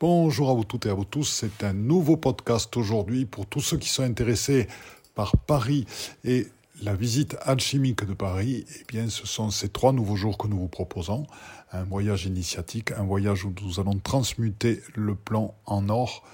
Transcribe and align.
Bonjour 0.00 0.48
à 0.48 0.54
vous 0.54 0.64
toutes 0.64 0.86
et 0.86 0.88
à 0.88 0.94
vous 0.94 1.04
tous. 1.04 1.24
C'est 1.24 1.62
un 1.62 1.74
nouveau 1.74 2.16
podcast 2.16 2.74
aujourd'hui 2.78 3.26
pour 3.26 3.44
tous 3.44 3.60
ceux 3.60 3.76
qui 3.76 3.90
sont 3.90 4.02
intéressés 4.02 4.66
par 5.14 5.36
Paris 5.36 5.84
et 6.24 6.46
la 6.82 6.94
visite 6.94 7.36
alchimique 7.42 8.06
de 8.06 8.14
Paris. 8.14 8.64
Eh 8.80 8.84
bien, 8.88 9.10
ce 9.10 9.26
sont 9.26 9.50
ces 9.50 9.68
trois 9.68 9.92
nouveaux 9.92 10.16
jours 10.16 10.38
que 10.38 10.46
nous 10.46 10.56
vous 10.56 10.68
proposons. 10.68 11.26
Un 11.72 11.84
voyage 11.84 12.24
initiatique, 12.24 12.92
un 12.92 13.04
voyage 13.04 13.44
où 13.44 13.52
nous 13.62 13.78
allons 13.78 13.98
transmuter 13.98 14.80
le 14.94 15.14
plan 15.14 15.54
en 15.66 15.90
or. 15.90 16.24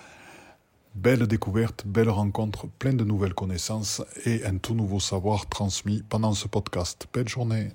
Belle 0.94 1.26
découverte, 1.26 1.88
belle 1.88 2.10
rencontre, 2.10 2.68
plein 2.78 2.92
de 2.92 3.02
nouvelles 3.02 3.34
connaissances 3.34 4.00
et 4.26 4.44
un 4.44 4.58
tout 4.58 4.76
nouveau 4.76 5.00
savoir 5.00 5.48
transmis 5.48 6.04
pendant 6.08 6.34
ce 6.34 6.46
podcast. 6.46 7.08
Belle 7.12 7.28
journée. 7.28 7.70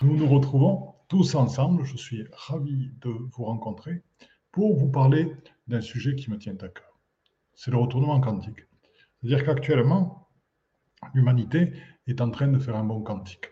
Nous 0.00 0.16
nous 0.16 0.26
retrouvons 0.26 0.94
tous 1.08 1.34
ensemble. 1.34 1.84
Je 1.84 1.98
suis 1.98 2.24
ravi 2.32 2.92
de 3.02 3.10
vous 3.10 3.44
rencontrer 3.44 4.00
pour 4.54 4.76
vous 4.76 4.88
parler 4.88 5.34
d'un 5.66 5.80
sujet 5.80 6.14
qui 6.14 6.30
me 6.30 6.38
tient 6.38 6.54
à 6.60 6.68
cœur. 6.68 7.00
C'est 7.54 7.72
le 7.72 7.76
retournement 7.76 8.20
quantique. 8.20 8.60
C'est-à-dire 9.20 9.44
qu'actuellement, 9.44 10.28
l'humanité 11.12 11.72
est 12.06 12.20
en 12.20 12.30
train 12.30 12.46
de 12.46 12.60
faire 12.60 12.76
un 12.76 12.84
bond 12.84 13.02
quantique. 13.02 13.46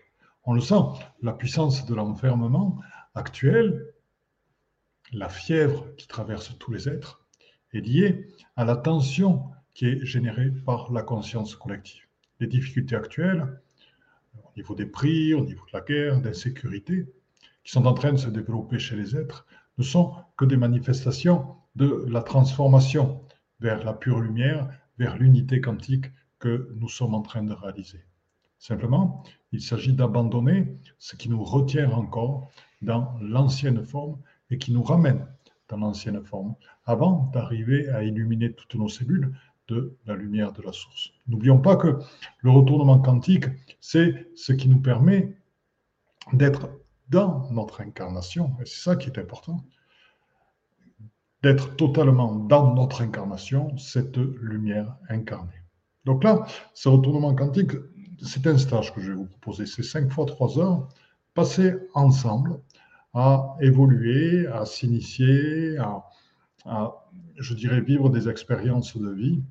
On 0.45 0.55
le 0.55 0.61
sent, 0.61 0.81
la 1.21 1.33
puissance 1.33 1.87
de 1.87 1.95
l'enfermement 1.97 2.81
actuel, 3.17 3.85
la 5.13 5.29
fièvre 5.29 5.93
qui 5.97 6.07
traverse 6.07 6.57
tous 6.61 6.71
les 6.71 6.89
êtres, 6.89 7.27
est 7.73 7.81
liée 7.81 8.29
à 8.55 8.65
la 8.65 8.77
tension 8.77 9.51
qui 9.75 9.87
est 9.87 10.05
générée 10.05 10.53
par 10.53 10.93
la 10.93 11.03
conscience 11.03 11.57
collective. 11.57 12.05
Les 12.39 12.47
difficultés 12.47 12.95
actuelles, 12.95 13.61
au 14.37 14.53
niveau 14.57 14.77
des 14.77 14.87
prix, 14.87 15.35
au 15.35 15.45
niveau 15.45 15.67
de 15.67 15.73
la 15.73 15.81
guerre, 15.81 16.21
d'insécurité, 16.21 17.13
qui 17.65 17.73
sont 17.73 17.87
en 17.87 17.95
train 17.95 18.13
de 18.13 18.19
se 18.19 18.31
développer 18.31 18.79
chez 18.79 18.95
les 18.95 19.17
êtres, 19.17 19.47
ne 19.79 19.85
sont 19.85 20.15
que 20.37 20.45
des 20.45 20.57
manifestations 20.57 21.57
de 21.75 22.05
la 22.09 22.23
transformation 22.23 23.23
vers 23.61 23.85
la 23.85 23.93
pure 23.93 24.21
lumière, 24.21 24.69
vers 24.99 25.17
l'unité 25.17 25.61
quantique 25.61 26.07
que 26.39 26.75
nous 26.77 26.89
sommes 26.89 27.15
en 27.15 27.23
train 27.23 27.43
de 27.43 27.53
réaliser. 27.53 28.05
Simplement, 28.59 29.25
il 29.53 29.61
s'agit 29.61 29.93
d'abandonner 29.93 30.77
ce 30.99 31.17
qui 31.17 31.29
nous 31.29 31.43
retient 31.43 31.91
encore 31.91 32.51
dans 32.81 33.17
l'ancienne 33.21 33.85
forme 33.85 34.19
et 34.51 34.59
qui 34.59 34.73
nous 34.73 34.83
ramène 34.83 35.27
dans 35.69 35.79
l'ancienne 35.79 36.23
forme, 36.23 36.55
avant 36.85 37.31
d'arriver 37.33 37.89
à 37.89 38.03
illuminer 38.03 38.53
toutes 38.53 38.75
nos 38.75 38.89
cellules 38.89 39.35
de 39.69 39.97
la 40.07 40.15
lumière 40.15 40.53
de 40.53 40.63
la 40.63 40.73
source. 40.73 41.13
N'oublions 41.29 41.59
pas 41.59 41.77
que 41.77 41.99
le 42.41 42.51
retournement 42.51 42.99
quantique, 42.99 43.47
c'est 43.81 44.29
ce 44.35 44.53
qui 44.53 44.69
nous 44.69 44.81
permet 44.81 45.35
d'être 46.33 46.69
dans 47.13 47.49
notre 47.51 47.83
incarnation, 47.83 48.57
et 48.61 48.65
c'est 48.65 48.83
ça 48.83 48.97
qui 48.97 49.09
est 49.11 49.19
important, 49.19 49.65
d'être 51.43 51.77
totalement 51.77 52.35
dans 52.35 52.75
notre 52.75 53.03
incarnation, 53.03 53.77
cette 53.77 54.17
lumière 54.17 54.97
incarnée. 55.09 55.63
Donc 56.05 56.25
là, 56.25 56.47
ce 56.73 56.89
retournement 56.89 57.35
quantique, 57.35 57.73
c'est 58.25 58.47
un 58.47 58.57
stage 58.57 58.95
que 58.95 59.01
je 59.01 59.11
vais 59.11 59.17
vous 59.17 59.27
proposer. 59.27 59.67
C'est 59.67 59.83
5 59.83 60.11
fois 60.11 60.25
3 60.25 60.59
heures 60.59 60.89
passées 61.35 61.75
ensemble 61.95 62.61
à 63.13 63.57
évoluer, 63.61 64.47
à 64.47 64.65
s'initier, 64.65 65.77
à, 65.79 66.05
à, 66.65 67.07
je 67.37 67.55
dirais, 67.55 67.81
vivre 67.81 68.09
des 68.09 68.29
expériences 68.29 68.97
de 68.97 69.11
vie 69.11 69.43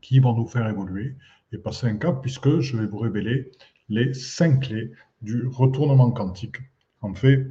qui 0.00 0.20
vont 0.20 0.34
nous 0.34 0.46
faire 0.46 0.66
évoluer 0.68 1.16
et 1.52 1.58
passer 1.58 1.86
un 1.88 1.96
cap, 1.96 2.22
puisque 2.22 2.60
je 2.60 2.76
vais 2.76 2.86
vous 2.86 2.98
révéler 2.98 3.50
les 3.88 4.14
cinq 4.14 4.60
clés 4.60 4.92
du 5.26 5.46
retournement 5.48 6.10
quantique. 6.12 6.58
En 7.02 7.12
fait, 7.12 7.46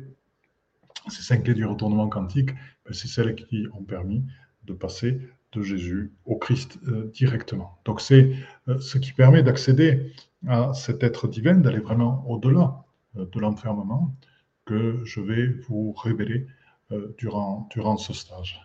ces 1.10 1.22
cinq 1.22 1.44
clés 1.44 1.54
du 1.54 1.66
retournement 1.66 2.08
quantique, 2.08 2.52
ben, 2.86 2.94
c'est 2.94 3.08
celles 3.08 3.36
qui 3.36 3.68
ont 3.74 3.84
permis 3.84 4.24
de 4.64 4.74
passer 4.74 5.20
de 5.52 5.62
Jésus 5.62 6.14
au 6.26 6.38
Christ 6.38 6.80
euh, 6.88 7.12
directement. 7.14 7.78
Donc 7.86 8.02
c'est 8.02 8.34
euh, 8.68 8.80
ce 8.80 8.98
qui 8.98 9.12
permet 9.14 9.44
d'accéder 9.44 10.14
à 10.48 10.74
cet 10.74 11.04
être 11.04 11.28
divin, 11.28 11.56
d'aller 11.56 11.80
vraiment 11.80 12.26
au-delà 12.30 12.86
euh, 13.18 13.26
de 13.32 13.40
l'enfermement 13.40 14.16
que 14.66 15.02
je 15.04 15.20
vais 15.22 15.48
vous 15.68 15.94
révéler 15.94 16.48
durant, 17.18 17.68
durant 17.72 17.98
ce 17.98 18.14
stage. 18.14 18.60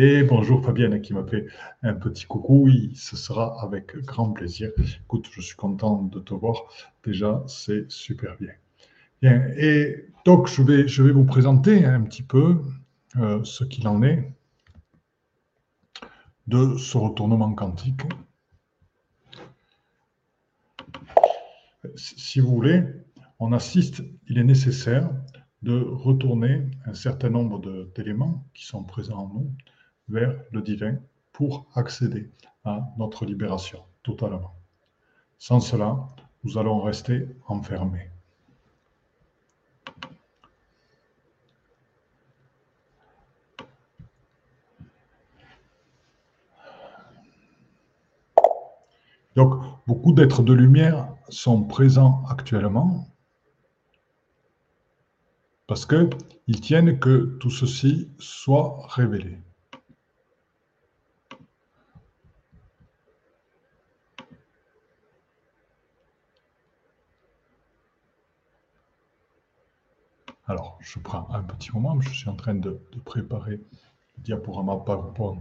Et 0.00 0.22
bonjour 0.22 0.64
Fabienne 0.64 1.02
qui 1.02 1.12
m'a 1.12 1.24
fait 1.24 1.48
un 1.82 1.94
petit 1.94 2.24
coucou. 2.24 2.60
Oui, 2.66 2.92
ce 2.94 3.16
sera 3.16 3.60
avec 3.60 3.96
grand 4.04 4.30
plaisir. 4.30 4.70
Écoute, 5.02 5.26
je 5.32 5.40
suis 5.40 5.56
content 5.56 6.04
de 6.04 6.20
te 6.20 6.34
voir. 6.34 6.66
Déjà, 7.02 7.42
c'est 7.48 7.90
super 7.90 8.36
bien. 8.38 8.52
Bien, 9.20 9.44
et 9.56 10.06
donc 10.24 10.46
je 10.46 10.62
vais, 10.62 10.86
je 10.86 11.02
vais 11.02 11.10
vous 11.10 11.24
présenter 11.24 11.84
un 11.84 12.00
petit 12.02 12.22
peu 12.22 12.60
euh, 13.16 13.42
ce 13.42 13.64
qu'il 13.64 13.88
en 13.88 14.04
est 14.04 14.32
de 16.46 16.76
ce 16.76 16.96
retournement 16.96 17.52
quantique. 17.54 18.02
Si 21.96 22.38
vous 22.38 22.54
voulez, 22.54 22.84
on 23.40 23.52
assiste, 23.52 24.04
il 24.28 24.38
est 24.38 24.44
nécessaire 24.44 25.10
de 25.62 25.76
retourner 25.76 26.70
un 26.86 26.94
certain 26.94 27.30
nombre 27.30 27.90
d'éléments 27.96 28.44
qui 28.54 28.64
sont 28.64 28.84
présents 28.84 29.24
en 29.24 29.34
nous 29.34 29.52
vers 30.08 30.34
le 30.50 30.62
divin 30.62 30.98
pour 31.32 31.66
accéder 31.74 32.30
à 32.64 32.88
notre 32.98 33.24
libération 33.24 33.82
totalement. 34.02 34.54
Sans 35.38 35.60
cela, 35.60 36.08
nous 36.44 36.58
allons 36.58 36.80
rester 36.82 37.28
enfermés. 37.46 38.10
Donc, 49.36 49.62
beaucoup 49.86 50.12
d'êtres 50.12 50.42
de 50.42 50.52
lumière 50.52 51.14
sont 51.28 51.62
présents 51.62 52.24
actuellement 52.28 53.06
parce 55.68 55.86
qu'ils 55.86 56.60
tiennent 56.60 56.98
que 56.98 57.36
tout 57.38 57.50
ceci 57.50 58.10
soit 58.18 58.84
révélé. 58.88 59.38
Alors, 70.48 70.78
je 70.80 70.98
prends 70.98 71.28
un 71.30 71.42
petit 71.42 71.70
moment, 71.72 72.00
je 72.00 72.08
suis 72.08 72.28
en 72.30 72.34
train 72.34 72.54
de, 72.54 72.80
préparer 73.04 73.60
le 74.16 74.22
diaporama 74.22 74.76
PowerPoint 74.78 75.40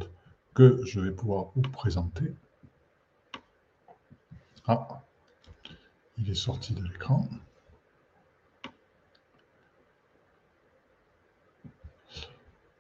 que 0.53 0.81
je 0.85 0.99
vais 0.99 1.11
pouvoir 1.11 1.51
vous 1.55 1.61
présenter. 1.61 2.33
Ah, 4.67 5.05
il 6.17 6.29
est 6.29 6.35
sorti 6.35 6.73
de 6.73 6.83
l'écran. 6.83 7.25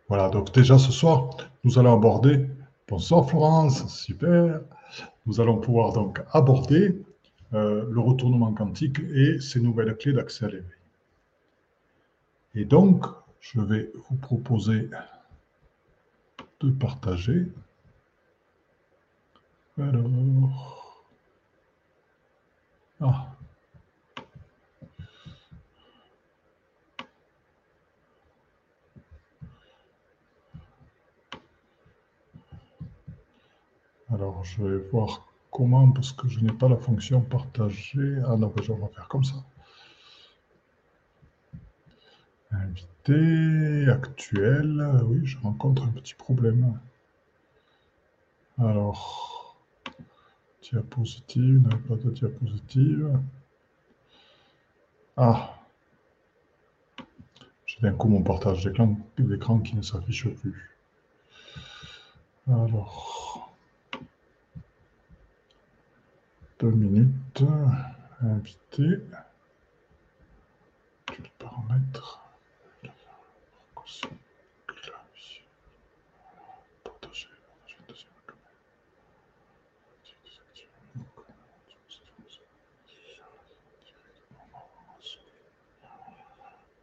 Voilà, 0.09 0.29
donc 0.29 0.53
déjà 0.53 0.77
ce 0.77 0.91
soir, 0.91 1.29
nous 1.63 1.79
allons 1.79 1.93
aborder, 1.93 2.49
bonsoir 2.89 3.29
Florence, 3.29 3.87
super, 3.87 4.59
nous 5.25 5.39
allons 5.39 5.59
pouvoir 5.59 5.93
donc 5.93 6.21
aborder 6.33 7.01
euh, 7.53 7.85
le 7.89 7.99
retournement 8.01 8.53
quantique 8.53 8.99
et 8.99 9.39
ses 9.39 9.61
nouvelles 9.61 9.95
clés 9.95 10.13
d'accès 10.13 10.45
à 10.45 10.49
l'éveil. 10.49 10.76
Et 12.55 12.65
donc, 12.65 13.05
je 13.39 13.61
vais 13.61 13.91
vous 14.09 14.15
proposer 14.15 14.89
de 16.59 16.71
partager. 16.71 17.45
Alors, 19.77 20.97
ah. 22.99 23.37
Alors, 34.09 34.43
je 34.43 34.63
vais 34.63 34.77
voir 34.89 35.27
comment, 35.51 35.91
parce 35.91 36.11
que 36.11 36.27
je 36.27 36.39
n'ai 36.39 36.51
pas 36.51 36.69
la 36.69 36.77
fonction 36.77 37.21
partager. 37.21 38.19
Ah 38.25 38.35
non, 38.35 38.51
je 38.61 38.71
vais 38.73 38.87
faire 38.95 39.07
comme 39.07 39.23
ça. 39.23 39.35
Invité, 42.51 43.87
actuel. 43.89 45.01
Oui, 45.05 45.25
je 45.25 45.37
rencontre 45.39 45.83
un 45.83 45.91
petit 45.91 46.13
problème. 46.13 46.79
Alors, 48.59 49.57
diapositive, 50.61 51.61
n'a 51.61 51.77
pas 51.87 51.95
de 51.95 52.09
diapositive. 52.11 53.19
Ah, 55.15 55.53
j'ai 57.65 57.79
d'un 57.81 57.93
coup 57.93 58.07
mon 58.07 58.23
partage 58.23 58.63
d'écran 59.17 59.59
qui 59.59 59.75
ne 59.75 59.81
s'affiche 59.81 60.29
plus. 60.29 60.77
Alors, 62.47 63.53
deux 66.59 66.71
minutes, 66.71 67.43
invité, 68.21 69.01
paramètres 71.39 72.26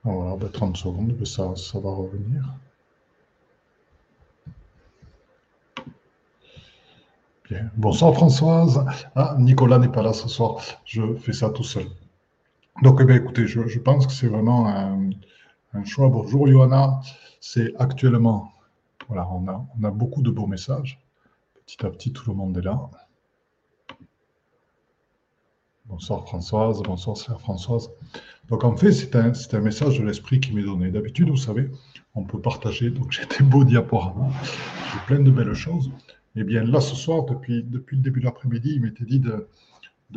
voilà, 0.04 0.48
30 0.52 0.76
secondes, 0.76 1.14
mais 1.18 1.24
ça, 1.24 1.54
ça 1.56 1.78
va 1.78 1.90
revenir. 1.90 2.42
Bonsoir 7.76 8.14
Françoise. 8.14 8.84
Ah, 9.14 9.36
Nicolas 9.38 9.78
n'est 9.78 9.92
pas 9.92 10.02
là 10.02 10.12
ce 10.12 10.28
soir. 10.28 10.60
Je 10.84 11.14
fais 11.16 11.32
ça 11.32 11.50
tout 11.50 11.62
seul. 11.62 11.86
Donc, 12.82 13.00
eh 13.00 13.14
écoutez, 13.14 13.46
je, 13.46 13.66
je, 13.68 13.78
pense 13.78 14.06
que 14.06 14.12
c'est 14.12 14.26
vraiment 14.26 14.66
un, 14.66 15.10
choix. 15.82 16.08
Bonjour 16.08 16.46
Johanna. 16.46 17.00
C'est 17.40 17.74
actuellement, 17.78 18.52
voilà, 19.08 19.28
on 19.28 19.46
a, 19.48 19.90
beaucoup 19.90 20.22
de 20.22 20.30
beaux 20.30 20.46
messages. 20.46 21.00
Petit 21.66 21.84
à 21.84 21.90
petit, 21.90 22.12
tout 22.12 22.30
le 22.30 22.36
monde 22.36 22.56
est 22.56 22.62
là. 22.62 22.88
Bonsoir 25.86 26.24
Françoise, 26.26 26.80
bonsoir 26.82 27.16
chère 27.16 27.40
Françoise. 27.40 27.90
Donc 28.48 28.64
en 28.64 28.76
fait, 28.76 28.92
c'est 28.92 29.16
un, 29.16 29.32
un, 29.52 29.60
message 29.60 29.98
de 29.98 30.04
l'esprit 30.04 30.40
qui 30.40 30.52
m'est 30.52 30.62
donné. 30.62 30.90
D'habitude, 30.90 31.28
vous 31.28 31.36
savez, 31.36 31.70
on 32.14 32.22
peut 32.22 32.40
partager. 32.40 32.90
Donc 32.90 33.10
j'ai 33.10 33.26
des 33.26 33.44
beaux 33.44 33.64
diaporamas, 33.64 34.32
j'ai 34.92 35.00
plein 35.06 35.22
de 35.22 35.30
belles 35.30 35.54
choses. 35.54 35.90
Eh 36.36 36.44
bien 36.44 36.64
là, 36.64 36.80
ce 36.80 36.94
soir, 36.94 37.24
depuis, 37.24 37.62
le 37.62 37.96
début 37.98 38.20
de 38.20 38.24
l'après-midi, 38.24 38.72
il 38.76 38.80
m'était 38.80 39.04
dit 39.04 39.20
de, 39.20 39.48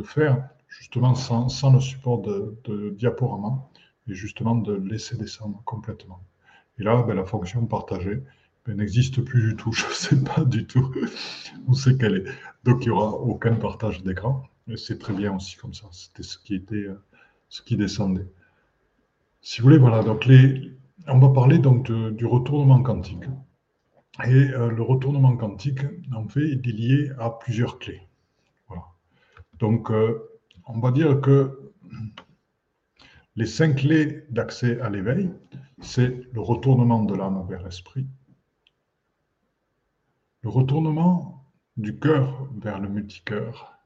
faire 0.04 0.50
justement 0.68 1.16
sans, 1.16 1.50
sans 1.50 1.74
le 1.74 1.80
support 1.80 2.22
de, 2.22 2.56
de, 2.66 2.92
diaporama 2.92 3.68
et 4.08 4.14
justement 4.14 4.56
de 4.56 4.74
laisser 4.74 5.18
descendre 5.18 5.62
complètement. 5.66 6.22
Et 6.80 6.84
là, 6.84 7.04
ben, 7.04 7.16
la 7.16 7.26
fonction 7.26 7.66
partagée 7.66 8.24
ben, 8.66 8.78
n'existe 8.78 9.22
plus 9.22 9.50
du 9.50 9.56
tout. 9.56 9.72
Je 9.74 9.86
ne 9.86 9.92
sais 9.92 10.24
pas 10.24 10.46
du 10.46 10.66
tout 10.66 10.94
où 11.68 11.74
c'est 11.74 11.98
qu'elle 11.98 12.16
est. 12.18 12.26
Donc 12.64 12.86
il 12.86 12.90
n'y 12.90 12.96
aura 12.96 13.12
aucun 13.12 13.56
partage 13.56 14.04
d'écran 14.04 14.44
c'est 14.76 15.00
très 15.00 15.14
bien 15.14 15.36
aussi 15.36 15.56
comme 15.56 15.74
ça. 15.74 15.88
C'était 15.92 16.24
ce 16.24 16.38
qui 16.38 16.56
était, 16.56 16.76
euh, 16.76 17.02
ce 17.48 17.62
qui 17.62 17.78
descendait. 17.78 18.28
Si 19.42 19.62
vous 19.62 19.68
voulez, 19.68 19.78
voilà. 19.78 20.04
Donc 20.04 20.26
les, 20.26 20.74
on 21.08 21.20
va 21.20 21.30
parler 21.30 21.60
donc 21.60 21.90
du 21.90 22.26
retournement 22.26 22.82
quantique. 22.82 23.24
Et 24.26 24.34
euh, 24.34 24.70
le 24.70 24.82
retournement 24.82 25.38
quantique, 25.38 25.80
en 26.14 26.28
fait, 26.28 26.52
est 26.52 26.66
lié 26.66 27.12
à 27.20 27.30
plusieurs 27.30 27.80
clés. 27.80 28.02
Voilà. 28.68 28.84
Donc, 29.60 29.92
euh, 29.92 30.40
on 30.66 30.80
va 30.80 30.92
dire 30.92 31.22
que 31.22 31.72
les 33.38 33.46
cinq 33.46 33.76
clés 33.76 34.26
d'accès 34.32 34.82
à 34.82 34.90
l'éveil, 34.90 35.30
c'est 35.80 36.28
le 36.34 36.42
retournement 36.42 37.04
de 37.04 37.14
l'âme 37.14 37.46
vers 37.48 37.64
l'esprit, 37.64 38.08
le 40.42 40.50
retournement 40.50 41.46
du 41.78 42.00
cœur 42.00 42.50
vers 42.58 42.80
le 42.80 42.90
multicœur, 42.90 43.78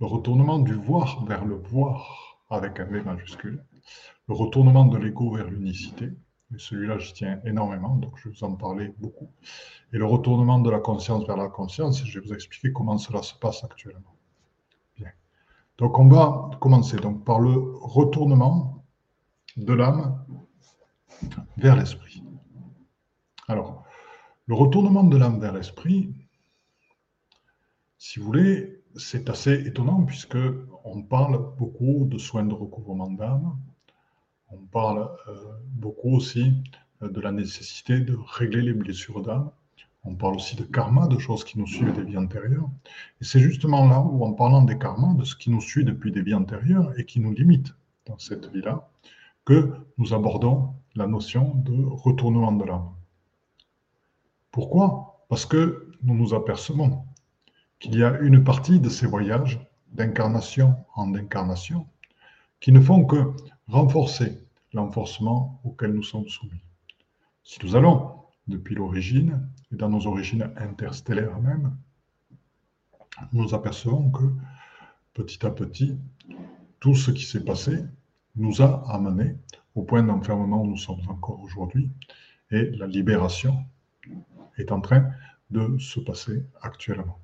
le 0.00 0.06
retournement 0.06 0.58
du 0.58 0.74
voir 0.74 1.24
vers 1.24 1.44
le 1.44 1.54
voir 1.54 2.40
avec 2.50 2.80
un 2.80 2.86
V 2.86 3.00
majuscule, 3.02 3.64
le 4.26 4.34
retournement 4.34 4.86
de 4.86 4.98
l'ego 4.98 5.36
vers 5.36 5.48
l'unicité, 5.48 6.06
et 6.52 6.58
celui-là 6.58 6.98
je 6.98 7.12
tiens 7.12 7.40
énormément, 7.44 7.94
donc 7.94 8.18
je 8.18 8.28
vais 8.28 8.34
vous 8.34 8.44
en 8.44 8.56
parler 8.56 8.92
beaucoup, 8.98 9.30
et 9.92 9.98
le 9.98 10.04
retournement 10.04 10.58
de 10.58 10.70
la 10.70 10.80
conscience 10.80 11.24
vers 11.28 11.36
la 11.36 11.48
conscience, 11.48 12.04
je 12.04 12.18
vais 12.18 12.26
vous 12.26 12.34
expliquer 12.34 12.72
comment 12.72 12.98
cela 12.98 13.22
se 13.22 13.34
passe 13.36 13.62
actuellement. 13.62 14.17
Donc 15.78 15.98
on 15.98 16.08
va 16.08 16.50
commencer 16.60 16.96
donc 16.96 17.24
par 17.24 17.38
le 17.38 17.52
retournement 17.80 18.84
de 19.56 19.72
l'âme 19.72 20.24
vers 21.56 21.76
l'esprit. 21.76 22.22
Alors, 23.46 23.84
le 24.46 24.54
retournement 24.54 25.04
de 25.04 25.16
l'âme 25.16 25.40
vers 25.40 25.52
l'esprit, 25.52 26.12
si 27.96 28.18
vous 28.18 28.26
voulez, 28.26 28.82
c'est 28.96 29.30
assez 29.30 29.66
étonnant 29.66 30.02
puisque 30.04 30.38
on 30.84 31.02
parle 31.02 31.54
beaucoup 31.56 32.06
de 32.06 32.18
soins 32.18 32.44
de 32.44 32.54
recouvrement 32.54 33.10
d'âme. 33.10 33.56
On 34.50 34.58
parle 34.58 35.10
euh, 35.28 35.34
beaucoup 35.64 36.16
aussi 36.16 36.54
euh, 37.02 37.08
de 37.08 37.20
la 37.20 37.32
nécessité 37.32 38.00
de 38.00 38.16
régler 38.16 38.62
les 38.62 38.72
blessures 38.72 39.22
d'âme. 39.22 39.50
On 40.04 40.14
parle 40.14 40.36
aussi 40.36 40.56
de 40.56 40.62
karma, 40.62 41.06
de 41.06 41.18
choses 41.18 41.44
qui 41.44 41.58
nous 41.58 41.66
suivent 41.66 41.92
des 41.92 42.02
vies 42.02 42.16
antérieures. 42.16 42.70
Et 43.20 43.24
c'est 43.24 43.40
justement 43.40 43.86
là 43.86 44.00
où, 44.00 44.24
en 44.24 44.32
parlant 44.32 44.62
des 44.62 44.78
karmas, 44.78 45.14
de 45.14 45.24
ce 45.24 45.36
qui 45.36 45.50
nous 45.50 45.60
suit 45.60 45.84
depuis 45.84 46.12
des 46.12 46.22
vies 46.22 46.34
antérieures 46.34 46.98
et 46.98 47.04
qui 47.04 47.20
nous 47.20 47.32
limite 47.32 47.74
dans 48.06 48.18
cette 48.18 48.50
vie-là, 48.52 48.88
que 49.44 49.72
nous 49.98 50.14
abordons 50.14 50.74
la 50.94 51.06
notion 51.06 51.54
de 51.56 51.84
retournement 51.84 52.52
de 52.52 52.64
l'âme. 52.64 52.90
Pourquoi? 54.50 55.24
Parce 55.28 55.46
que 55.46 55.92
nous 56.02 56.14
nous 56.14 56.34
apercevons 56.34 57.04
qu'il 57.78 57.96
y 57.96 58.02
a 58.02 58.18
une 58.20 58.44
partie 58.44 58.80
de 58.80 58.88
ces 58.88 59.06
voyages 59.06 59.60
d'incarnation 59.92 60.74
en 60.94 61.14
incarnation 61.14 61.86
qui 62.60 62.72
ne 62.72 62.80
font 62.80 63.04
que 63.04 63.32
renforcer 63.68 64.38
l'enforcement 64.72 65.60
auquel 65.64 65.92
nous 65.92 66.02
sommes 66.02 66.28
soumis. 66.28 66.62
Si 67.42 67.58
nous 67.62 67.76
allons 67.76 68.14
depuis 68.48 68.74
l'origine 68.74 69.48
et 69.72 69.76
dans 69.76 69.88
nos 69.88 70.06
origines 70.06 70.50
interstellaires 70.56 71.40
même, 71.40 71.76
nous 73.32 73.54
apercevons 73.54 74.10
que 74.10 74.24
petit 75.14 75.44
à 75.44 75.50
petit, 75.50 75.98
tout 76.80 76.94
ce 76.94 77.10
qui 77.10 77.24
s'est 77.24 77.44
passé 77.44 77.84
nous 78.36 78.62
a 78.62 78.84
amenés 78.92 79.36
au 79.74 79.82
point 79.82 80.02
d'enfermement 80.02 80.62
où 80.62 80.66
nous 80.66 80.76
sommes 80.76 81.00
encore 81.08 81.40
aujourd'hui 81.40 81.90
et 82.50 82.70
la 82.70 82.86
libération 82.86 83.64
est 84.56 84.72
en 84.72 84.80
train 84.80 85.10
de 85.50 85.78
se 85.78 86.00
passer 86.00 86.44
actuellement. 86.62 87.18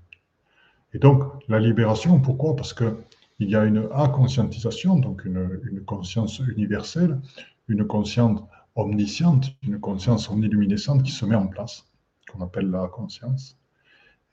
Et 0.92 0.98
donc, 0.98 1.22
la 1.48 1.58
libération, 1.58 2.20
pourquoi? 2.20 2.54
Parce 2.56 2.72
qu'il 2.72 2.94
y 3.40 3.56
a 3.56 3.64
une 3.64 3.88
inconscientisation, 3.92 4.98
donc 4.98 5.24
une, 5.24 5.82
conscience 5.84 6.38
universelle, 6.38 7.20
une 7.68 7.86
conscience 7.86 8.40
omnisciente, 8.76 9.56
une 9.62 9.78
conscience 9.80 10.28
omniluminescente 10.28 11.02
qui 11.02 11.12
se 11.12 11.24
met 11.24 11.36
en 11.36 11.46
place, 11.46 11.84
qu'on 12.30 12.40
appelle 12.42 12.70
la 12.70 12.88
conscience, 12.88 13.58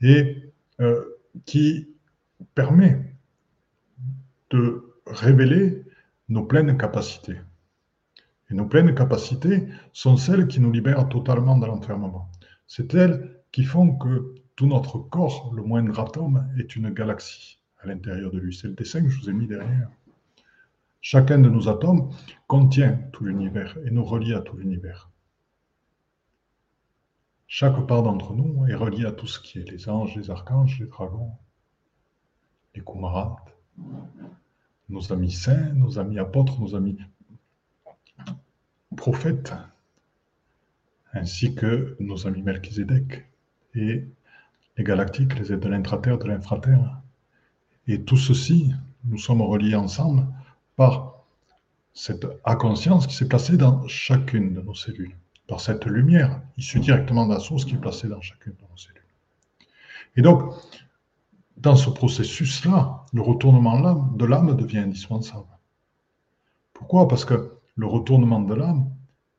et 0.02 0.52
euh, 0.80 1.04
qui 1.46 1.88
permet 2.56 3.16
de 4.50 4.84
révéler 5.06 5.84
nos 6.30 6.44
pleines 6.44 6.78
capacités. 6.78 7.38
Et 8.50 8.54
nos 8.54 8.66
pleines 8.66 8.94
capacités 8.96 9.68
sont 9.94 10.18
celles 10.18 10.48
qui 10.48 10.60
nous 10.60 10.72
libèrent 10.72 11.08
totalement 11.08 11.58
de 11.58 11.66
l'enfermement. 11.66 12.30
C'est 12.68 12.94
elles 12.94 13.42
qui 13.52 13.64
font 13.64 13.96
que 13.96 14.36
tout 14.56 14.68
notre 14.68 15.00
corps, 15.00 15.52
le 15.56 15.64
moindre 15.64 16.00
atome, 16.00 16.48
est 16.58 16.76
une 16.76 16.90
galaxie 16.90 17.60
à 17.80 17.88
l'intérieur 17.88 18.32
de 18.32 18.40
lui. 18.40 18.56
C'est 18.56 18.68
le 18.68 18.74
dessin 18.74 19.02
que 19.04 19.10
je 19.10 19.20
vous 19.20 19.30
ai 19.30 19.34
mis 19.34 19.48
derrière. 19.48 19.90
Chacun 21.02 21.40
de 21.40 21.50
nos 21.50 21.68
atomes 21.68 22.12
contient 22.46 22.94
tout 23.12 23.24
l'univers 23.24 23.76
et 23.86 23.90
nous 23.90 24.06
relie 24.06 24.36
à 24.36 24.42
tout 24.42 24.56
l'univers. 24.56 25.10
Chaque 27.48 27.86
part 27.88 28.04
d'entre 28.04 28.34
nous 28.34 28.68
est 28.68 28.76
reliée 28.76 29.06
à 29.06 29.12
tout 29.12 29.28
ce 29.28 29.40
qui 29.40 29.60
est 29.60 29.70
les 29.70 29.90
anges, 29.90 30.16
les 30.16 30.30
archanges, 30.30 30.80
les 30.80 30.86
dragons, 30.86 31.32
les 32.76 32.82
Kumarats, 32.82 33.44
nos 34.90 35.12
amis 35.12 35.32
saints, 35.32 35.74
nos 35.74 35.98
amis 35.98 36.20
apôtres, 36.20 36.62
nos 36.62 36.76
amis 36.76 36.98
prophètes, 38.96 39.54
ainsi 41.14 41.56
que 41.56 41.98
nos 42.00 42.28
amis 42.28 42.44
Melchizedek 42.44 43.26
et 43.74 44.06
les 44.78 44.84
galactiques, 44.84 45.38
les 45.40 45.52
êtres 45.52 45.66
de 45.66 45.70
l'intraterre, 45.70 46.20
de 46.20 46.28
l'infraterre. 46.28 47.02
Et 47.88 48.04
tout 48.04 48.18
ceci, 48.18 48.72
nous 49.04 49.18
sommes 49.18 49.42
reliés 49.42 49.76
ensemble 49.76 50.28
par 50.82 51.26
cette 51.94 52.26
inconscience 52.44 53.06
qui 53.06 53.16
s'est 53.16 53.28
placée 53.28 53.56
dans 53.56 53.88
chacune 53.88 54.56
de 54.56 54.62
nos 54.62 54.74
cellules, 54.74 55.16
par 55.48 55.62
cette 55.62 55.86
lumière 55.86 56.42
issue 56.58 56.80
directement 56.80 57.28
de 57.28 57.36
la 57.36 57.40
source 57.40 57.66
qui 57.66 57.76
est 57.76 57.78
placée 57.78 58.08
dans 58.08 58.20
chacune 58.20 58.54
de 58.54 58.66
nos 58.68 58.78
cellules. 58.78 59.04
Et 60.16 60.24
donc, 60.24 60.42
dans 61.58 61.76
ce 61.76 61.92
processus-là, 61.92 63.06
le 63.14 63.22
retournement 63.22 63.80
de 64.16 64.26
l'âme 64.26 64.56
devient 64.56 64.80
indispensable. 64.80 65.46
Pourquoi? 66.74 67.08
Parce 67.08 67.26
que 67.26 67.60
le 67.76 67.86
retournement 67.86 68.42
de 68.42 68.56
l'âme 68.56 68.90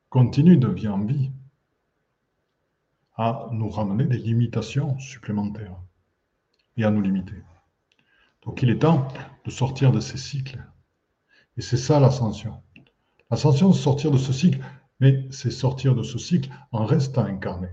continue 0.09 0.55
de 0.55 0.69
vie 0.69 0.87
en 0.87 1.03
vie 1.03 1.29
à 3.17 3.49
nous 3.51 3.67
ramener 3.67 4.05
des 4.05 4.17
limitations 4.17 4.97
supplémentaires 4.97 5.75
et 6.77 6.85
à 6.85 6.89
nous 6.89 7.01
limiter. 7.01 7.43
Donc 8.43 8.61
il 8.61 8.69
est 8.69 8.79
temps 8.79 9.09
de 9.43 9.51
sortir 9.51 9.91
de 9.91 9.99
ces 9.99 10.17
cycles. 10.17 10.63
Et 11.57 11.61
c'est 11.61 11.77
ça 11.77 11.99
l'ascension. 11.99 12.61
L'ascension, 13.29 13.73
c'est 13.73 13.81
sortir 13.81 14.11
de 14.11 14.17
ce 14.17 14.33
cycle, 14.33 14.59
mais 14.99 15.27
c'est 15.31 15.51
sortir 15.51 15.95
de 15.95 16.03
ce 16.03 16.17
cycle 16.17 16.49
en 16.71 16.85
restant 16.85 17.25
incarné. 17.25 17.69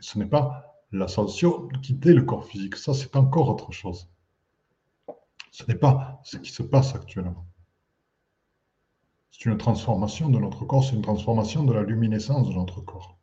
Ce 0.00 0.18
n'est 0.18 0.26
pas 0.26 0.82
l'ascension 0.92 1.68
quitter 1.82 2.14
le 2.14 2.22
corps 2.22 2.44
physique. 2.44 2.76
Ça, 2.76 2.94
c'est 2.94 3.16
encore 3.16 3.48
autre 3.48 3.72
chose. 3.72 4.08
Ce 5.50 5.64
n'est 5.68 5.76
pas 5.76 6.20
ce 6.24 6.36
qui 6.36 6.50
se 6.50 6.62
passe 6.62 6.94
actuellement. 6.94 7.46
C'est 9.30 9.46
une 9.46 9.58
transformation 9.58 10.28
de 10.28 10.38
notre 10.38 10.64
corps, 10.64 10.84
c'est 10.84 10.94
une 10.94 11.02
transformation 11.02 11.64
de 11.64 11.72
la 11.72 11.82
luminescence 11.82 12.48
de 12.48 12.54
notre 12.54 12.80
corps. 12.80 13.18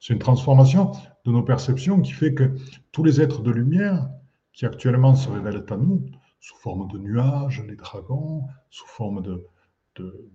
C'est 0.00 0.12
une 0.12 0.18
transformation 0.18 0.92
de 1.24 1.30
nos 1.30 1.44
perceptions 1.44 2.00
qui 2.00 2.12
fait 2.12 2.34
que 2.34 2.56
tous 2.90 3.04
les 3.04 3.20
êtres 3.20 3.40
de 3.40 3.52
lumière 3.52 4.10
qui 4.52 4.66
actuellement 4.66 5.14
se 5.14 5.28
révèlent 5.28 5.64
à 5.68 5.76
nous, 5.76 6.04
sous 6.42 6.56
forme 6.56 6.88
de 6.88 6.98
nuages, 6.98 7.62
les 7.66 7.76
dragons, 7.76 8.44
sous 8.68 8.86
forme 8.86 9.22
de, 9.22 9.46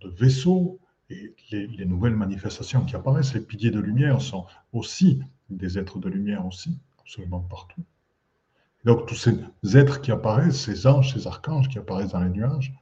vaisseaux, 0.05 0.79
et 1.09 1.35
les, 1.51 1.85
nouvelles 1.85 2.15
manifestations 2.15 2.83
qui 2.85 2.95
apparaissent, 2.95 3.33
les 3.33 3.41
piliers 3.41 3.71
de 3.71 3.79
lumière 3.79 4.21
sont 4.21 4.45
aussi 4.73 5.21
des 5.49 5.77
êtres 5.77 5.99
de 5.99 6.09
lumière 6.09 6.45
aussi, 6.45 6.79
absolument 6.99 7.41
partout. 7.41 7.83
Donc 8.85 9.05
tous 9.05 9.15
ces 9.15 9.77
êtres 9.77 10.01
qui 10.01 10.11
apparaissent, 10.11 10.61
ces 10.61 10.87
anges, 10.87 11.13
ces 11.13 11.27
archanges 11.27 11.67
qui 11.67 11.77
apparaissent 11.77 12.11
dans 12.11 12.23
les 12.23 12.29
nuages, 12.29 12.73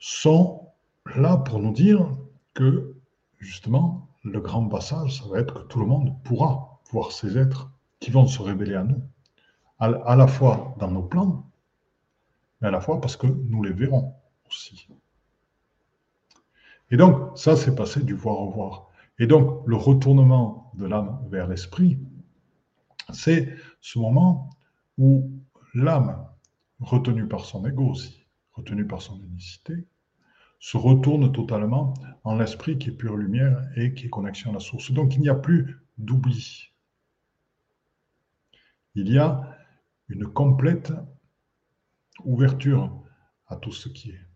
sont 0.00 0.68
là 1.14 1.36
pour 1.36 1.60
nous 1.60 1.72
dire 1.72 2.16
que 2.54 2.96
justement, 3.38 4.08
le 4.24 4.40
grand 4.40 4.68
passage, 4.68 5.20
ça 5.20 5.28
va 5.28 5.38
être 5.38 5.54
que 5.54 5.68
tout 5.68 5.78
le 5.78 5.86
monde 5.86 6.20
pourra 6.24 6.80
voir 6.90 7.12
ces 7.12 7.38
êtres 7.38 7.70
qui 8.00 8.10
vont 8.10 8.26
se 8.26 8.42
révéler 8.42 8.74
à 8.74 8.82
nous, 8.82 9.02
à 9.78 10.16
la 10.16 10.26
fois 10.26 10.74
dans 10.78 10.90
nos 10.90 11.02
plans, 11.02 11.47
mais 12.60 12.68
à 12.68 12.70
la 12.70 12.80
fois 12.80 13.00
parce 13.00 13.16
que 13.16 13.26
nous 13.26 13.62
les 13.62 13.72
verrons 13.72 14.14
aussi. 14.48 14.88
Et 16.90 16.96
donc, 16.96 17.36
ça, 17.36 17.56
c'est 17.56 17.74
passé 17.74 18.02
du 18.02 18.14
voir 18.14 18.40
au 18.40 18.50
voir. 18.50 18.88
Et 19.18 19.26
donc, 19.26 19.62
le 19.66 19.76
retournement 19.76 20.72
de 20.74 20.86
l'âme 20.86 21.20
vers 21.28 21.48
l'esprit, 21.48 21.98
c'est 23.12 23.54
ce 23.80 23.98
moment 23.98 24.50
où 24.96 25.30
l'âme, 25.74 26.26
retenue 26.80 27.26
par 27.26 27.44
son 27.44 27.66
ego 27.66 27.88
aussi, 27.88 28.26
retenue 28.52 28.86
par 28.86 29.02
son 29.02 29.20
unicité, 29.20 29.86
se 30.60 30.76
retourne 30.76 31.30
totalement 31.32 31.94
en 32.24 32.36
l'esprit 32.36 32.78
qui 32.78 32.90
est 32.90 32.92
pure 32.92 33.16
lumière 33.16 33.62
et 33.76 33.94
qui 33.94 34.06
est 34.06 34.10
connexion 34.10 34.50
à 34.50 34.54
la 34.54 34.60
source. 34.60 34.90
Donc 34.92 35.14
il 35.14 35.20
n'y 35.20 35.28
a 35.28 35.34
plus 35.34 35.76
d'oubli. 35.98 36.72
Il 38.94 39.12
y 39.12 39.18
a 39.18 39.56
une 40.08 40.26
complète 40.26 40.92
ouverture 42.24 43.02
à 43.46 43.56
tout 43.56 43.72
ce 43.72 43.88
qui 43.88 44.10
est. 44.10 44.28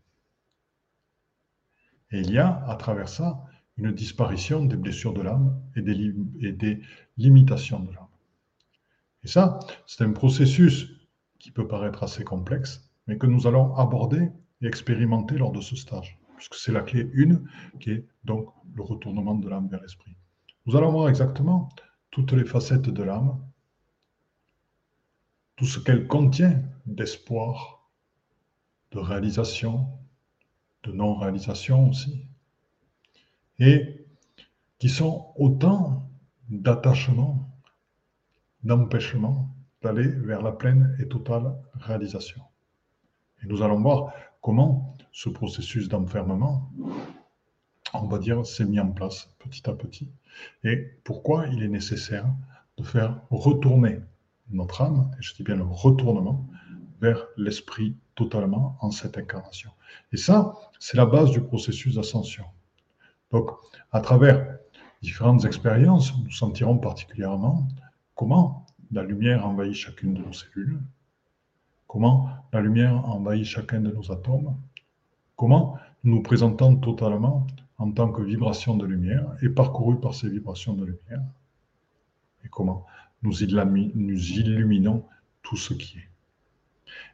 Et 2.13 2.21
il 2.21 2.31
y 2.31 2.39
a, 2.39 2.65
à 2.67 2.77
travers 2.77 3.09
ça, 3.09 3.43
une 3.77 3.93
disparition 3.93 4.65
des 4.65 4.77
blessures 4.77 5.15
de 5.15 5.23
l'âme 5.23 5.61
et 5.77 5.83
des, 5.83 6.81
limitations 7.17 7.81
de 7.81 7.93
l'âme. 7.93 8.07
Et 9.25 9.29
ça, 9.29 9.59
c'est 9.87 10.05
un 10.05 10.13
processus 10.13 10.91
qui 11.39 11.51
peut 11.51 11.67
paraître 11.67 12.03
assez 12.03 12.25
complexe, 12.25 12.91
mais 13.07 13.19
que 13.19 13.27
nous 13.27 13.47
allons 13.47 13.75
aborder 13.77 14.31
et 14.61 14.67
expérimenter 14.67 15.39
lors 15.39 15.53
de 15.53 15.61
ce 15.61 15.77
stage, 15.77 16.19
puisque 16.37 16.55
c'est 16.55 16.73
la 16.73 16.83
clé 16.83 17.11
1 17.17 17.79
qui 17.79 17.91
est 17.91 18.07
donc 18.25 18.49
le 18.75 18.83
retournement 18.83 19.35
de 19.35 19.49
l'âme 19.49 19.69
vers 19.69 19.81
l'esprit. 19.81 20.17
Nous 20.67 20.77
allons 20.77 20.93
voir 20.93 21.09
exactement 21.09 21.69
toutes 22.11 22.33
les 22.33 22.45
facettes 22.45 22.91
de 22.91 23.03
l'âme, 23.03 23.41
tout 25.63 25.69
ce 25.69 25.79
qu'elle 25.79 26.09
contient 26.09 26.61
d'espoir, 26.87 27.89
de 28.91 28.99
réalisation, 28.99 29.87
de 30.83 30.91
non-réalisation 30.91 31.89
aussi, 31.89 32.27
et 33.61 34.05
qui 34.81 34.89
sont 34.89 35.33
autant 35.37 36.11
d'attachements, 36.49 37.49
d'empêchements 38.65 39.55
d'aller 39.83 40.09
vers 40.09 40.43
la 40.43 40.51
pleine 40.51 40.97
et 40.99 41.07
totale 41.07 41.55
réalisation. 41.75 42.43
Et 43.45 43.47
nous 43.47 43.63
allons 43.63 43.81
voir 43.81 44.13
comment 44.41 44.97
ce 45.13 45.29
processus 45.29 45.87
d'enfermement, 45.89 46.73
on 47.95 48.09
va 48.09 48.19
dire, 48.19 48.45
s'est 48.45 48.65
mis 48.65 48.81
en 48.81 48.91
place 48.91 49.29
petit 49.39 49.71
à 49.71 49.75
petit, 49.75 50.11
et 50.65 50.77
pourquoi 51.05 51.47
il 51.47 51.63
est 51.63 51.69
nécessaire 51.69 52.27
de 52.79 52.83
faire 52.83 53.23
retourner 53.31 54.01
notre 54.51 54.83
âme, 54.83 55.11
et 55.19 55.23
je 55.23 55.35
dis 55.35 55.43
bien 55.43 55.57
le 55.57 55.65
retournement, 55.65 56.47
vers 57.01 57.27
l'esprit 57.37 57.97
totalement 58.15 58.77
en 58.81 58.91
cette 58.91 59.19
incarnation. 59.19 59.71
Et 60.13 60.17
ça, 60.17 60.55
c'est 60.79 60.97
la 60.97 61.07
base 61.07 61.31
du 61.31 61.41
processus 61.41 61.97
d'ascension. 61.97 62.45
Donc, 63.31 63.51
à 63.91 64.01
travers 64.01 64.59
différentes 65.01 65.45
expériences, 65.45 66.17
nous 66.17 66.31
sentirons 66.31 66.79
particulièrement 66.79 67.67
comment 68.15 68.67
la 68.93 69.03
lumière 69.03 69.47
envahit 69.47 69.75
chacune 69.75 70.15
de 70.15 70.23
nos 70.23 70.33
cellules, 70.33 70.81
comment 71.87 72.29
la 72.53 72.61
lumière 72.61 72.95
envahit 73.09 73.45
chacun 73.45 73.81
de 73.81 73.91
nos 73.91 74.13
atomes, 74.13 74.57
comment 75.35 75.79
nous 76.05 76.17
nous 76.17 76.23
présentons 76.23 76.77
totalement 76.77 77.47
en 77.79 77.91
tant 77.91 78.13
que 78.13 78.23
vibration 78.23 78.77
de 78.77 78.87
lumière 78.87 79.27
et 79.43 79.49
parcouru 79.49 79.99
par 79.99 80.15
ces 80.15 80.29
vibrations 80.29 80.75
de 80.75 80.85
lumière, 80.85 81.23
et 82.45 82.49
comment 82.49 82.87
nous 83.23 83.43
illuminons 83.43 85.05
tout 85.43 85.57
ce 85.57 85.75
qui 85.75 85.99
est. 85.99 86.09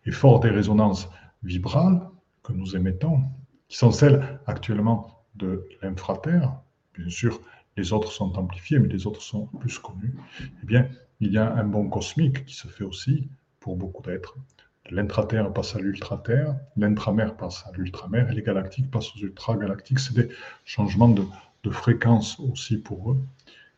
Et 0.07 0.11
fort 0.11 0.41
des 0.41 0.51
résonances 0.51 1.09
vibrales 1.43 2.01
que 2.43 2.53
nous 2.53 2.77
émettons, 2.77 3.23
qui 3.69 3.77
sont 3.77 3.91
celles 3.91 4.41
actuellement 4.47 5.25
de 5.35 5.67
l'infraterre, 5.83 6.55
bien 6.95 7.09
sûr, 7.11 7.41
les 7.77 7.93
autres 7.93 8.11
sont 8.11 8.37
amplifiés, 8.39 8.79
mais 8.79 8.89
les 8.89 9.07
autres 9.07 9.23
sont 9.23 9.47
plus 9.47 9.79
connus, 9.79 10.15
eh 10.41 10.67
bien, 10.67 10.89
il 11.21 11.33
y 11.33 11.39
a 11.39 11.53
un 11.55 11.65
bon 11.65 11.89
cosmique 11.89 12.45
qui 12.45 12.55
se 12.55 12.69
fait 12.69 12.85
aussi 12.85 13.29
pour 13.61 13.77
beaucoup 13.77 14.03
d'êtres. 14.03 14.37
L'intraterre 14.91 15.53
passe 15.53 15.77
à 15.77 15.81
l'ultraterre, 15.81 16.57
l'intramère 16.77 17.37
passe 17.37 17.65
à 17.67 17.73
l'ultramère, 17.73 18.31
et 18.31 18.35
les 18.35 18.43
galactiques 18.43 18.91
passent 18.91 19.15
aux 19.15 19.21
ultragalactiques. 19.21 19.99
C'est 20.01 20.15
des 20.15 20.29
changements 20.65 21.09
de, 21.09 21.25
de 21.65 21.71
fréquence 21.71 22.41
aussi 22.41 22.79
pour 22.79 23.13
eux, 23.13 23.19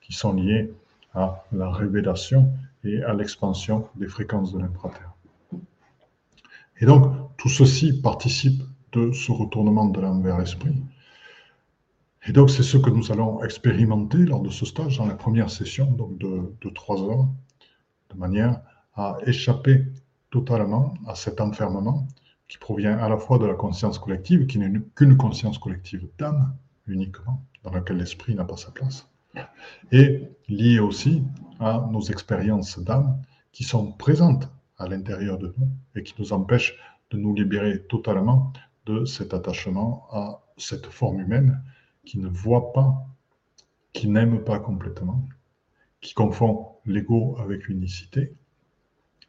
qui 0.01 0.13
sont 0.13 0.33
liés 0.33 0.73
à 1.15 1.45
la 1.53 1.71
révélation 1.71 2.53
et 2.85 3.03
à 3.03 3.13
l'expansion 3.13 3.89
des 3.97 4.09
fréquences 4.09 4.53
de 4.53 4.59
l'intraterre. 4.59 5.13
Et 6.81 6.87
donc, 6.87 7.37
tout 7.37 7.49
ceci 7.49 8.01
participe 8.01 8.63
de 8.93 9.13
ce 9.13 9.33
retournement 9.33 9.87
de 9.87 10.01
l'âme 10.01 10.23
vers 10.23 10.39
l'esprit. 10.39 10.75
Et 12.27 12.33
donc, 12.33 12.51
c'est 12.51 12.63
ce 12.63 12.77
que 12.77 12.91
nous 12.91 13.13
allons 13.13 13.43
expérimenter 13.43 14.19
lors 14.19 14.41
de 14.41 14.51
ce 14.51 14.65
stage, 14.65 14.99
dans 14.99 15.07
la 15.07 15.15
première 15.15 15.51
session 15.51 15.91
donc 15.91 16.19
de 16.19 16.69
trois 16.71 17.03
heures, 17.03 17.29
de 18.11 18.19
manière 18.19 18.61
à 18.95 19.17
échapper 19.27 19.85
totalement 20.31 20.95
à 21.07 21.15
cet 21.15 21.41
enfermement 21.41 22.07
qui 22.49 22.59
provient 22.59 22.99
à 22.99 23.09
la 23.09 23.17
fois 23.17 23.39
de 23.39 23.47
la 23.47 23.55
conscience 23.55 23.99
collective, 23.99 24.47
qui 24.47 24.59
n'est 24.59 24.81
qu'une 24.97 25.17
conscience 25.17 25.59
collective 25.59 26.09
d'âme 26.19 26.57
uniquement, 26.87 27.45
dans 27.63 27.71
laquelle 27.71 27.99
l'esprit 27.99 28.35
n'a 28.35 28.45
pas 28.45 28.57
sa 28.57 28.71
place, 28.71 29.09
et 29.93 30.23
lié 30.49 30.79
aussi 30.79 31.23
à 31.59 31.89
nos 31.91 32.03
expériences 32.03 32.79
d'âme 32.79 33.23
qui 33.53 33.65
sont 33.65 33.93
présentes 33.93 34.49
à 34.79 34.89
l'intérieur 34.89 35.39
de 35.39 35.55
nous 35.59 35.69
et 35.95 36.03
qui 36.03 36.15
nous 36.19 36.33
empêchent 36.33 36.77
de 37.11 37.19
nous 37.19 37.35
libérer 37.35 37.83
totalement 37.83 38.53
de 38.87 39.05
cet 39.05 39.35
attachement 39.35 40.07
à 40.11 40.41
cette 40.57 40.87
forme 40.87 41.21
humaine 41.21 41.63
qui 42.05 42.19
ne 42.19 42.29
voit 42.29 42.73
pas, 42.73 43.07
qui 43.93 44.09
n'aime 44.09 44.43
pas 44.43 44.59
complètement, 44.59 45.29
qui 46.01 46.15
confond 46.15 46.77
l'ego 46.87 47.37
avec 47.41 47.65
l'unicité 47.69 48.35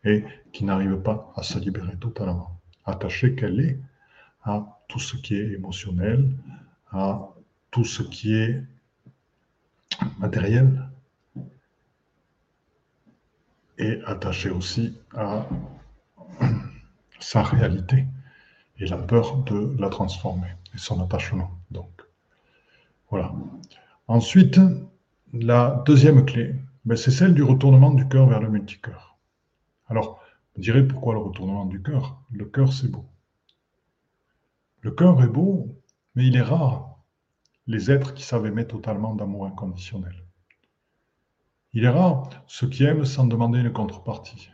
et 0.04 0.24
qui 0.52 0.64
n'arrive 0.64 0.98
pas 1.02 1.32
à 1.36 1.44
se 1.44 1.60
libérer 1.60 1.98
totalement, 1.98 2.60
attachée 2.86 3.36
qu'elle 3.36 3.60
est 3.60 3.80
à 4.44 4.80
tout 4.88 5.00
ce 5.00 5.18
qui 5.18 5.36
est 5.36 5.52
émotionnel, 5.52 6.30
à 6.92 7.30
tout 7.70 7.86
ce 7.86 8.04
qui 8.04 8.34
est 8.34 8.64
matériel, 10.20 10.90
et 13.78 14.00
attachée 14.06 14.50
aussi 14.50 14.98
à 15.16 15.48
sa 17.20 17.42
réalité 17.42 18.06
et 18.78 18.86
la 18.86 18.98
peur 18.98 19.38
de 19.44 19.76
la 19.80 19.90
transformer 19.90 20.56
et 20.74 20.78
son 20.78 21.02
attachement. 21.02 21.52
Donc, 21.72 21.90
voilà. 23.10 23.34
Ensuite, 24.08 24.60
la 25.34 25.84
deuxième 25.86 26.26
clé, 26.26 26.56
ben, 26.86 26.96
c'est 26.96 27.12
celle 27.12 27.34
du 27.34 27.44
retournement 27.44 27.92
du 27.92 28.08
cœur 28.08 28.28
vers 28.28 28.40
le 28.40 28.50
multicœur. 28.50 29.18
Alors, 29.88 30.20
vous 30.56 30.62
direz 30.62 30.88
pourquoi 30.88 31.14
le 31.14 31.20
retournement 31.20 31.66
du 31.66 31.82
cœur? 31.82 32.22
Le 32.32 32.46
cœur, 32.46 32.74
c'est 32.74 32.90
beau. 32.90 33.06
Le 34.82 34.92
cœur 34.92 35.22
est 35.24 35.28
beau, 35.28 35.76
mais 36.16 36.26
il 36.28 36.36
est 36.36 36.42
rare 36.42 36.91
les 37.68 37.92
êtres 37.92 38.14
qui 38.14 38.34
aimer 38.34 38.66
totalement 38.68 39.16
d'amour 39.16 39.46
inconditionnel. 39.46 40.26
Il 41.74 41.86
est 41.86 41.90
rare 41.90 42.30
ceux 42.48 42.68
qui 42.68 42.84
aiment 42.84 43.06
sans 43.06 43.26
demander 43.26 43.60
une 43.60 43.72
contrepartie. 43.72 44.50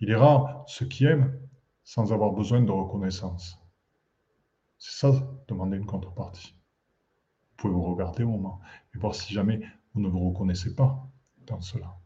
Il 0.00 0.10
est 0.10 0.16
rare 0.16 0.64
ceux 0.66 0.86
qui 0.86 1.04
aiment 1.04 1.38
sans 1.84 2.12
avoir 2.12 2.32
besoin 2.32 2.62
de 2.62 2.70
reconnaissance. 2.70 3.58
C'est 4.78 4.98
ça, 4.98 5.12
demander 5.48 5.76
une 5.76 5.86
contrepartie. 5.86 6.54
Vous 7.50 7.56
pouvez 7.56 7.74
vous 7.74 7.84
regarder 7.84 8.24
au 8.24 8.30
moment 8.30 8.60
et 8.94 8.98
voir 8.98 9.14
si 9.14 9.32
jamais 9.32 9.62
vous 9.94 10.00
ne 10.00 10.08
vous 10.08 10.30
reconnaissez 10.30 10.74
pas 10.74 11.08
dans 11.46 11.60
cela. 11.60 11.96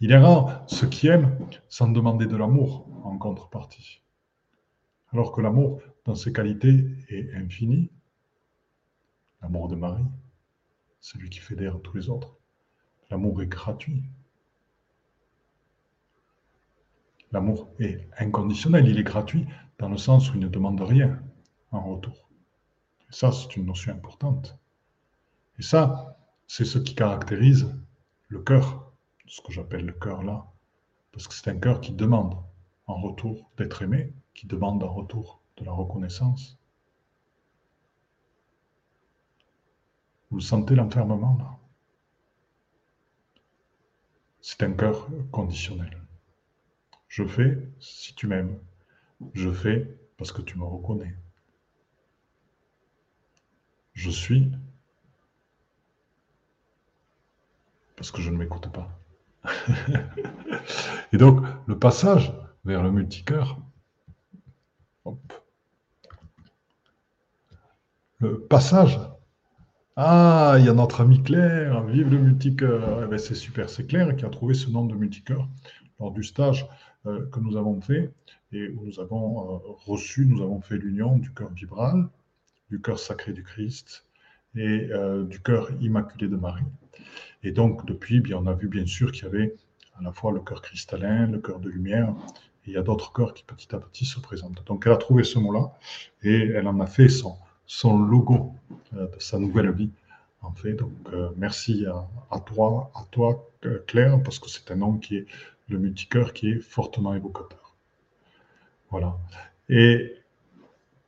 Il 0.00 0.10
est 0.10 0.18
rare 0.18 0.64
ceux 0.66 0.88
qui 0.88 1.06
aiment 1.06 1.38
sans 1.68 1.88
demander 1.88 2.26
de 2.26 2.36
l'amour 2.36 2.88
en 3.04 3.16
contrepartie. 3.16 4.02
Alors 5.12 5.32
que 5.32 5.40
l'amour, 5.40 5.80
dans 6.04 6.14
ses 6.14 6.32
qualités, 6.32 6.84
est 7.08 7.32
infini. 7.34 7.90
L'amour 9.42 9.68
de 9.68 9.74
Marie, 9.74 10.06
celui 11.00 11.28
qui 11.28 11.40
fédère 11.40 11.80
tous 11.82 11.96
les 11.96 12.08
autres. 12.08 12.36
L'amour 13.10 13.42
est 13.42 13.46
gratuit. 13.46 14.04
L'amour 17.32 17.68
est 17.78 18.08
inconditionnel, 18.18 18.86
il 18.86 18.98
est 18.98 19.04
gratuit 19.04 19.46
dans 19.78 19.88
le 19.88 19.96
sens 19.96 20.30
où 20.30 20.34
il 20.34 20.40
ne 20.40 20.48
demande 20.48 20.80
rien 20.80 21.20
en 21.72 21.82
retour. 21.94 22.30
Et 23.08 23.12
ça, 23.12 23.32
c'est 23.32 23.56
une 23.56 23.66
notion 23.66 23.92
importante. 23.92 24.58
Et 25.58 25.62
ça, 25.62 26.16
c'est 26.46 26.64
ce 26.64 26.78
qui 26.78 26.94
caractérise 26.94 27.74
le 28.28 28.40
cœur, 28.40 28.92
ce 29.26 29.40
que 29.40 29.52
j'appelle 29.52 29.86
le 29.86 29.92
cœur 29.92 30.22
là, 30.22 30.46
parce 31.12 31.26
que 31.26 31.34
c'est 31.34 31.50
un 31.50 31.58
cœur 31.58 31.80
qui 31.80 31.92
demande 31.92 32.36
en 32.86 33.00
retour 33.00 33.50
d'être 33.56 33.82
aimé, 33.82 34.12
qui 34.34 34.46
demande 34.46 34.82
en 34.82 34.92
retour 34.92 35.42
de 35.56 35.64
la 35.64 35.72
reconnaissance. 35.72 36.58
Vous 40.32 40.40
sentez 40.40 40.74
l'enfermement 40.74 41.36
là 41.38 41.58
C'est 44.40 44.62
un 44.62 44.72
cœur 44.72 45.06
conditionnel. 45.30 46.02
Je 47.06 47.26
fais 47.26 47.58
si 47.78 48.14
tu 48.14 48.26
m'aimes. 48.26 48.58
Je 49.34 49.52
fais 49.52 49.94
parce 50.16 50.32
que 50.32 50.40
tu 50.40 50.58
me 50.58 50.64
reconnais. 50.64 51.14
Je 53.92 54.08
suis 54.08 54.50
parce 57.94 58.10
que 58.10 58.22
je 58.22 58.30
ne 58.30 58.38
m'écoute 58.38 58.68
pas. 58.72 58.88
Et 61.12 61.18
donc, 61.18 61.44
le 61.66 61.78
passage 61.78 62.32
vers 62.64 62.82
le 62.82 62.90
multicœur, 62.90 63.58
le 68.18 68.40
passage, 68.46 68.98
ah, 69.96 70.56
il 70.58 70.64
y 70.64 70.68
a 70.70 70.72
notre 70.72 71.02
ami 71.02 71.22
Claire, 71.22 71.82
vive 71.84 72.10
le 72.10 72.18
multicœur, 72.18 73.02
eh 73.04 73.06
ben, 73.08 73.18
c'est 73.18 73.34
super, 73.34 73.68
c'est 73.68 73.86
Claire 73.86 74.16
qui 74.16 74.24
a 74.24 74.30
trouvé 74.30 74.54
ce 74.54 74.70
nom 74.70 74.86
de 74.86 74.94
multicœur 74.94 75.46
lors 76.00 76.12
du 76.12 76.22
stage 76.22 76.66
euh, 77.06 77.26
que 77.30 77.40
nous 77.40 77.56
avons 77.58 77.78
fait 77.80 78.10
et 78.52 78.68
où 78.68 78.86
nous 78.86 79.00
avons 79.00 79.56
euh, 79.56 79.58
reçu, 79.84 80.24
nous 80.24 80.42
avons 80.42 80.62
fait 80.62 80.76
l'union 80.76 81.18
du 81.18 81.30
cœur 81.32 81.50
vibral, 81.50 82.08
du 82.70 82.80
cœur 82.80 82.98
sacré 82.98 83.34
du 83.34 83.42
Christ 83.42 84.06
et 84.56 84.88
euh, 84.92 85.24
du 85.24 85.40
cœur 85.40 85.68
immaculé 85.82 86.28
de 86.28 86.36
Marie. 86.36 86.64
Et 87.42 87.50
donc, 87.50 87.84
depuis, 87.86 88.20
bien, 88.20 88.38
on 88.38 88.46
a 88.46 88.54
vu 88.54 88.68
bien 88.68 88.86
sûr 88.86 89.12
qu'il 89.12 89.24
y 89.24 89.26
avait 89.26 89.54
à 89.98 90.02
la 90.02 90.12
fois 90.12 90.32
le 90.32 90.40
cœur 90.40 90.62
cristallin, 90.62 91.26
le 91.26 91.38
cœur 91.38 91.60
de 91.60 91.68
lumière, 91.68 92.14
et 92.64 92.70
il 92.70 92.72
y 92.72 92.76
a 92.78 92.82
d'autres 92.82 93.12
cœurs 93.12 93.34
qui 93.34 93.44
petit 93.44 93.74
à 93.74 93.78
petit 93.78 94.06
se 94.06 94.20
présentent. 94.20 94.64
Donc, 94.66 94.84
elle 94.86 94.92
a 94.92 94.96
trouvé 94.96 95.22
ce 95.22 95.38
mot-là 95.38 95.72
et 96.22 96.48
elle 96.48 96.66
en 96.66 96.80
a 96.80 96.86
fait 96.86 97.08
son, 97.10 97.36
son 97.66 97.98
logo 97.98 98.54
de 98.92 99.08
sa 99.18 99.38
nouvelle 99.38 99.72
vie. 99.72 99.90
En 100.42 100.52
fait, 100.52 100.74
donc 100.74 100.92
merci 101.36 101.86
à, 101.86 102.40
toi, 102.40 102.90
à 102.94 103.04
toi 103.10 103.48
Claire, 103.86 104.22
parce 104.22 104.38
que 104.38 104.48
c'est 104.48 104.70
un 104.70 104.76
nom 104.76 104.98
qui 104.98 105.18
est 105.18 105.26
le 105.68 105.78
multicœur 105.78 106.32
qui 106.32 106.50
est 106.50 106.60
fortement 106.60 107.14
évocateur. 107.14 107.74
Voilà. 108.90 109.16
Et 109.68 110.16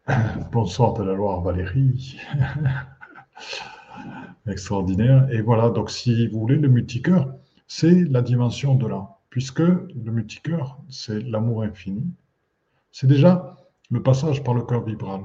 bonsoir 0.52 0.94
de 0.94 1.02
la 1.02 1.14
Loire 1.14 1.40
Valérie. 1.40 2.18
Extraordinaire. 4.46 5.28
Et 5.30 5.40
voilà, 5.40 5.70
donc 5.70 5.90
si 5.90 6.28
vous 6.28 6.40
voulez, 6.40 6.56
le 6.56 6.68
multicœur, 6.68 7.34
c'est 7.66 8.04
la 8.04 8.22
dimension 8.22 8.74
de 8.74 8.86
là, 8.86 9.18
puisque 9.30 9.60
le 9.60 10.10
multicœur, 10.10 10.78
c'est 10.88 11.20
l'amour 11.20 11.62
infini. 11.62 12.06
C'est 12.92 13.06
déjà 13.06 13.56
le 13.90 14.02
passage 14.02 14.44
par 14.44 14.54
le 14.54 14.62
cœur 14.62 14.84
vibral. 14.84 15.22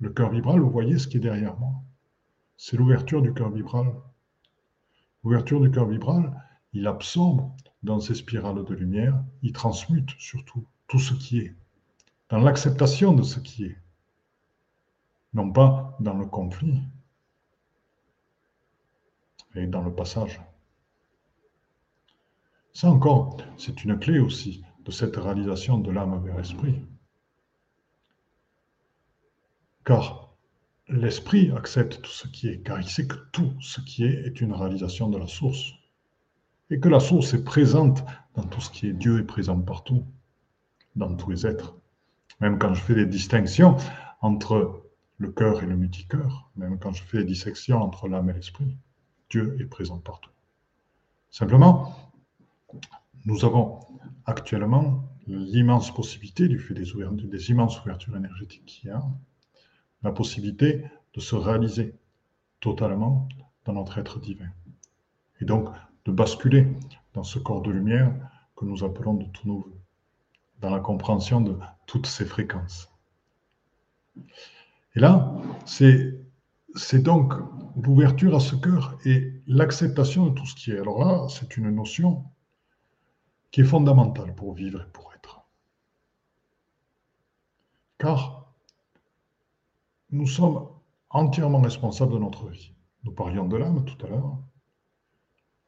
Le 0.00 0.10
cœur 0.10 0.30
vibral, 0.30 0.60
vous 0.60 0.70
voyez 0.70 0.98
ce 0.98 1.08
qui 1.08 1.16
est 1.16 1.20
derrière 1.20 1.58
moi. 1.58 1.74
C'est 2.56 2.76
l'ouverture 2.76 3.22
du 3.22 3.32
cœur 3.32 3.50
vibral. 3.50 3.94
L'ouverture 5.24 5.60
du 5.60 5.70
cœur 5.70 5.86
vibral, 5.86 6.42
il 6.72 6.86
absorbe 6.86 7.50
dans 7.82 8.00
ces 8.00 8.14
spirales 8.14 8.64
de 8.64 8.74
lumière, 8.74 9.22
il 9.42 9.52
transmute 9.52 10.10
surtout 10.18 10.66
tout 10.86 10.98
ce 10.98 11.14
qui 11.14 11.38
est, 11.38 11.54
dans 12.28 12.38
l'acceptation 12.38 13.12
de 13.14 13.22
ce 13.22 13.40
qui 13.40 13.64
est, 13.64 13.78
non 15.32 15.50
pas 15.50 15.96
dans 16.00 16.14
le 16.14 16.26
conflit 16.26 16.80
et 19.54 19.66
dans 19.66 19.82
le 19.82 19.94
passage. 19.94 20.40
Ça 22.72 22.90
encore, 22.90 23.38
c'est 23.56 23.84
une 23.84 23.98
clé 23.98 24.18
aussi 24.18 24.62
de 24.84 24.90
cette 24.90 25.16
réalisation 25.16 25.78
de 25.78 25.90
l'âme 25.90 26.22
vers 26.24 26.36
l'esprit. 26.36 26.84
Car 29.86 30.34
l'esprit 30.88 31.52
accepte 31.52 32.02
tout 32.02 32.10
ce 32.10 32.26
qui 32.26 32.48
est, 32.48 32.58
car 32.58 32.80
il 32.80 32.88
sait 32.88 33.06
que 33.06 33.14
tout 33.30 33.54
ce 33.60 33.80
qui 33.80 34.04
est 34.04 34.26
est 34.26 34.40
une 34.40 34.52
réalisation 34.52 35.08
de 35.08 35.16
la 35.16 35.28
source 35.28 35.72
et 36.70 36.80
que 36.80 36.88
la 36.88 36.98
source 36.98 37.34
est 37.34 37.44
présente 37.44 38.04
dans 38.34 38.42
tout 38.42 38.60
ce 38.60 38.68
qui 38.68 38.88
est 38.88 38.92
Dieu 38.92 39.20
est 39.20 39.24
présent 39.24 39.60
partout, 39.60 40.04
dans 40.96 41.14
tous 41.14 41.30
les 41.30 41.46
êtres. 41.46 41.76
Même 42.40 42.58
quand 42.58 42.74
je 42.74 42.82
fais 42.82 42.96
des 42.96 43.06
distinctions 43.06 43.76
entre 44.20 44.82
le 45.18 45.30
cœur 45.30 45.62
et 45.62 45.66
le 45.66 45.76
multicœur, 45.76 46.50
même 46.56 46.80
quand 46.80 46.92
je 46.92 47.04
fais 47.04 47.18
des 47.18 47.24
dissections 47.24 47.80
entre 47.80 48.08
l'âme 48.08 48.28
et 48.28 48.32
l'esprit, 48.32 48.76
Dieu 49.30 49.56
est 49.60 49.66
présent 49.66 49.98
partout. 49.98 50.30
Simplement, 51.30 52.12
nous 53.24 53.44
avons 53.44 53.80
actuellement 54.24 55.04
l'immense 55.28 55.94
possibilité, 55.94 56.48
du 56.48 56.58
fait 56.58 56.74
des, 56.74 57.50
immenses 57.50 57.80
ouvertures 57.82 58.16
énergétiques 58.16 58.64
qu'il 58.66 58.88
y 58.88 58.92
a, 58.92 59.02
la 60.02 60.12
possibilité 60.12 60.84
de 61.14 61.20
se 61.20 61.34
réaliser 61.34 61.94
totalement 62.60 63.28
dans 63.64 63.72
notre 63.72 63.98
être 63.98 64.20
divin. 64.20 64.48
Et 65.40 65.44
donc, 65.44 65.68
de 66.04 66.12
basculer 66.12 66.66
dans 67.14 67.24
ce 67.24 67.38
corps 67.38 67.62
de 67.62 67.70
lumière 67.70 68.12
que 68.54 68.64
nous 68.64 68.84
appelons 68.84 69.14
de 69.14 69.26
tous 69.26 69.48
nos 69.48 69.72
dans 70.60 70.70
la 70.70 70.80
compréhension 70.80 71.40
de 71.40 71.58
toutes 71.86 72.06
ces 72.06 72.24
fréquences. 72.24 72.90
Et 74.94 75.00
là, 75.00 75.34
c'est, 75.66 76.18
c'est 76.74 77.02
donc 77.02 77.34
l'ouverture 77.76 78.34
à 78.34 78.40
ce 78.40 78.56
cœur 78.56 78.98
et 79.04 79.34
l'acceptation 79.46 80.28
de 80.28 80.34
tout 80.34 80.46
ce 80.46 80.54
qui 80.54 80.70
est. 80.72 80.78
Alors 80.78 81.04
là, 81.04 81.26
c'est 81.28 81.56
une 81.56 81.70
notion 81.70 82.24
qui 83.50 83.60
est 83.60 83.64
fondamentale 83.64 84.34
pour 84.34 84.54
vivre 84.54 84.80
et 84.80 84.92
pour 84.92 85.12
être. 85.14 85.42
Car 87.98 88.35
nous 90.10 90.26
sommes 90.26 90.68
entièrement 91.10 91.60
responsables 91.60 92.12
de 92.12 92.18
notre 92.18 92.48
vie. 92.48 92.74
Nous 93.04 93.12
parlions 93.12 93.46
de 93.46 93.56
l'âme 93.56 93.84
tout 93.84 94.04
à 94.04 94.08
l'heure. 94.08 94.38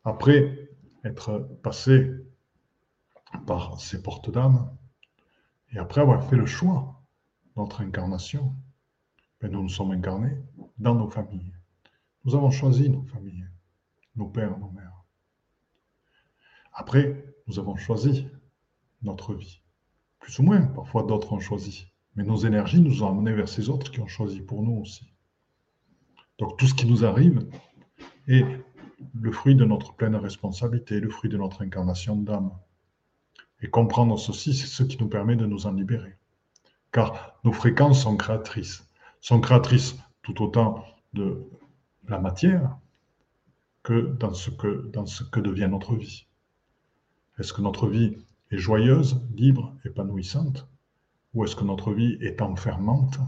Après 0.04 0.70
être 1.04 1.38
passé 1.62 2.10
par 3.46 3.80
ces 3.80 4.02
portes 4.02 4.30
d'âme, 4.30 4.76
et 5.72 5.78
après 5.78 6.00
avoir 6.00 6.24
fait 6.24 6.36
le 6.36 6.46
choix 6.46 7.02
notre 7.56 7.82
incarnation, 7.82 8.54
ben 9.40 9.50
nous 9.50 9.62
nous 9.62 9.68
sommes 9.68 9.90
incarnés 9.90 10.36
dans 10.78 10.94
nos 10.94 11.08
familles. 11.08 11.52
Nous 12.24 12.34
avons 12.34 12.50
choisi 12.50 12.88
nos 12.88 13.02
familles, 13.02 13.46
nos 14.16 14.28
pères, 14.28 14.58
nos 14.58 14.70
mères. 14.70 15.04
Après, 16.72 17.24
nous 17.46 17.58
avons 17.58 17.76
choisi 17.76 18.28
notre 19.02 19.34
vie. 19.34 19.60
Plus 20.20 20.38
ou 20.38 20.42
moins, 20.42 20.62
parfois 20.62 21.02
d'autres 21.02 21.32
ont 21.32 21.40
choisi. 21.40 21.92
Mais 22.18 22.24
nos 22.24 22.38
énergies 22.38 22.80
nous 22.80 23.04
ont 23.04 23.10
amenés 23.10 23.32
vers 23.32 23.48
ces 23.48 23.68
autres 23.68 23.92
qui 23.92 24.00
ont 24.00 24.08
choisi 24.08 24.40
pour 24.40 24.64
nous 24.64 24.80
aussi. 24.80 25.08
Donc 26.38 26.58
tout 26.58 26.66
ce 26.66 26.74
qui 26.74 26.84
nous 26.84 27.04
arrive 27.04 27.46
est 28.26 28.44
le 29.14 29.30
fruit 29.30 29.54
de 29.54 29.64
notre 29.64 29.94
pleine 29.94 30.16
responsabilité, 30.16 30.98
le 30.98 31.10
fruit 31.10 31.30
de 31.30 31.36
notre 31.36 31.62
incarnation 31.62 32.16
d'âme. 32.16 32.50
Et 33.62 33.70
comprendre 33.70 34.18
ceci, 34.18 34.52
c'est 34.52 34.66
ce 34.66 34.82
qui 34.82 34.98
nous 34.98 35.08
permet 35.08 35.36
de 35.36 35.46
nous 35.46 35.68
en 35.68 35.72
libérer. 35.72 36.16
Car 36.90 37.38
nos 37.44 37.52
fréquences 37.52 38.02
sont 38.02 38.16
créatrices, 38.16 38.84
sont 39.20 39.40
créatrices 39.40 39.96
tout 40.22 40.42
autant 40.42 40.84
de 41.12 41.48
la 42.08 42.18
matière 42.18 42.78
que 43.84 44.16
dans 44.18 44.34
ce 44.34 44.50
que, 44.50 44.90
dans 44.92 45.06
ce 45.06 45.22
que 45.22 45.38
devient 45.38 45.68
notre 45.70 45.94
vie. 45.94 46.26
Est-ce 47.38 47.52
que 47.52 47.62
notre 47.62 47.86
vie 47.86 48.16
est 48.50 48.58
joyeuse, 48.58 49.24
libre, 49.36 49.72
épanouissante? 49.84 50.68
Ou 51.34 51.44
est-ce 51.44 51.56
que 51.56 51.64
notre 51.64 51.92
vie 51.92 52.16
est 52.20 52.40
enfermante? 52.40 53.18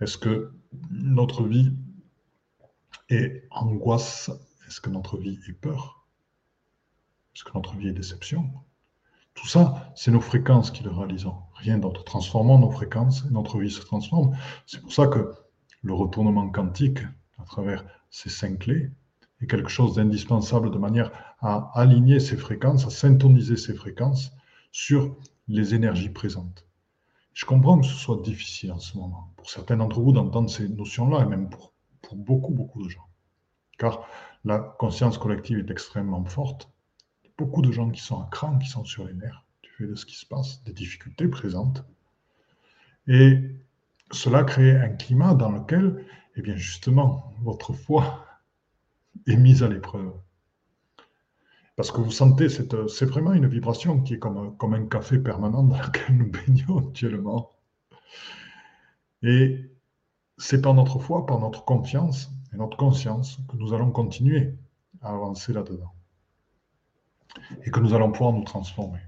Est-ce 0.00 0.18
que 0.18 0.52
notre 0.90 1.44
vie 1.44 1.72
est 3.08 3.46
angoisse? 3.50 4.30
Est-ce 4.66 4.80
que 4.80 4.90
notre 4.90 5.16
vie 5.18 5.38
est 5.48 5.52
peur? 5.52 6.06
Est-ce 7.34 7.44
que 7.44 7.52
notre 7.54 7.74
vie 7.76 7.88
est 7.88 7.92
déception? 7.92 8.50
Tout 9.34 9.46
ça, 9.46 9.92
c'est 9.94 10.10
nos 10.10 10.20
fréquences 10.20 10.70
qui 10.70 10.82
le 10.82 10.90
réalisons. 10.90 11.36
Rien 11.54 11.78
d'autre. 11.78 12.04
Transformons 12.04 12.58
nos 12.58 12.70
fréquences 12.70 13.24
et 13.24 13.32
notre 13.32 13.58
vie 13.58 13.70
se 13.70 13.80
transforme. 13.80 14.36
C'est 14.66 14.80
pour 14.80 14.92
ça 14.92 15.06
que 15.06 15.32
le 15.82 15.94
retournement 15.94 16.50
quantique, 16.50 17.00
à 17.38 17.44
travers 17.44 17.84
ces 18.10 18.28
cinq 18.28 18.58
clés, 18.60 18.90
est 19.40 19.46
quelque 19.46 19.70
chose 19.70 19.94
d'indispensable 19.94 20.70
de 20.70 20.78
manière 20.78 21.10
à 21.40 21.70
aligner 21.74 22.20
ces 22.20 22.36
fréquences, 22.36 22.86
à 22.86 22.90
syntoniser 22.90 23.56
ces 23.56 23.74
fréquences 23.74 24.32
sur 24.72 25.16
les 25.48 25.74
énergies 25.74 26.10
présentes. 26.10 26.66
Je 27.32 27.46
comprends 27.46 27.78
que 27.78 27.86
ce 27.86 27.94
soit 27.94 28.20
difficile 28.22 28.72
en 28.72 28.78
ce 28.78 28.98
moment, 28.98 29.32
pour 29.36 29.48
certains 29.48 29.76
d'entre 29.76 30.00
vous, 30.00 30.12
d'entendre 30.12 30.50
ces 30.50 30.68
notions-là, 30.68 31.22
et 31.22 31.26
même 31.26 31.48
pour, 31.48 31.72
beaucoup, 32.12 32.52
beaucoup 32.52 32.82
de 32.82 32.88
gens. 32.88 33.06
Car 33.78 34.06
la 34.44 34.58
conscience 34.58 35.16
collective 35.16 35.58
est 35.58 35.70
extrêmement 35.70 36.24
forte. 36.24 36.70
Beaucoup 37.38 37.62
de 37.62 37.72
gens 37.72 37.90
qui 37.90 38.00
sont 38.00 38.20
à 38.20 38.28
cran, 38.30 38.58
qui 38.58 38.68
sont 38.68 38.84
sur 38.84 39.04
les 39.04 39.14
nerfs 39.14 39.44
du 39.62 39.70
fait 39.70 39.86
de 39.86 39.94
ce 39.94 40.04
qui 40.04 40.16
se 40.16 40.26
passe, 40.26 40.62
des 40.64 40.72
difficultés 40.72 41.28
présentes. 41.28 41.84
Et 43.06 43.38
cela 44.10 44.44
crée 44.44 44.76
un 44.76 44.88
climat 44.88 45.34
dans 45.34 45.50
lequel 45.50 46.04
eh 46.36 46.42
bien 46.42 46.56
justement, 46.56 47.32
votre 47.42 47.72
foi 47.72 48.26
est 49.26 49.36
mise 49.36 49.62
à 49.62 49.68
l'épreuve. 49.68 50.12
Parce 51.80 51.92
que 51.92 52.02
vous 52.02 52.10
sentez, 52.10 52.50
c'est 52.50 53.06
vraiment 53.06 53.32
une 53.32 53.46
vibration 53.46 54.02
qui 54.02 54.12
est 54.12 54.18
comme, 54.18 54.54
comme 54.58 54.74
un 54.74 54.84
café 54.84 55.18
permanent 55.18 55.62
dans 55.62 55.78
lequel 55.78 56.14
nous 56.14 56.30
baignons 56.30 56.86
actuellement. 56.86 57.52
Et 59.22 59.64
c'est 60.36 60.60
par 60.60 60.74
notre 60.74 60.98
foi, 60.98 61.24
par 61.24 61.40
notre 61.40 61.64
confiance 61.64 62.30
et 62.52 62.58
notre 62.58 62.76
conscience 62.76 63.38
que 63.48 63.56
nous 63.56 63.72
allons 63.72 63.92
continuer 63.92 64.58
à 65.00 65.14
avancer 65.14 65.54
là-dedans. 65.54 65.94
Et 67.64 67.70
que 67.70 67.80
nous 67.80 67.94
allons 67.94 68.12
pouvoir 68.12 68.34
nous 68.34 68.44
transformer. 68.44 69.00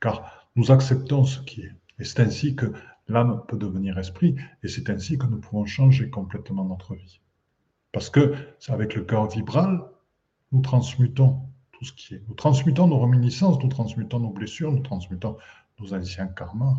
Car 0.00 0.48
nous 0.56 0.72
acceptons 0.72 1.22
ce 1.22 1.38
qui 1.42 1.60
est. 1.60 1.72
Et 2.00 2.04
c'est 2.04 2.18
ainsi 2.18 2.56
que 2.56 2.72
l'âme 3.06 3.44
peut 3.46 3.56
devenir 3.56 3.98
esprit. 3.98 4.34
Et 4.64 4.66
c'est 4.66 4.90
ainsi 4.90 5.16
que 5.16 5.26
nous 5.26 5.38
pouvons 5.38 5.64
changer 5.64 6.10
complètement 6.10 6.64
notre 6.64 6.96
vie. 6.96 7.20
Parce 7.92 8.10
que 8.10 8.34
c'est 8.58 8.72
avec 8.72 8.96
le 8.96 9.04
cœur 9.04 9.28
vibral, 9.28 9.84
nous 10.50 10.60
transmutons 10.60 11.40
tout 11.76 11.84
ce 11.84 11.92
qui 11.92 12.14
est. 12.14 12.22
Nous 12.28 12.34
transmutons 12.34 12.86
nos 12.86 12.98
réminiscences, 13.00 13.62
nous 13.62 13.68
transmutons 13.68 14.20
nos 14.20 14.30
blessures, 14.30 14.72
nous 14.72 14.82
transmutons 14.82 15.36
nos 15.78 15.92
anciens 15.92 16.26
karmas. 16.26 16.74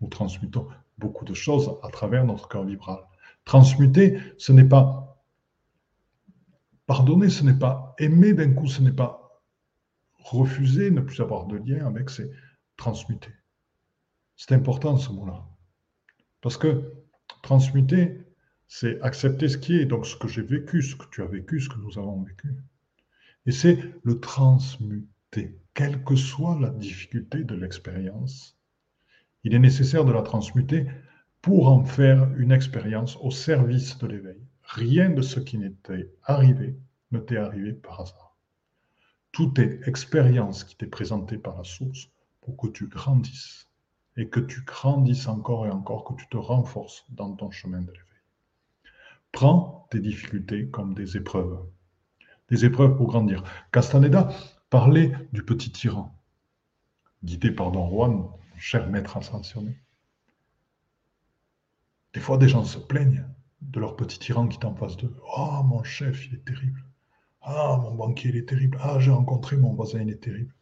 Nous 0.00 0.08
transmutons 0.08 0.68
beaucoup 0.98 1.24
de 1.24 1.34
choses 1.34 1.76
à 1.82 1.88
travers 1.88 2.24
notre 2.24 2.48
cœur 2.48 2.64
vibral. 2.64 2.98
Transmuter, 3.44 4.20
ce 4.36 4.52
n'est 4.52 4.68
pas 4.68 5.20
pardonner, 6.86 7.28
ce 7.28 7.42
n'est 7.42 7.58
pas 7.58 7.94
aimer 7.98 8.32
d'un 8.34 8.52
coup, 8.52 8.68
ce 8.68 8.82
n'est 8.82 8.92
pas 8.92 9.42
refuser, 10.18 10.90
ne 10.90 11.00
plus 11.00 11.20
avoir 11.20 11.46
de 11.46 11.56
lien 11.56 11.86
avec, 11.86 12.10
c'est 12.10 12.30
transmuter. 12.76 13.32
C'est 14.36 14.54
important 14.54 14.96
ce 14.96 15.10
mot-là. 15.10 15.44
Parce 16.40 16.56
que 16.56 16.92
transmuter, 17.42 18.24
c'est 18.68 19.00
accepter 19.00 19.48
ce 19.48 19.58
qui 19.58 19.76
est, 19.76 19.86
donc 19.86 20.06
ce 20.06 20.16
que 20.16 20.28
j'ai 20.28 20.42
vécu, 20.42 20.82
ce 20.82 20.94
que 20.94 21.06
tu 21.10 21.22
as 21.22 21.26
vécu, 21.26 21.60
ce 21.60 21.68
que 21.68 21.78
nous 21.78 21.98
avons 21.98 22.22
vécu. 22.22 22.54
Et 23.48 23.52
c'est 23.52 23.82
le 24.02 24.20
transmuter, 24.20 25.58
quelle 25.72 26.04
que 26.04 26.16
soit 26.16 26.60
la 26.60 26.68
difficulté 26.68 27.44
de 27.44 27.54
l'expérience. 27.54 28.58
Il 29.42 29.54
est 29.54 29.58
nécessaire 29.58 30.04
de 30.04 30.12
la 30.12 30.20
transmuter 30.20 30.86
pour 31.40 31.68
en 31.68 31.82
faire 31.82 32.30
une 32.36 32.52
expérience 32.52 33.16
au 33.22 33.30
service 33.30 33.96
de 33.96 34.06
l'éveil. 34.06 34.36
Rien 34.64 35.08
de 35.08 35.22
ce 35.22 35.40
qui 35.40 35.56
n'était 35.56 36.12
arrivé 36.24 36.76
ne 37.10 37.20
t'est 37.20 37.38
arrivé 37.38 37.72
par 37.72 38.02
hasard. 38.02 38.36
Tout 39.32 39.58
est 39.58 39.80
expérience 39.88 40.62
qui 40.62 40.76
t'est 40.76 40.86
présentée 40.86 41.38
par 41.38 41.56
la 41.56 41.64
source 41.64 42.10
pour 42.42 42.54
que 42.54 42.68
tu 42.68 42.86
grandisses 42.86 43.66
et 44.18 44.28
que 44.28 44.40
tu 44.40 44.60
grandisses 44.60 45.26
encore 45.26 45.64
et 45.64 45.70
encore, 45.70 46.04
que 46.04 46.20
tu 46.20 46.28
te 46.28 46.36
renforces 46.36 47.06
dans 47.08 47.32
ton 47.32 47.50
chemin 47.50 47.80
de 47.80 47.92
l'éveil. 47.92 48.04
Prends 49.32 49.88
tes 49.90 50.00
difficultés 50.00 50.68
comme 50.68 50.92
des 50.92 51.16
épreuves, 51.16 51.64
des 52.50 52.64
épreuves 52.64 52.96
pour 52.96 53.08
grandir. 53.08 53.42
Castaneda 53.72 54.28
parlait 54.70 55.12
du 55.32 55.42
petit 55.42 55.70
tyran, 55.70 56.14
guidé 57.24 57.50
par 57.50 57.70
Don 57.72 57.88
Juan, 57.88 58.28
cher 58.56 58.88
maître 58.88 59.16
ascensionné. 59.16 59.78
Des 62.14 62.20
fois, 62.20 62.38
des 62.38 62.48
gens 62.48 62.64
se 62.64 62.78
plaignent 62.78 63.26
de 63.60 63.80
leur 63.80 63.96
petit 63.96 64.18
tyran 64.18 64.48
qui 64.48 64.58
est 64.58 64.64
en 64.64 64.74
face 64.74 64.96
d'eux. 64.96 65.14
Oh, 65.36 65.62
mon 65.64 65.82
chef, 65.82 66.26
il 66.26 66.34
est 66.34 66.44
terrible. 66.44 66.84
Ah, 67.42 67.78
mon 67.82 67.94
banquier, 67.94 68.30
il 68.30 68.36
est 68.36 68.48
terrible. 68.48 68.78
Ah, 68.80 68.98
j'ai 68.98 69.10
rencontré 69.10 69.56
mon 69.56 69.74
voisin, 69.74 70.00
il 70.00 70.10
est 70.10 70.22
terrible. 70.22 70.54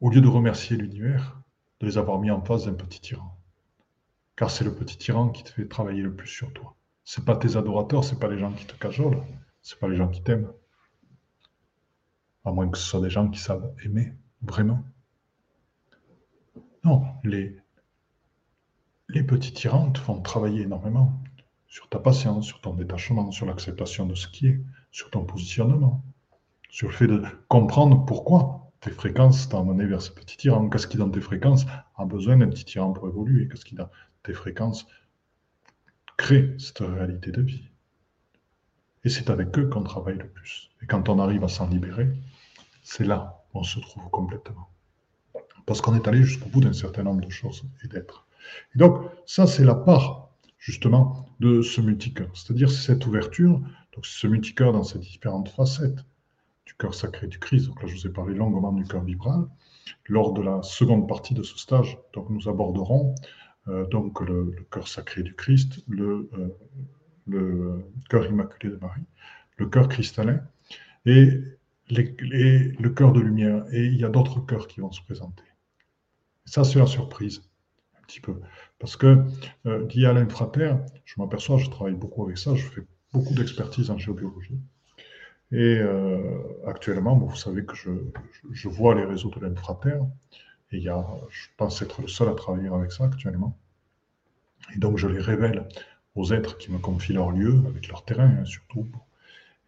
Au 0.00 0.10
lieu 0.10 0.20
de 0.20 0.28
remercier 0.28 0.76
l'univers 0.76 1.40
de 1.80 1.86
les 1.86 1.98
avoir 1.98 2.18
mis 2.20 2.30
en 2.30 2.40
face 2.40 2.64
d'un 2.64 2.74
petit 2.74 3.00
tyran. 3.00 3.36
Car 4.36 4.50
c'est 4.50 4.64
le 4.64 4.74
petit 4.74 4.96
tyran 4.96 5.30
qui 5.30 5.42
te 5.42 5.50
fait 5.50 5.66
travailler 5.66 6.02
le 6.02 6.14
plus 6.14 6.28
sur 6.28 6.52
toi. 6.52 6.76
Ce 7.04 7.20
pas 7.20 7.36
tes 7.36 7.56
adorateurs, 7.56 8.04
ce 8.04 8.14
pas 8.14 8.28
les 8.28 8.38
gens 8.38 8.52
qui 8.52 8.66
te 8.66 8.74
cajolent, 8.74 9.24
ce 9.62 9.76
pas 9.76 9.88
les 9.88 9.96
gens 9.96 10.08
qui 10.08 10.22
t'aiment. 10.22 10.52
À 12.44 12.52
moins 12.52 12.68
que 12.68 12.78
ce 12.78 12.84
soit 12.84 13.00
des 13.00 13.10
gens 13.10 13.28
qui 13.28 13.40
savent 13.40 13.74
aimer, 13.84 14.12
vraiment. 14.42 14.82
Non, 16.84 17.04
les, 17.24 17.56
les 19.08 19.22
petits 19.22 19.52
tyrans 19.52 19.90
te 19.92 19.98
font 19.98 20.20
travailler 20.22 20.62
énormément 20.62 21.20
sur 21.66 21.88
ta 21.88 21.98
patience, 21.98 22.46
sur 22.46 22.60
ton 22.60 22.74
détachement, 22.74 23.30
sur 23.30 23.46
l'acceptation 23.46 24.06
de 24.06 24.14
ce 24.14 24.28
qui 24.28 24.48
est, 24.48 24.60
sur 24.90 25.10
ton 25.10 25.24
positionnement, 25.24 26.02
sur 26.70 26.88
le 26.88 26.94
fait 26.94 27.06
de 27.06 27.22
comprendre 27.48 28.06
pourquoi 28.06 28.70
tes 28.80 28.90
fréquences 28.90 29.48
t'ont 29.48 29.60
amené 29.60 29.86
vers 29.86 30.00
ce 30.00 30.10
petit 30.10 30.36
tyran. 30.36 30.68
Qu'est-ce 30.68 30.86
qui, 30.86 30.96
dans 30.96 31.10
tes 31.10 31.20
fréquences, 31.20 31.66
a 31.96 32.04
besoin 32.04 32.36
d'un 32.36 32.48
petit 32.48 32.64
tyran 32.64 32.92
pour 32.92 33.08
évoluer? 33.08 33.48
Qu'est-ce 33.48 33.64
qui, 33.64 33.74
dans 33.74 33.90
tes 34.22 34.32
fréquences, 34.32 34.86
crée 36.16 36.54
cette 36.58 36.78
réalité 36.78 37.32
de 37.32 37.42
vie? 37.42 37.68
Et 39.08 39.10
c'est 39.10 39.30
avec 39.30 39.58
eux 39.58 39.66
qu'on 39.68 39.82
travaille 39.82 40.18
le 40.18 40.28
plus. 40.28 40.68
Et 40.82 40.86
quand 40.86 41.08
on 41.08 41.18
arrive 41.18 41.42
à 41.42 41.48
s'en 41.48 41.66
libérer, 41.66 42.10
c'est 42.82 43.06
là 43.06 43.42
où 43.54 43.60
on 43.60 43.62
se 43.62 43.80
trouve 43.80 44.06
complètement. 44.10 44.68
Parce 45.64 45.80
qu'on 45.80 45.94
est 45.94 46.06
allé 46.06 46.22
jusqu'au 46.22 46.50
bout 46.50 46.60
d'un 46.60 46.74
certain 46.74 47.04
nombre 47.04 47.24
de 47.24 47.30
choses 47.30 47.62
et 47.82 47.88
d'être. 47.88 48.26
Et 48.74 48.78
donc, 48.78 49.00
ça, 49.24 49.46
c'est 49.46 49.64
la 49.64 49.74
part, 49.74 50.28
justement, 50.58 51.26
de 51.40 51.62
ce 51.62 51.80
multicœur. 51.80 52.28
C'est-à-dire 52.34 52.70
cette 52.70 53.06
ouverture, 53.06 53.62
donc 53.94 54.04
ce 54.04 54.26
multicœur 54.26 54.74
dans 54.74 54.84
ses 54.84 54.98
différentes 54.98 55.48
facettes 55.48 56.04
du 56.66 56.74
cœur 56.74 56.92
sacré 56.92 57.28
du 57.28 57.38
Christ. 57.38 57.68
Donc 57.68 57.80
là, 57.80 57.88
je 57.88 57.94
vous 57.94 58.06
ai 58.08 58.10
parlé 58.10 58.34
longuement 58.34 58.72
du 58.72 58.84
cœur 58.84 59.04
vibral. 59.04 59.46
Lors 60.04 60.34
de 60.34 60.42
la 60.42 60.62
seconde 60.62 61.08
partie 61.08 61.32
de 61.32 61.42
ce 61.42 61.56
stage, 61.56 61.96
donc 62.12 62.28
nous 62.28 62.46
aborderons 62.46 63.14
euh, 63.68 63.86
donc 63.86 64.20
le, 64.20 64.54
cœur 64.70 64.86
sacré 64.86 65.22
du 65.22 65.34
Christ, 65.34 65.82
le, 65.88 66.28
euh, 66.34 66.48
le 67.28 67.84
cœur 68.08 68.26
immaculé 68.26 68.72
de 68.72 68.78
Marie, 68.80 69.04
le 69.56 69.66
cœur 69.66 69.88
cristallin 69.88 70.40
et, 71.06 71.40
le 71.90 72.88
cœur 72.88 73.12
de 73.12 73.20
lumière. 73.20 73.64
Et 73.72 73.86
il 73.86 73.96
y 73.96 74.04
a 74.04 74.08
d'autres 74.08 74.40
cœurs 74.40 74.68
qui 74.68 74.80
vont 74.80 74.92
se 74.92 75.02
présenter. 75.02 75.42
Ça, 76.44 76.64
c'est 76.64 76.78
la 76.78 76.86
surprise, 76.86 77.42
un 77.98 78.02
petit 78.06 78.20
peu. 78.20 78.40
Parce 78.78 78.96
que 78.96 79.24
euh, 79.66 79.86
lié 79.88 80.06
à 80.06 80.12
l'infrater, 80.12 80.74
je 81.04 81.14
m'aperçois, 81.18 81.58
je 81.58 81.68
travaille 81.68 81.94
beaucoup 81.94 82.24
avec 82.24 82.38
ça, 82.38 82.54
je 82.54 82.66
fais 82.66 82.82
beaucoup 83.12 83.34
d'expertise 83.34 83.90
en 83.90 83.98
géobiologie. 83.98 84.58
Et 85.50 85.78
euh, 85.78 86.42
actuellement, 86.66 87.16
vous 87.16 87.34
savez 87.34 87.64
que 87.64 87.74
je, 87.74 88.68
vois 88.68 88.94
les 88.94 89.04
réseaux 89.04 89.30
de 89.30 89.40
l'infrater, 89.40 89.98
et 90.72 90.78
y 90.78 90.88
a, 90.88 91.06
je 91.30 91.46
pense 91.56 91.80
être 91.80 92.02
le 92.02 92.08
seul 92.08 92.28
à 92.28 92.34
travailler 92.34 92.68
avec 92.68 92.92
ça 92.92 93.04
actuellement. 93.04 93.58
Et 94.74 94.78
donc, 94.78 94.98
je 94.98 95.08
les 95.08 95.20
révèle 95.20 95.66
aux 96.18 96.32
êtres 96.32 96.58
qui 96.58 96.70
me 96.72 96.78
confient 96.78 97.12
leur 97.12 97.30
lieu, 97.30 97.62
avec 97.68 97.88
leur 97.88 98.04
terrain 98.04 98.34
hein, 98.40 98.44
surtout, 98.44 98.86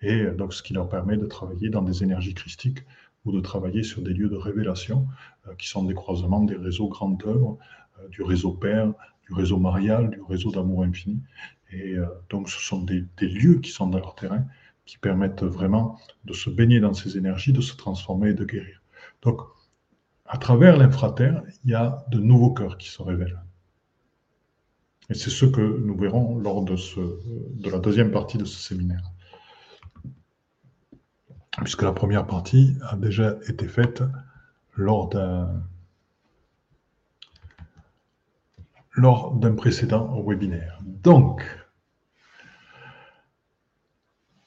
et 0.02 0.24
donc 0.26 0.54
ce 0.54 0.62
qui 0.62 0.72
leur 0.72 0.88
permet 0.88 1.16
de 1.16 1.26
travailler 1.26 1.68
dans 1.68 1.82
des 1.82 2.02
énergies 2.02 2.34
christiques 2.34 2.84
ou 3.24 3.32
de 3.32 3.40
travailler 3.40 3.82
sur 3.82 4.02
des 4.02 4.12
lieux 4.12 4.28
de 4.28 4.36
révélation 4.36 5.06
euh, 5.46 5.54
qui 5.56 5.68
sont 5.68 5.84
des 5.84 5.94
croisements 5.94 6.42
des 6.42 6.56
réseaux 6.56 6.88
grandes 6.88 7.22
œuvres, 7.26 7.58
euh, 8.00 8.08
du 8.08 8.22
réseau 8.22 8.52
Père, 8.52 8.92
du 9.28 9.34
réseau 9.34 9.58
Marial, 9.58 10.10
du 10.10 10.22
réseau 10.22 10.50
d'amour 10.50 10.82
infini. 10.84 11.20
Et 11.70 11.96
euh, 11.96 12.06
donc 12.30 12.48
ce 12.48 12.60
sont 12.60 12.82
des, 12.82 13.04
lieux 13.20 13.60
qui 13.60 13.70
sont 13.70 13.86
dans 13.86 13.98
leur 13.98 14.14
terrain, 14.14 14.44
qui 14.86 14.98
permettent 14.98 15.44
vraiment 15.44 15.98
de 16.24 16.32
se 16.32 16.50
baigner 16.50 16.80
dans 16.80 16.94
ces 16.94 17.16
énergies, 17.16 17.52
de 17.52 17.60
se 17.60 17.76
transformer 17.76 18.30
et 18.30 18.34
de 18.34 18.44
guérir. 18.44 18.82
Donc, 19.22 19.40
à 20.24 20.38
travers 20.38 20.76
l'infraterre, 20.76 21.42
il 21.64 21.70
y 21.70 21.74
a 21.74 22.04
de 22.10 22.18
nouveaux 22.18 22.52
cœurs 22.52 22.78
qui 22.78 22.88
se 22.88 23.02
révèlent. 23.02 23.38
Et 25.10 25.14
c'est 25.14 25.30
ce 25.30 25.44
que 25.44 25.60
nous 25.60 25.96
verrons 25.96 26.38
lors 26.38 26.62
de, 26.62 26.76
la 27.68 27.78
deuxième 27.78 28.12
partie 28.12 28.38
de 28.38 28.44
ce 28.44 28.58
séminaire 28.58 29.02
puisque 31.58 31.82
la 31.82 31.92
première 31.92 32.26
partie 32.26 32.76
a 32.88 32.96
déjà 32.96 33.36
été 33.48 33.68
faite 33.68 34.02
lors 34.76 35.08
d'un 35.08 35.62
lors 38.92 39.32
d'un 39.32 39.54
précédent 39.54 40.20
webinaire. 40.26 40.78
Donc, 40.84 41.44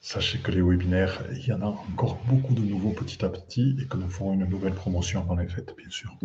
sachez 0.00 0.38
que 0.38 0.50
les 0.50 0.60
webinaires, 0.60 1.24
il 1.32 1.46
y 1.46 1.52
en 1.52 1.62
a 1.62 1.66
encore 1.66 2.18
beaucoup 2.26 2.54
de 2.54 2.60
nouveaux 2.60 2.90
petit 2.90 3.24
à 3.24 3.30
petit 3.30 3.76
et 3.80 3.86
que 3.86 3.96
nous 3.96 4.08
ferons 4.08 4.34
une 4.34 4.44
nouvelle 4.44 4.74
promotion 4.74 5.20
avant 5.20 5.34
les 5.34 5.48
fêtes, 5.48 5.74
bien 5.76 5.88
sûr. 5.88 6.16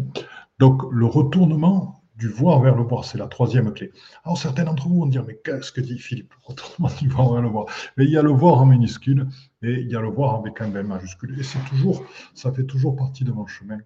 Donc, 0.60 0.84
le 0.92 1.06
retournement 1.06 2.04
du 2.20 2.28
voir 2.28 2.60
vers 2.60 2.76
le 2.76 2.84
voir, 2.84 3.06
c'est 3.06 3.18
la 3.18 3.28
troisième 3.28 3.74
clé. 3.74 3.94
Alors 4.26 4.38
certains 4.38 4.66
d'entre 4.66 4.88
vous 4.90 5.00
vont 5.00 5.06
dire, 5.06 5.24
mais 5.26 5.40
qu'est-ce 5.42 5.72
que 5.72 5.80
dit 5.80 5.98
Philippe? 5.98 6.34
Retournement 6.44 6.94
du 7.00 7.08
voir 7.08 7.32
vers 7.32 7.42
le 7.42 7.48
voir. 7.48 7.66
Mais 7.96 8.04
il 8.04 8.12
y 8.12 8.18
a 8.18 8.22
le 8.22 8.30
voir 8.30 8.62
en 8.62 8.66
minuscule 8.66 9.28
et 9.62 9.72
il 9.72 9.90
y 9.90 9.96
a 9.96 10.02
le 10.02 10.10
voir 10.10 10.36
avec 10.36 10.60
un 10.60 10.68
bel 10.68 10.86
majuscule. 10.86 11.40
Et 11.40 11.44
c'est 11.44 11.64
toujours, 11.70 12.04
ça 12.36 12.52
fait 12.52 12.66
toujours 12.66 12.98
partie 12.98 13.24
de 13.24 13.32
mon 13.32 13.48
chemin. 13.48 13.80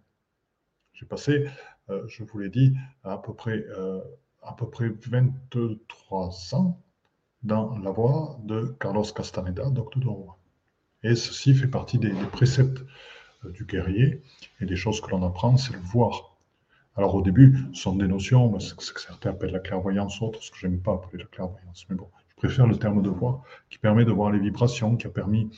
J'ai 0.93 1.05
passé, 1.05 1.47
euh, 1.89 2.03
je 2.07 2.23
vous 2.23 2.39
l'ai 2.39 2.49
dit, 2.49 2.75
à 3.03 3.17
peu 3.19 3.35
près, 3.35 3.65
euh, 3.77 4.01
à 4.41 4.53
peu 4.53 4.67
près 4.67 4.89
23 4.89 6.55
ans 6.55 6.81
dans 7.43 7.77
la 7.77 7.91
voie 7.91 8.39
de 8.43 8.75
Carlos 8.79 9.03
Castaneda, 9.03 9.69
docteur 9.69 10.01
de 10.01 10.07
roi. 10.07 10.39
Et 11.03 11.15
ceci 11.15 11.53
fait 11.53 11.67
partie 11.67 11.99
des, 11.99 12.11
des 12.11 12.25
préceptes 12.31 12.83
euh, 13.45 13.51
du 13.51 13.65
guerrier 13.65 14.23
et 14.59 14.65
des 14.65 14.75
choses 14.75 15.01
que 15.01 15.11
l'on 15.11 15.23
apprend, 15.23 15.55
c'est 15.57 15.73
le 15.73 15.79
voir 15.79 16.32
Alors 16.95 17.15
au 17.15 17.21
début, 17.21 17.57
ce 17.73 17.81
sont 17.81 17.95
des 17.95 18.07
notions, 18.07 18.59
ce 18.59 18.73
que 18.75 19.01
certains 19.01 19.31
appellent 19.31 19.51
la 19.51 19.59
clairvoyance, 19.59 20.21
autres, 20.21 20.43
ce 20.43 20.51
que 20.51 20.57
je 20.57 20.67
n'aime 20.67 20.79
pas 20.79 20.93
appeler 20.93 21.23
la 21.23 21.29
clairvoyance. 21.29 21.85
Mais 21.89 21.95
bon, 21.95 22.07
je 22.29 22.35
préfère 22.35 22.67
le 22.67 22.77
terme 22.77 23.01
de 23.01 23.09
voir, 23.09 23.41
qui 23.69 23.79
permet 23.79 24.05
de 24.05 24.11
voir 24.11 24.31
les 24.31 24.39
vibrations, 24.39 24.95
qui 24.95 25.07
a 25.07 25.09
permis 25.09 25.49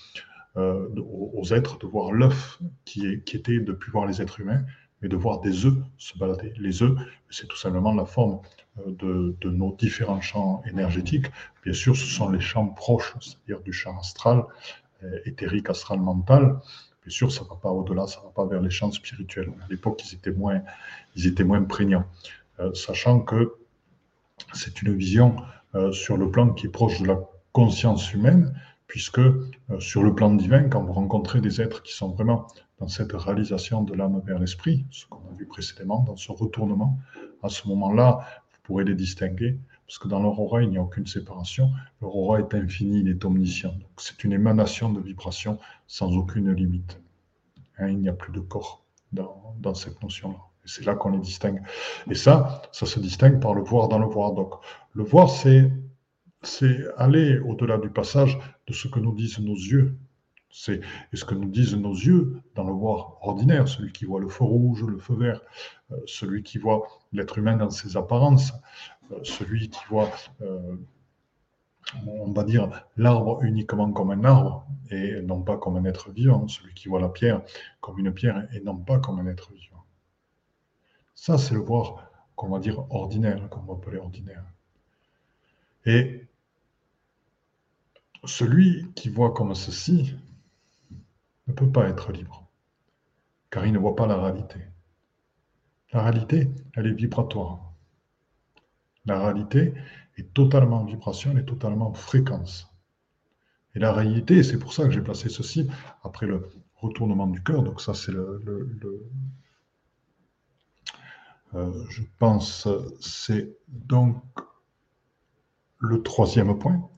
euh, 0.58 0.88
aux 0.96 1.54
êtres 1.54 1.78
de 1.80 1.86
voir 1.86 2.14
l'œuf 2.14 2.60
qui, 2.86 3.22
qui 3.24 3.36
était 3.36 3.60
de 3.60 3.74
plus 3.74 3.92
voir 3.92 4.06
les 4.06 4.22
êtres 4.22 4.40
humains, 4.40 4.64
mais 5.02 5.10
de 5.10 5.18
voir 5.18 5.42
des 5.42 5.66
œufs 5.66 5.76
se 5.98 6.18
balader. 6.18 6.54
Les 6.58 6.82
œufs, 6.82 6.98
c'est 7.30 7.48
tout 7.48 7.58
simplement 7.58 7.94
la 7.94 8.06
forme 8.06 8.40
euh, 8.80 8.92
de, 8.92 9.36
de, 9.42 9.50
nos 9.50 9.76
différents 9.76 10.22
champs 10.22 10.64
énergétiques. 10.66 11.26
Bien 11.66 11.74
sûr, 11.74 11.98
ce 11.98 12.06
sont 12.06 12.30
les 12.30 12.40
champs 12.40 12.68
proches, 12.68 13.14
c'est-à-dire 13.20 13.62
du 13.62 13.74
champ 13.74 13.98
astral, 14.00 14.46
euh, 15.04 15.20
éthérique, 15.26 15.70
astral, 15.70 16.00
mental. 16.00 16.62
Bien 17.06 17.12
sûr, 17.12 17.32
ça 17.32 17.44
ne 17.44 17.50
va 17.50 17.56
pas 17.56 17.70
au-delà, 17.70 18.08
ça 18.08 18.20
ne 18.20 18.26
va 18.26 18.32
pas 18.32 18.46
vers 18.46 18.62
les 18.62 18.72
champs 18.72 18.92
spirituels. 18.92 19.52
À 19.64 19.68
l'époque, 19.70 20.02
ils 20.04 20.16
étaient 20.16 20.32
moins, 20.32 20.62
ils 21.16 21.28
étaient 21.28 21.44
moins 21.44 21.62
prégnants. 21.62 22.06
Euh, 22.60 22.74
sachant 22.74 23.20
que 23.20 23.54
c'est 24.54 24.82
une 24.82 24.96
vision 24.96 25.36
euh, 25.76 25.92
sur 25.92 26.18
le 26.18 26.32
plan 26.32 26.50
qui 26.50 26.66
est 26.66 26.70
proche 26.70 27.00
de 27.02 27.06
la 27.06 27.20
conscience 27.52 28.12
humaine, 28.12 28.60
puisque 28.88 29.20
euh, 29.20 29.44
sur 29.80 30.02
le 30.02 30.16
plan 30.16 30.34
divin, 30.34 30.64
quand 30.68 30.82
vous 30.82 30.94
rencontrez 30.94 31.42
des 31.42 31.62
êtres 31.62 31.84
qui 31.84 31.94
sont 31.94 32.10
vraiment 32.10 32.48
dans 32.80 32.88
cette 32.88 33.14
réalisation 33.14 33.84
de 33.84 33.94
l'âme 33.94 34.20
vers 34.26 34.40
l'esprit, 34.40 34.86
ce 34.90 35.06
qu'on 35.06 35.20
a 35.32 35.36
vu 35.38 35.46
précédemment, 35.46 36.04
dans 36.08 36.18
ce 36.18 36.32
retournement, 36.32 36.98
à 37.44 37.50
ce 37.50 37.68
moment-là, 37.68 38.26
vous 38.52 38.58
pourrez 38.64 38.84
les 38.84 38.96
distinguer, 38.96 39.60
parce 39.88 40.00
que 40.00 40.08
dans 40.08 40.22
leur 40.22 40.40
aura, 40.40 40.64
il 40.64 40.70
n'y 40.70 40.78
a 40.78 40.82
aucune 40.82 41.06
séparation. 41.06 41.72
Leur 42.02 42.16
aura 42.16 42.40
est 42.40 42.54
infini, 42.54 43.02
il 43.02 43.10
est 43.10 43.24
omniscient. 43.24 43.74
C'est 43.98 44.24
une 44.24 44.34
émanation 44.34 44.92
de 44.92 45.00
vibration 45.00 45.60
sans 45.86 46.16
aucune 46.18 46.52
limite. 46.52 47.00
Hein, 47.78 47.90
il 47.90 48.00
n'y 48.00 48.10
a 48.10 48.14
plus 48.14 48.32
de 48.32 48.40
corps 48.40 48.84
dans, 49.12 49.74
cette 49.74 50.02
notion-là. 50.02 50.38
Et 50.64 50.68
c'est 50.68 50.86
là 50.86 50.96
qu'on 50.96 51.12
les 51.12 51.20
distingue. 51.20 51.62
Et 52.10 52.16
ça, 52.16 52.64
ça 52.72 52.86
se 52.86 53.00
distingue 53.00 53.40
par 53.40 53.54
le 53.54 53.62
voir 53.62 53.88
dans 53.88 54.00
le 54.00 54.08
voir. 54.08 54.34
Donc 54.34 54.56
le 54.94 55.04
voir, 55.04 55.30
c'est 55.30 55.72
aller 56.98 57.40
au-delà 57.40 57.78
du 57.78 57.90
passage 57.90 58.40
de 58.68 58.74
ce 58.74 58.88
que 58.88 59.00
nous 59.00 59.14
disent 59.14 59.40
nos 59.40 59.56
yeux. 59.56 59.96
C'est 60.50 60.80
ce 61.14 61.26
que 61.26 61.36
nous 61.36 61.50
disent 61.50 61.76
nos 61.76 61.94
yeux 61.94 62.38
dans 62.56 62.64
le 62.64 62.72
voir 62.72 63.18
ordinaire, 63.22 63.68
celui 63.68 63.92
qui 63.92 64.06
voit 64.06 64.22
le 64.22 64.30
feu 64.30 64.46
rouge, 64.46 64.84
le 64.84 64.98
feu 64.98 65.14
vert, 65.16 65.42
euh, 65.92 65.98
celui 66.06 66.44
qui 66.44 66.60
voit 66.60 66.88
l'être 67.12 67.38
humain 67.38 67.58
dans 67.58 67.70
ses 67.70 67.98
apparences, 67.98 68.54
celui 69.24 69.70
qui 69.70 69.80
voit, 69.90 70.12
euh, 70.42 70.78
on 72.08 72.32
va 72.32 72.44
dire, 72.44 72.70
l'arbre 72.98 73.44
uniquement 73.44 73.92
comme 73.92 74.12
un 74.12 74.24
arbre 74.24 74.68
et 74.90 75.22
non 75.22 75.42
pas 75.42 75.58
comme 75.58 75.78
un 75.78 75.86
être 75.86 76.12
vivant, 76.12 76.48
celui 76.48 76.74
qui 76.74 76.88
voit 76.88 77.00
la 77.00 77.10
pierre 77.10 77.42
comme 77.82 78.00
une 78.00 78.14
pierre 78.14 78.48
et 78.54 78.60
non 78.60 78.78
pas 78.78 79.00
comme 79.00 79.20
un 79.20 79.28
être 79.28 79.52
vivant. 79.54 79.84
Ça, 81.14 81.38
c'est 81.38 81.54
le 81.54 81.62
voir 81.62 82.12
qu'on 82.36 82.50
va 82.50 82.60
dire 82.60 82.86
ordinaire, 82.90 83.50
qu'on 83.50 83.62
va 83.62 83.74
appeler 83.74 83.98
ordinaire. 83.98 84.44
Et 85.86 86.26
celui 88.26 88.92
qui 88.96 89.10
voit 89.10 89.34
comme 89.34 89.54
ceci 89.56 90.16
ne 91.48 91.54
peut 91.54 91.72
pas 91.72 91.88
être 91.88 92.12
libre, 92.12 92.48
car 93.50 93.66
il 93.66 93.74
ne 93.74 93.78
voit 93.78 93.96
pas 93.96 94.08
la 94.08 94.18
réalité. 94.18 94.60
La 95.94 96.04
réalité, 96.04 96.50
elle 96.74 96.88
est 96.88 96.94
vibratoire. 96.94 97.75
La 99.06 99.20
réalité 99.20 99.74
est 100.18 100.34
totalement 100.34 100.84
vibration, 100.84 101.32
elle 101.32 101.40
est 101.40 101.46
totalement 101.46 101.94
fréquence. 101.94 102.72
Et 103.76 103.80
la 103.80 103.92
réalité, 103.92 104.42
c'est 104.44 104.58
pour 104.58 104.74
ça 104.74 104.86
que 104.86 104.92
j'ai 104.92 105.02
placé 105.02 105.30
ceci 105.30 105.70
après 106.04 106.26
le 106.26 106.50
retournement 106.78 107.28
du 107.28 107.44
cœur. 107.44 107.62
Donc 107.62 107.82
ça, 107.82 107.94
c'est 107.94 108.12
le, 108.12 108.42
euh, 111.54 111.72
je 111.90 112.02
pense, 112.20 112.68
c'est 113.00 113.56
donc 113.68 114.24
le 115.80 116.02
troisième 116.04 116.58
point, 116.58 116.90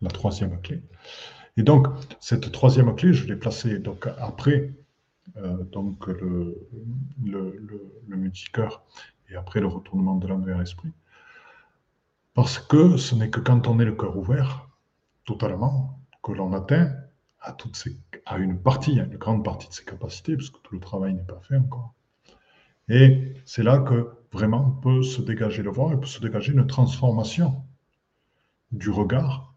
la 0.00 0.10
troisième 0.10 0.60
clé. 0.60 0.82
Et 1.56 1.62
donc, 1.62 1.88
cette 2.20 2.52
troisième 2.52 2.94
clé, 2.94 3.12
je 3.12 3.26
l'ai 3.26 3.36
placée 3.36 3.78
donc, 3.78 4.06
après 4.18 4.72
euh, 5.36 5.64
donc, 5.64 6.06
le, 6.06 6.56
le, 7.24 7.58
le, 8.06 8.16
multicœur 8.16 8.84
et 9.28 9.36
après 9.36 9.60
le 9.60 9.66
retournement 9.66 10.16
de 10.16 10.26
l'âme 10.26 10.44
vers 10.44 10.58
l'esprit. 10.58 10.92
Parce 12.38 12.60
que 12.60 12.96
ce 12.98 13.16
n'est 13.16 13.30
que 13.30 13.40
quand 13.40 13.66
on 13.66 13.80
est 13.80 13.84
le 13.84 13.96
cœur 13.96 14.16
ouvert, 14.16 14.68
totalement, 15.24 15.98
que 16.22 16.30
l'on 16.30 16.52
atteint 16.52 16.94
à, 17.40 17.56
une 18.38 18.62
partie, 18.62 19.00
à 19.00 19.06
une 19.06 19.16
grande 19.16 19.44
partie 19.44 19.66
de 19.66 19.72
ses 19.72 19.84
capacités, 19.84 20.36
parce 20.36 20.48
que 20.50 20.58
tout 20.58 20.72
le 20.72 20.78
travail 20.78 21.14
n'est 21.14 21.24
pas 21.24 21.40
fait 21.40 21.56
encore. 21.56 21.94
Et 22.88 23.34
c'est 23.44 23.64
là 23.64 23.78
que 23.78 24.12
vraiment 24.30 24.70
peut 24.70 25.02
se 25.02 25.20
dégager 25.20 25.64
le 25.64 25.70
voir 25.70 25.92
et 25.92 25.98
peut 25.98 26.06
se 26.06 26.20
dégager 26.20 26.52
une 26.52 26.64
transformation 26.68 27.64
du 28.70 28.90
regard 28.90 29.52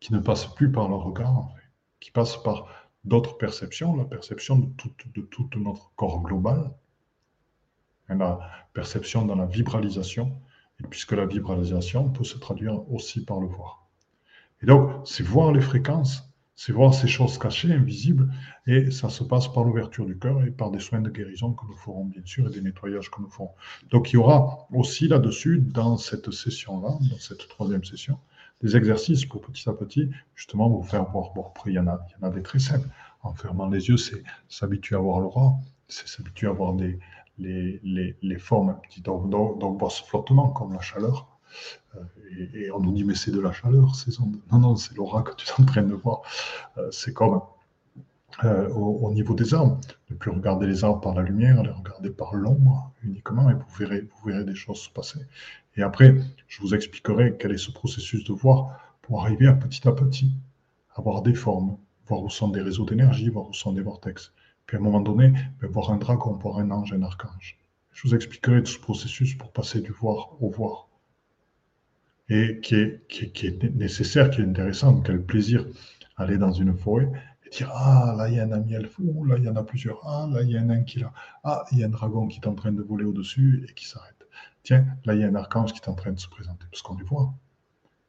qui 0.00 0.12
ne 0.12 0.18
passe 0.18 0.46
plus 0.56 0.72
par 0.72 0.88
le 0.88 0.96
regard, 0.96 1.38
en 1.38 1.48
fait, 1.50 1.70
qui 2.00 2.10
passe 2.10 2.36
par 2.42 2.66
d'autres 3.04 3.38
perceptions, 3.38 3.94
la 3.94 4.06
perception 4.06 4.58
de 4.58 4.66
tout, 5.30 5.50
notre 5.54 5.92
corps 5.94 6.20
global, 6.20 6.72
et 8.10 8.14
la 8.16 8.40
perception 8.72 9.24
dans 9.24 9.36
la 9.36 9.46
vibralisation, 9.46 10.36
puisque 10.90 11.12
la 11.12 11.26
vibralisation 11.26 12.10
peut 12.10 12.24
se 12.24 12.38
traduire 12.38 12.90
aussi 12.92 13.24
par 13.24 13.40
le 13.40 13.46
voir. 13.46 13.88
Et 14.62 14.66
donc, 14.66 14.90
c'est 15.04 15.22
voir 15.22 15.52
les 15.52 15.60
fréquences, 15.60 16.30
c'est 16.56 16.72
voir 16.72 16.94
ces 16.94 17.08
choses 17.08 17.38
cachées, 17.38 17.72
invisibles, 17.72 18.32
et 18.66 18.90
ça 18.90 19.08
se 19.08 19.24
passe 19.24 19.52
par 19.52 19.64
l'ouverture 19.64 20.06
du 20.06 20.18
cœur 20.18 20.42
et 20.44 20.50
par 20.50 20.70
des 20.70 20.78
soins 20.78 21.00
de 21.00 21.10
guérison 21.10 21.52
que 21.52 21.66
nous 21.66 21.76
ferons 21.76 22.04
bien 22.04 22.22
sûr 22.24 22.46
et 22.46 22.50
des 22.50 22.60
nettoyages 22.60 23.10
que 23.10 23.20
nous 23.20 23.28
ferons. 23.28 23.50
Donc 23.90 24.12
il 24.12 24.14
y 24.14 24.16
aura 24.16 24.66
aussi 24.72 25.08
là-dessus, 25.08 25.58
dans 25.58 25.96
cette 25.96 26.30
session-là, 26.30 26.96
dans 27.10 27.18
cette 27.18 27.48
troisième 27.48 27.84
session, 27.84 28.18
des 28.62 28.76
exercices 28.76 29.26
pour 29.26 29.42
petit 29.42 29.68
à 29.68 29.72
petit 29.72 30.10
justement 30.34 30.68
vous 30.68 30.82
faire 30.82 31.04
voir. 31.10 31.32
Bon, 31.34 31.44
après, 31.46 31.72
il 31.72 31.74
y 31.74 31.78
en 31.78 31.88
a, 31.88 32.06
il 32.08 32.22
y 32.22 32.24
en 32.24 32.28
a 32.28 32.30
des 32.30 32.42
très 32.42 32.58
simples. 32.58 32.88
En 33.22 33.34
fermant 33.34 33.68
les 33.68 33.88
yeux, 33.88 33.96
c'est 33.96 34.22
s'habituer 34.48 34.96
à 34.96 34.98
voir 34.98 35.18
l'aura, 35.20 35.54
c'est 35.88 36.06
s'habituer 36.06 36.46
à 36.46 36.52
voir 36.52 36.74
des, 36.74 36.98
les, 37.38 37.80
les, 37.82 38.16
les 38.22 38.38
formes 38.38 38.76
donc, 39.02 39.78
voir 39.78 39.90
ce 39.90 40.02
flottement 40.04 40.48
comme 40.50 40.72
la 40.72 40.80
chaleur. 40.80 41.28
Euh, 41.96 42.00
et, 42.54 42.70
on 42.70 42.80
nous 42.80 42.92
dit, 42.92 43.04
mais 43.04 43.14
c'est 43.14 43.30
de 43.30 43.40
la 43.40 43.52
chaleur, 43.52 43.94
ces 43.94 44.20
ondes. 44.20 44.38
Non, 44.52 44.58
non, 44.58 44.76
c'est 44.76 44.94
l'aura 44.96 45.22
que 45.22 45.34
tu 45.36 45.46
es 45.48 45.52
en 45.60 45.64
train 45.64 45.82
de 45.82 45.94
voir. 45.94 46.22
Euh, 46.78 46.88
c'est 46.90 47.12
comme 47.12 47.40
euh, 48.42 48.68
au, 48.70 49.12
niveau 49.12 49.34
des 49.34 49.54
arbres. 49.54 49.78
Ne 50.10 50.16
plus 50.16 50.30
regarder 50.30 50.66
les 50.66 50.84
arbres 50.84 51.00
par 51.00 51.14
la 51.14 51.22
lumière, 51.22 51.62
les 51.62 51.70
regarder 51.70 52.10
par 52.10 52.34
l'ombre 52.34 52.92
uniquement, 53.04 53.50
et 53.50 53.54
vous 53.54 53.74
verrez, 53.78 54.00
vous 54.00 54.30
verrez 54.30 54.44
des 54.44 54.54
choses 54.54 54.80
se 54.80 54.90
passer. 54.90 55.20
Et 55.76 55.82
après, 55.82 56.14
je 56.48 56.60
vous 56.60 56.74
expliquerai 56.74 57.36
quel 57.38 57.52
est 57.52 57.58
ce 57.58 57.70
processus 57.70 58.24
de 58.24 58.32
voir 58.32 58.78
pour 59.02 59.22
arriver 59.22 59.46
à 59.46 59.52
petit 59.52 59.86
à 59.86 59.92
petit 59.92 60.32
à 60.96 61.02
voir 61.02 61.22
des 61.22 61.34
formes, 61.34 61.76
voir 62.06 62.22
où 62.22 62.30
sont 62.30 62.48
des 62.48 62.62
réseaux 62.62 62.84
d'énergie, 62.84 63.28
voir 63.28 63.48
où 63.48 63.52
sont 63.52 63.72
des 63.72 63.82
vortex. 63.82 64.32
Puis 64.66 64.76
à 64.76 64.80
un 64.80 64.82
moment 64.82 65.00
donné, 65.00 65.32
ben, 65.60 65.70
voir 65.70 65.90
un 65.90 65.96
dragon, 65.96 66.32
voir 66.32 66.58
un 66.58 66.70
ange, 66.70 66.92
un 66.92 67.02
archange. 67.02 67.58
Je 67.92 68.08
vous 68.08 68.14
expliquerai 68.14 68.62
tout 68.62 68.72
ce 68.72 68.78
processus 68.78 69.34
pour 69.34 69.52
passer 69.52 69.80
du 69.80 69.92
voir 69.92 70.42
au 70.42 70.50
voir. 70.50 70.88
Et 72.28 72.60
qui 72.60 72.74
est, 72.74 73.06
qui, 73.08 73.46
est 73.46 73.62
nécessaire, 73.74 74.30
qui 74.30 74.40
est 74.40 74.44
intéressant, 74.44 75.00
quel 75.02 75.22
plaisir 75.22 75.66
aller 76.16 76.38
dans 76.38 76.52
une 76.52 76.76
forêt 76.76 77.10
et 77.44 77.50
dire 77.50 77.70
Ah, 77.74 78.14
là, 78.16 78.28
il 78.28 78.36
y 78.36 78.40
a 78.40 78.44
un 78.44 78.52
ami 78.52 78.72
elfou, 78.72 79.24
là, 79.24 79.36
il 79.38 79.44
y 79.44 79.48
en 79.48 79.56
a 79.56 79.62
plusieurs. 79.62 80.00
Ah, 80.06 80.26
là, 80.32 80.42
il 80.42 80.50
y 80.50 80.56
a 80.56 80.60
un 80.60 80.64
nain 80.64 80.82
qui 80.82 81.00
là. 81.00 81.12
Ah, 81.44 81.64
il 81.70 81.78
y 81.78 81.84
a 81.84 81.86
un 81.86 81.90
dragon 81.90 82.26
qui 82.26 82.40
est 82.40 82.46
en 82.46 82.54
train 82.54 82.72
de 82.72 82.82
voler 82.82 83.04
au-dessus 83.04 83.66
et 83.68 83.74
qui 83.74 83.86
s'arrête. 83.86 84.14
Tiens, 84.62 84.86
là, 85.04 85.14
il 85.14 85.20
y 85.20 85.24
a 85.24 85.28
un 85.28 85.34
archange 85.34 85.74
qui 85.74 85.80
est 85.80 85.88
en 85.88 85.94
train 85.94 86.12
de 86.12 86.18
se 86.18 86.28
présenter, 86.28 86.64
parce 86.70 86.80
qu'on 86.80 86.96
les 86.96 87.04
voit. 87.04 87.34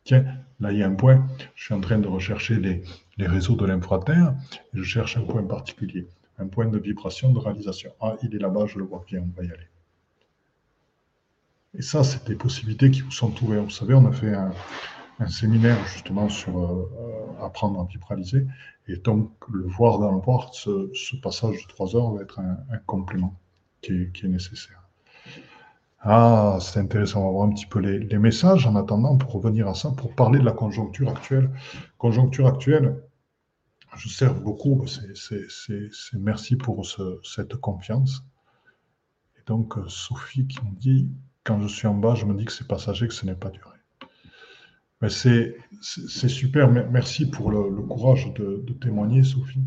Tiens, 0.06 0.24
là, 0.60 0.72
il 0.72 0.78
y 0.78 0.84
a 0.84 0.88
un 0.88 0.96
point. 0.96 1.28
Je 1.56 1.66
suis 1.66 1.74
en 1.74 1.82
train 1.82 1.98
de 1.98 2.08
rechercher 2.08 2.56
les, 2.58 2.84
réseaux 3.18 3.56
de 3.56 3.66
l'infraterre 3.66 4.36
je 4.74 4.84
cherche 4.84 5.18
un 5.18 5.22
point 5.22 5.44
particulier, 5.44 6.08
un 6.40 6.48
point 6.48 6.68
de 6.68 6.78
vibration, 6.78 7.32
de 7.32 7.40
réalisation. 7.40 7.92
Ah, 8.02 8.16
il 8.24 8.36
est 8.36 8.40
là-bas, 8.40 8.66
je 8.66 8.78
le 8.78 8.86
vois 8.86 9.04
bien, 9.08 9.22
on 9.22 9.40
va 9.40 9.46
y 9.46 9.52
aller. 9.52 9.68
Et 11.78 11.82
ça, 11.82 12.04
c'est 12.04 12.26
des 12.28 12.36
possibilités 12.36 12.90
qui 12.90 13.02
vous 13.02 13.12
sont 13.12 13.34
ouvertes. 13.44 13.66
Vous 13.66 13.70
savez, 13.70 13.94
on 13.94 14.06
a 14.06 14.12
fait 14.12 14.34
un, 14.34 14.52
séminaire 15.28 15.78
justement 15.88 16.28
sur 16.28 16.60
euh, 16.60 16.90
apprendre 17.42 17.80
à 17.80 17.86
vibraliser. 17.86 18.46
Et 18.88 18.98
donc, 18.98 19.32
le 19.52 19.64
voir 19.64 20.00
dans 20.00 20.12
le 20.12 20.20
voir, 20.20 20.54
ce, 20.54 21.16
passage 21.22 21.64
de 21.64 21.68
trois 21.70 21.96
heures 21.96 22.12
va 22.12 22.22
être 22.22 22.40
un, 22.40 22.78
complément 22.86 23.34
qui 23.82 23.94
est, 23.94 24.12
qui 24.14 24.26
est, 24.26 24.30
nécessaire. 24.30 24.82
Ah, 26.02 26.60
c'est 26.62 26.80
intéressant, 26.80 27.22
on 27.22 27.26
va 27.26 27.32
voir 27.32 27.48
un 27.48 27.54
petit 27.54 27.66
peu 27.66 27.80
les, 27.80 28.00
les, 28.00 28.20
messages 28.20 28.68
en 28.68 28.76
attendant 28.76 29.18
pour 29.18 29.32
revenir 29.32 29.68
à 29.68 29.74
ça, 29.74 29.92
pour 29.92 30.14
parler 30.14 30.40
de 30.40 30.46
la 30.46 30.52
conjoncture 30.52 31.10
actuelle. 31.10 31.50
Conjoncture 31.98 32.48
actuelle, 32.48 33.02
je 33.98 34.10
sers 34.10 34.34
beaucoup, 34.34 34.86
c'est 34.88 36.18
merci 36.18 36.56
pour 36.56 36.86
ce, 36.86 37.20
cette 37.24 37.56
confiance. 37.56 38.24
Et 39.38 39.42
donc, 39.48 39.76
Sophie 39.88 40.48
qui 40.48 40.60
me 40.66 40.76
dit, 40.76 41.10
quand 41.44 41.62
je 41.62 41.68
suis 41.68 41.88
en 41.88 41.96
bas, 41.96 42.16
je 42.16 42.26
me 42.26 42.34
dis 42.34 42.46
que 42.46 42.52
c'est 42.52 42.68
passager, 42.68 43.08
que 43.08 43.14
ce 43.14 43.26
n'est 43.26 43.36
pas 43.36 43.50
duré. 43.50 43.76
C'est 45.10 46.30
super. 46.30 46.72
Merci 46.72 47.30
pour 47.30 47.52
le, 47.52 47.82
courage 47.84 48.34
de, 48.34 48.74
témoigner, 48.82 49.24
Sophie. 49.24 49.64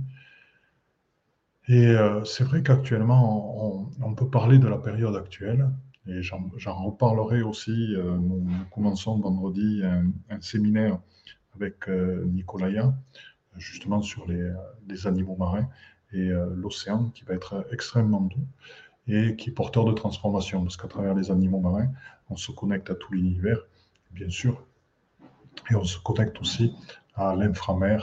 Et 1.68 1.86
euh, 1.86 2.24
c'est 2.24 2.44
vrai 2.44 2.62
qu'actuellement, 2.62 3.90
on, 4.00 4.14
peut 4.14 4.28
parler 4.28 4.58
de 4.58 4.66
la 4.68 4.78
période 4.78 5.14
actuelle, 5.14 5.70
et 6.06 6.22
j'en 6.22 6.84
reparlerai 6.84 7.42
aussi. 7.42 7.94
Euh, 7.94 8.16
nous, 8.16 8.46
commençons 8.72 9.18
vendredi 9.18 9.82
un, 9.84 10.40
séminaire 10.40 10.98
avec 11.54 11.88
euh, 11.88 12.24
Nicolaya, 12.26 12.94
justement 13.59 14.03
sur 14.03 14.27
les, 14.27 14.53
les 14.88 15.07
animaux 15.07 15.37
marins 15.37 15.68
et 16.12 16.31
l'océan, 16.57 17.11
qui 17.11 17.25
va 17.25 17.35
être 17.35 17.66
extrêmement 17.71 18.23
doux 18.23 18.47
et 19.09 19.37
qui 19.37 19.51
est 19.51 19.53
porteur 19.53 19.85
de 19.85 19.92
transformation, 19.92 20.62
parce 20.62 20.77
qu'à 20.77 20.88
travers 20.88 21.14
les 21.14 21.31
animaux 21.31 21.61
marins, 21.61 21.90
on 22.31 22.37
se 22.37 22.53
connecte 22.53 22.90
à 22.90 22.94
tout 22.94 23.12
l'univers, 23.12 23.59
bien 24.12 24.29
sûr, 24.29 24.62
et 25.71 25.75
on 25.75 25.85
se 25.85 25.99
connecte 25.99 26.40
aussi 26.40 26.75
à 27.14 27.35
l'inframer 27.35 27.99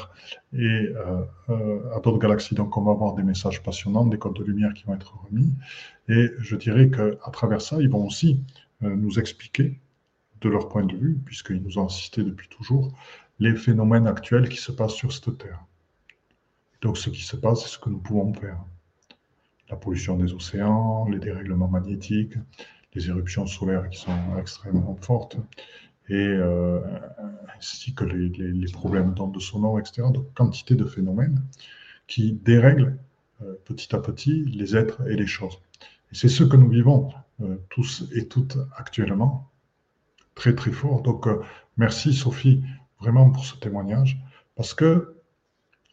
et 0.53 0.57
euh, 0.59 1.23
euh, 1.49 1.95
à 1.95 1.99
d'autres 2.01 2.19
galaxies. 2.19 2.53
Donc, 2.53 2.75
on 2.75 2.81
va 2.81 2.91
avoir 2.91 3.13
des 3.13 3.23
messages 3.23 3.63
passionnants, 3.63 4.05
des 4.05 4.17
codes 4.17 4.35
de 4.35 4.43
lumière 4.43 4.73
qui 4.73 4.83
vont 4.83 4.93
être 4.93 5.15
remis. 5.25 5.53
Et 6.09 6.31
je 6.37 6.55
dirais 6.55 6.89
qu'à 6.89 7.31
travers 7.31 7.61
ça, 7.61 7.77
ils 7.79 7.89
vont 7.89 8.05
aussi 8.05 8.41
euh, 8.83 8.95
nous 8.95 9.17
expliquer, 9.19 9.79
de 10.41 10.49
leur 10.49 10.67
point 10.67 10.85
de 10.85 10.95
vue, 10.95 11.17
puisqu'ils 11.25 11.63
nous 11.63 11.79
ont 11.79 11.85
assisté 11.85 12.21
depuis 12.21 12.49
toujours, 12.49 12.91
les 13.39 13.55
phénomènes 13.55 14.07
actuels 14.07 14.49
qui 14.49 14.57
se 14.57 14.71
passent 14.71 14.93
sur 14.93 15.11
cette 15.11 15.37
Terre. 15.37 15.63
Donc, 16.81 16.97
ce 16.97 17.09
qui 17.09 17.23
se 17.23 17.35
passe, 17.35 17.63
c'est 17.63 17.69
ce 17.69 17.79
que 17.79 17.89
nous 17.89 17.99
pouvons 17.99 18.33
faire. 18.33 18.59
La 19.69 19.75
pollution 19.75 20.17
des 20.17 20.33
océans, 20.33 21.07
les 21.09 21.19
dérèglements 21.19 21.67
magnétiques, 21.67 22.35
les 22.93 23.09
éruptions 23.09 23.45
solaires 23.47 23.89
qui 23.89 23.99
sont 23.99 24.37
extrêmement 24.39 24.95
fortes, 25.01 25.37
et 26.07 26.15
euh, 26.15 26.79
ainsi 27.57 27.93
que 27.93 28.05
les, 28.05 28.71
problèmes 28.71 29.13
d'ondes 29.13 29.39
sonores, 29.41 29.79
etc. 29.79 30.03
Donc, 30.13 30.31
quantité 30.33 30.75
de 30.75 30.85
phénomènes 30.85 31.41
qui 32.07 32.33
dérèglent 32.33 32.97
euh, 33.41 33.55
petit 33.65 33.93
à 33.95 33.99
petit 33.99 34.45
les 34.45 34.77
êtres 34.77 35.01
et 35.07 35.15
les 35.15 35.27
choses. 35.27 35.59
Et 36.11 36.15
c'est 36.15 36.29
ce 36.29 36.43
que 36.43 36.55
nous 36.55 36.69
vivons 36.69 37.09
euh, 37.41 37.57
tous 37.69 38.07
et 38.13 38.27
toutes 38.27 38.57
actuellement, 38.77 39.49
très 40.35 40.53
très 40.53 40.71
fort. 40.71 41.01
Donc, 41.01 41.27
merci 41.77 42.13
Sophie 42.13 42.63
vraiment 42.99 43.29
pour 43.29 43.45
ce 43.45 43.55
témoignage, 43.57 44.17
parce 44.55 44.73
que 44.73 45.21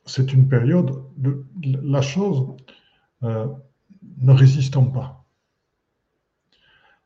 c'est 0.06 0.32
une 0.32 0.48
période 0.48 1.04
de 1.16 1.44
la 1.62 2.02
chose, 2.02 2.56
ne 3.22 4.32
résistons 4.32 4.90
pas. 4.90 5.24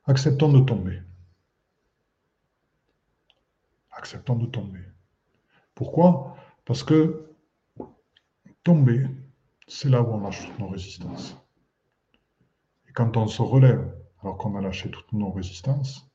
Acceptons 0.06 0.52
de 0.52 0.60
tomber 0.60 1.02
acceptons 3.96 4.36
de 4.36 4.46
tomber. 4.46 4.84
Pourquoi? 5.74 6.36
Parce 6.64 6.84
que 6.84 7.34
tomber, 8.62 9.06
c'est 9.66 9.88
là 9.88 10.02
où 10.02 10.12
on 10.12 10.20
lâche 10.20 10.46
toutes 10.46 10.58
nos 10.58 10.68
résistances. 10.68 11.36
Et 12.88 12.92
quand 12.92 13.16
on 13.16 13.26
se 13.26 13.42
relève, 13.42 13.94
alors 14.22 14.38
qu'on 14.38 14.54
a 14.56 14.60
lâché 14.60 14.90
toutes 14.90 15.12
nos 15.12 15.32
résistances, 15.32 16.08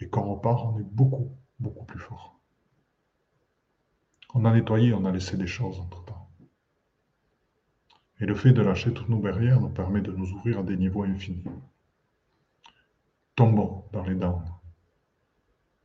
et 0.00 0.08
qu'on 0.08 0.34
repart, 0.34 0.64
on 0.66 0.78
est 0.78 0.84
beaucoup, 0.84 1.36
beaucoup 1.58 1.84
plus 1.84 1.98
fort. 1.98 2.35
On 4.38 4.44
a 4.44 4.52
nettoyé, 4.52 4.92
on 4.92 5.06
a 5.06 5.12
laissé 5.12 5.38
des 5.38 5.46
choses 5.46 5.80
entre-temps. 5.80 6.28
Et 8.20 8.26
le 8.26 8.34
fait 8.34 8.52
de 8.52 8.60
lâcher 8.60 8.92
toutes 8.92 9.08
nos 9.08 9.18
barrières 9.18 9.62
nous 9.62 9.70
permet 9.70 10.02
de 10.02 10.12
nous 10.12 10.30
ouvrir 10.30 10.58
à 10.58 10.62
des 10.62 10.76
niveaux 10.76 11.04
infinis. 11.04 11.42
Tombons 13.34 13.84
dans 13.94 14.02
les 14.02 14.14
dents, 14.14 14.44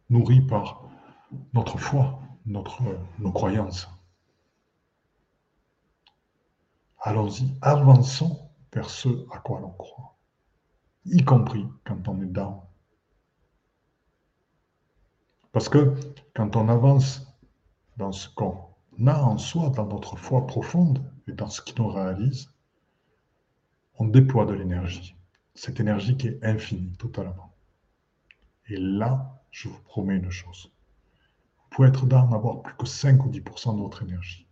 nourris 0.10 0.42
par 0.42 0.84
notre 1.54 1.78
foi, 1.78 2.20
nos 2.46 3.32
croyances. 3.32 3.90
Allons-y, 7.00 7.56
avançons 7.62 8.52
vers 8.74 8.90
ce 8.90 9.08
à 9.32 9.40
quoi 9.40 9.62
l'on 9.62 9.72
croit, 9.72 10.18
y 11.06 11.24
compris 11.24 11.66
quand 11.86 12.06
on 12.10 12.22
est 12.22 12.26
down. 12.26 12.60
Parce 15.54 15.70
que 15.70 15.96
quand 16.36 16.58
on 16.58 16.68
avance 16.68 17.31
dans 18.02 18.12
ce 18.12 18.28
qu'on 18.30 18.68
a 19.08 19.22
en 19.24 19.38
soi, 19.38 19.70
dans 19.70 19.88
notre 19.88 20.18
foi 20.18 20.46
profonde 20.46 21.02
et 21.28 21.32
dans 21.32 21.50
ce 21.50 21.62
qui 21.62 21.74
nous 21.80 21.88
réalise, 21.88 22.52
on 23.96 24.06
déploie 24.06 24.46
de 24.46 24.54
l'énergie. 24.54 25.16
Cette 25.56 25.80
énergie 25.80 26.18
qui 26.18 26.28
est 26.28 26.44
infinie 26.44 26.94
totalement. 26.98 27.56
Et 28.68 28.78
là, 28.78 29.42
je 29.52 29.70
vous 29.70 29.82
promets 29.84 30.18
une 30.18 30.30
chose 30.30 30.72
pouvez 31.72 31.88
être 31.88 32.06
dans 32.06 32.28
n'avoir 32.28 32.62
plus 32.62 32.76
que 32.76 32.86
5 32.86 33.26
ou 33.26 33.30
10% 33.30 33.76
de 33.76 33.82
votre 33.82 34.04
énergie. 34.04 34.46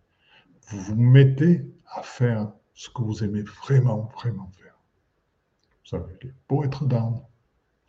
Vous 0.69 0.79
vous 0.79 0.95
mettez 0.95 1.65
à 1.85 2.01
faire 2.01 2.51
ce 2.73 2.89
que 2.89 3.01
vous 3.01 3.23
aimez 3.23 3.43
vraiment, 3.43 4.09
vraiment 4.15 4.49
faire. 4.57 4.75
Vous 5.85 5.97
avez 5.97 6.17
beau 6.47 6.63
être 6.63 6.85
down, 6.85 7.21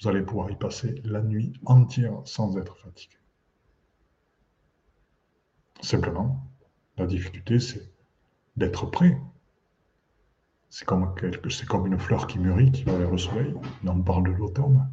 vous 0.00 0.08
allez 0.08 0.22
pouvoir 0.22 0.50
y 0.50 0.56
passer 0.56 1.00
la 1.04 1.22
nuit 1.22 1.52
entière 1.64 2.20
sans 2.24 2.56
être 2.58 2.76
fatigué. 2.78 3.16
Simplement, 5.82 6.44
la 6.96 7.06
difficulté, 7.06 7.58
c'est 7.58 7.90
d'être 8.56 8.86
prêt. 8.86 9.18
C'est 10.68 10.84
comme, 10.86 11.12
une 11.86 11.98
fleur 11.98 12.26
qui 12.26 12.38
mûrit, 12.38 12.70
qui 12.70 12.84
va 12.84 12.96
vers 12.96 13.10
le 13.10 13.18
soleil. 13.18 13.54
On 13.84 14.02
parle 14.02 14.24
de 14.24 14.30
l'automne. 14.30 14.88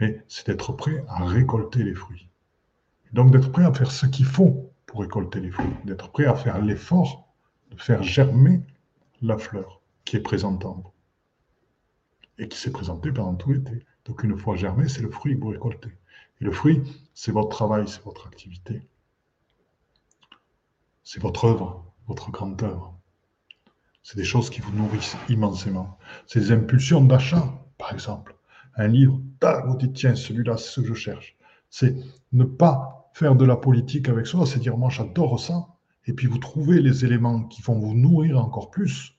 Et 0.00 0.20
c'est 0.28 0.46
d'être 0.48 0.72
prêt 0.72 1.04
à 1.08 1.24
récolter 1.24 1.82
les 1.82 1.94
fruits. 1.94 2.28
Donc 3.12 3.30
d'être 3.30 3.50
prêt 3.50 3.64
à 3.64 3.72
faire 3.72 3.90
ce 3.90 4.06
qu'il 4.06 4.26
faut 4.26 4.70
pour 4.84 5.00
récolter 5.00 5.40
les 5.40 5.50
fruits, 5.50 5.72
d'être 5.84 6.10
prêt 6.10 6.26
à 6.26 6.34
faire 6.34 6.60
l'effort 6.60 7.26
de 7.70 7.80
faire 7.80 8.02
germer 8.02 8.62
la 9.22 9.38
fleur 9.38 9.80
qui 10.04 10.16
est 10.16 10.20
présente 10.20 10.64
en 10.64 10.74
vous 10.74 10.92
et 12.38 12.48
qui 12.48 12.58
s'est 12.58 12.70
présentée 12.70 13.10
pendant 13.12 13.34
tout 13.34 13.52
l'été. 13.52 13.84
Donc 14.04 14.22
une 14.22 14.36
fois 14.36 14.56
germé, 14.56 14.88
c'est 14.88 15.02
le 15.02 15.10
fruit 15.10 15.34
que 15.36 15.40
vous 15.40 15.48
récoltez. 15.48 15.90
Et 16.40 16.44
le 16.44 16.52
fruit, 16.52 16.82
c'est 17.14 17.32
votre 17.32 17.48
travail, 17.48 17.88
c'est 17.88 18.02
votre 18.04 18.26
activité. 18.26 18.86
C'est 21.08 21.22
votre 21.22 21.44
œuvre, 21.44 21.84
votre 22.08 22.32
grande 22.32 22.60
œuvre. 22.64 22.98
C'est 24.02 24.16
des 24.16 24.24
choses 24.24 24.50
qui 24.50 24.60
vous 24.60 24.72
nourrissent 24.72 25.16
immensément. 25.28 25.98
C'est 26.26 26.40
des 26.40 26.50
impulsions 26.50 27.04
d'achat, 27.04 27.44
par 27.78 27.92
exemple. 27.92 28.34
Un 28.74 28.88
livre, 28.88 29.20
vous 29.66 29.76
dites, 29.76 29.92
tiens, 29.92 30.16
celui-là, 30.16 30.56
c'est 30.56 30.68
ce 30.68 30.80
que 30.80 30.88
je 30.88 30.94
cherche. 30.94 31.36
C'est 31.70 31.94
ne 32.32 32.42
pas 32.42 33.08
faire 33.14 33.36
de 33.36 33.44
la 33.44 33.54
politique 33.54 34.08
avec 34.08 34.26
soi, 34.26 34.46
c'est 34.46 34.58
dire 34.58 34.76
moi 34.76 34.90
j'adore 34.90 35.38
ça, 35.38 35.68
et 36.06 36.12
puis 36.12 36.26
vous 36.26 36.38
trouvez 36.38 36.80
les 36.80 37.04
éléments 37.04 37.44
qui 37.44 37.62
vont 37.62 37.78
vous 37.78 37.94
nourrir 37.94 38.44
encore 38.44 38.72
plus. 38.72 39.14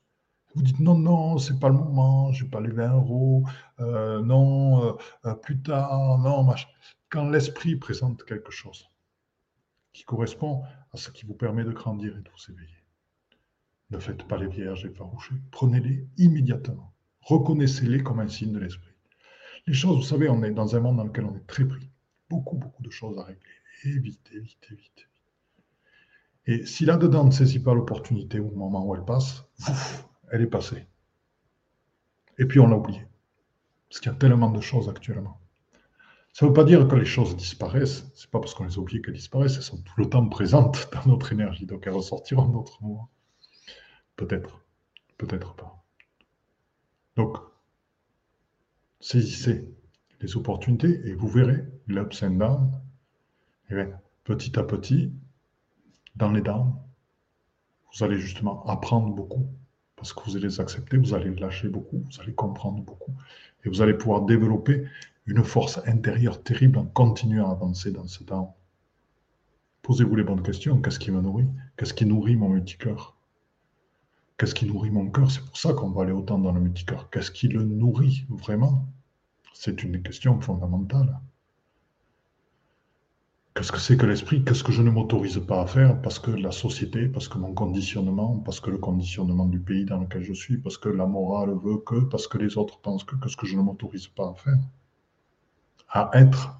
Vous 0.55 0.63
dites 0.63 0.81
non, 0.81 0.97
non, 0.97 1.37
c'est 1.37 1.57
pas 1.57 1.69
le 1.69 1.75
moment, 1.75 2.33
je 2.33 2.43
vais 2.43 2.49
pas 2.49 2.59
les 2.59 2.71
20 2.71 2.95
euros, 2.95 3.45
non, 3.79 4.83
euh, 4.83 4.91
euh, 5.23 5.35
plus 5.35 5.61
tard, 5.61 6.17
non, 6.17 6.43
machin. 6.43 6.67
Quand 7.07 7.29
l'esprit 7.29 7.77
présente 7.77 8.25
quelque 8.25 8.51
chose 8.51 8.89
qui 9.97 10.03
correspond 10.03 10.61
à 10.93 10.97
ce 10.97 11.09
qui 11.09 11.25
vous 11.25 11.33
permet 11.33 11.63
de 11.63 11.71
grandir 11.71 12.15
et 12.15 12.21
de 12.21 12.29
vous 12.29 12.53
éveiller, 12.53 12.83
ne 13.89 13.97
faites 13.97 14.27
pas 14.27 14.37
les 14.37 14.47
vierges 14.47 14.85
effarouchées, 14.85 15.33
prenez-les 15.49 16.07
immédiatement, 16.17 16.93
reconnaissez-les 17.21 18.03
comme 18.03 18.19
un 18.19 18.27
signe 18.27 18.51
de 18.51 18.59
l'esprit. 18.59 18.93
Les 19.65 19.73
choses, 19.73 19.97
vous 19.97 20.03
savez, 20.03 20.29
on 20.29 20.43
est 20.43 20.51
dans 20.51 20.75
un 20.75 20.81
monde 20.81 20.97
dans 20.97 21.03
lequel 21.03 21.25
on 21.25 21.35
est 21.35 21.47
très 21.47 21.65
pris, 21.65 21.89
beaucoup, 22.29 22.57
beaucoup 22.57 22.83
de 22.83 22.91
choses 22.91 23.17
à 23.17 23.23
régler 23.23 23.49
et 23.85 23.97
vite, 23.97 24.29
et 24.35 24.39
vite, 24.39 24.67
et 24.71 24.75
vite. 24.75 25.09
Et 26.45 26.65
si 26.67 26.85
là-dedans 26.85 27.23
ne 27.23 27.31
saisit 27.31 27.63
pas 27.63 27.73
l'opportunité 27.73 28.39
au 28.39 28.51
moment 28.51 28.85
où 28.85 28.93
elle 28.93 29.03
passe, 29.03 29.45
elle 30.31 30.43
est 30.43 30.47
passée. 30.47 30.85
Et 32.37 32.45
puis 32.45 32.59
on 32.59 32.67
l'a 32.67 32.77
oublié. 32.77 33.03
Parce 33.89 33.99
qu'il 33.99 34.11
y 34.11 34.15
a 34.15 34.17
tellement 34.17 34.51
de 34.51 34.61
choses 34.61 34.89
actuellement. 34.89 35.41
Ça 36.37 36.45
ne 36.45 36.51
veut 36.51 36.53
pas 36.53 36.65
dire 36.65 36.87
que 36.87 36.95
les 36.95 37.03
choses 37.03 37.35
disparaissent. 37.35 38.11
Ce 38.13 38.27
n'est 38.27 38.29
pas 38.29 38.39
parce 38.39 38.53
qu'on 38.53 38.65
les 38.65 38.75
a 38.75 38.77
oubliées 38.77 39.01
qu'elles 39.01 39.15
disparaissent. 39.15 39.55
Elles 39.55 39.63
sont 39.63 39.81
tout 39.81 39.93
le 39.97 40.07
temps 40.07 40.29
présentes 40.29 40.87
dans 40.93 41.09
notre 41.09 41.33
énergie. 41.33 41.65
Donc 41.65 41.87
elles 41.87 41.93
ressortiront 41.93 42.45
d'autres 42.45 42.77
mois. 42.83 43.09
Peut-être. 44.15 44.63
Peut-être 45.17 45.55
pas. 45.55 45.83
Donc, 47.15 47.37
saisissez 48.99 49.67
les 50.21 50.37
opportunités 50.37 51.01
et 51.05 51.15
vous 51.15 51.27
verrez 51.27 51.65
l'ups 51.87 52.21
and 52.21 52.29
downs 52.29 52.71
et 53.71 53.75
eh 53.75 53.87
petit 54.23 54.59
à 54.59 54.63
petit, 54.63 55.11
dans 56.17 56.31
les 56.31 56.41
dents, 56.41 56.87
vous 57.91 58.03
allez 58.03 58.19
justement 58.19 58.63
apprendre 58.67 59.11
beaucoup, 59.11 59.47
parce 59.95 60.13
que 60.13 60.23
vous 60.25 60.35
allez 60.35 60.49
les 60.49 60.59
accepter, 60.59 60.97
vous 60.97 61.15
allez 61.15 61.33
lâcher 61.33 61.67
beaucoup, 61.67 62.05
vous 62.11 62.21
allez 62.21 62.35
comprendre 62.35 62.83
beaucoup, 62.83 63.15
et 63.65 63.69
vous 63.69 63.81
allez 63.81 63.95
pouvoir 63.95 64.21
développer 64.21 64.85
une 65.27 65.43
force 65.43 65.79
intérieure 65.85 66.41
terrible 66.41 66.79
en 66.79 66.85
continuant 66.85 67.49
à 67.49 67.51
avancer 67.51 67.91
dans 67.91 68.07
ce 68.07 68.23
temps. 68.23 68.55
Posez-vous 69.81 70.15
les 70.15 70.23
bonnes 70.23 70.41
questions. 70.41 70.81
Qu'est-ce 70.81 70.99
qui 70.99 71.11
me 71.11 71.21
nourrit? 71.21 71.47
Qu'est-ce 71.75 71.93
qui 71.93 72.05
nourrit 72.05 72.37
mon 72.37 72.49
multicœur 72.49 73.17
Qu'est-ce 74.37 74.55
qui 74.55 74.65
nourrit 74.65 74.89
mon 74.89 75.09
cœur? 75.09 75.29
C'est 75.29 75.43
pour 75.43 75.57
ça 75.57 75.73
qu'on 75.73 75.89
va 75.89 76.03
aller 76.03 76.13
autant 76.13 76.39
dans 76.39 76.51
le 76.51 76.61
multicœur. 76.61 77.09
Qu'est-ce 77.09 77.31
qui 77.31 77.49
le 77.49 77.63
nourrit 77.63 78.25
vraiment? 78.29 78.85
C'est 79.53 79.83
une 79.83 80.01
question 80.01 80.39
fondamentale. 80.39 81.19
Qu'est-ce 83.53 83.71
que 83.71 83.79
c'est 83.79 83.97
que 83.97 84.05
l'esprit? 84.05 84.45
Qu'est-ce 84.45 84.63
que 84.63 84.71
je 84.71 84.83
ne 84.83 84.91
m'autorise 84.91 85.39
pas 85.39 85.61
à 85.61 85.65
faire 85.65 86.01
parce 86.01 86.19
que 86.19 86.31
la 86.31 86.51
société, 86.51 87.07
parce 87.07 87.27
que 87.27 87.37
mon 87.37 87.53
conditionnement, 87.53 88.37
parce 88.45 88.59
que 88.59 88.69
le 88.69 88.77
conditionnement 88.77 89.47
du 89.47 89.59
pays 89.59 89.83
dans 89.83 89.99
lequel 89.99 90.21
je 90.21 90.33
suis, 90.33 90.57
parce 90.57 90.77
que 90.77 90.89
la 90.89 91.07
morale 91.07 91.49
veut 91.51 91.79
que, 91.79 92.01
parce 92.01 92.27
que 92.27 92.37
les 92.37 92.57
autres 92.57 92.79
pensent 92.79 93.03
que, 93.03 93.15
qu'est-ce 93.15 93.35
que 93.35 93.47
je 93.47 93.57
ne 93.57 93.63
m'autorise 93.63 94.07
pas 94.07 94.29
à 94.29 94.33
faire? 94.35 94.59
À 95.89 96.09
être. 96.13 96.59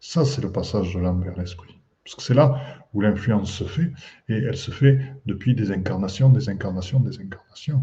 Ça, 0.00 0.24
c'est 0.24 0.42
le 0.42 0.52
passage 0.52 0.94
de 0.94 1.00
l'âme 1.00 1.22
vers 1.22 1.36
l'esprit. 1.36 1.78
Parce 2.04 2.16
que 2.16 2.22
c'est 2.22 2.34
là 2.34 2.60
où 2.92 3.00
l'influence 3.00 3.50
se 3.50 3.64
fait, 3.64 3.90
et 4.28 4.34
elle 4.34 4.56
se 4.56 4.70
fait 4.70 5.00
depuis 5.26 5.54
des 5.54 5.70
incarnations, 5.70 6.28
des 6.28 6.48
incarnations, 6.48 7.00
des 7.00 7.18
incarnations. 7.18 7.82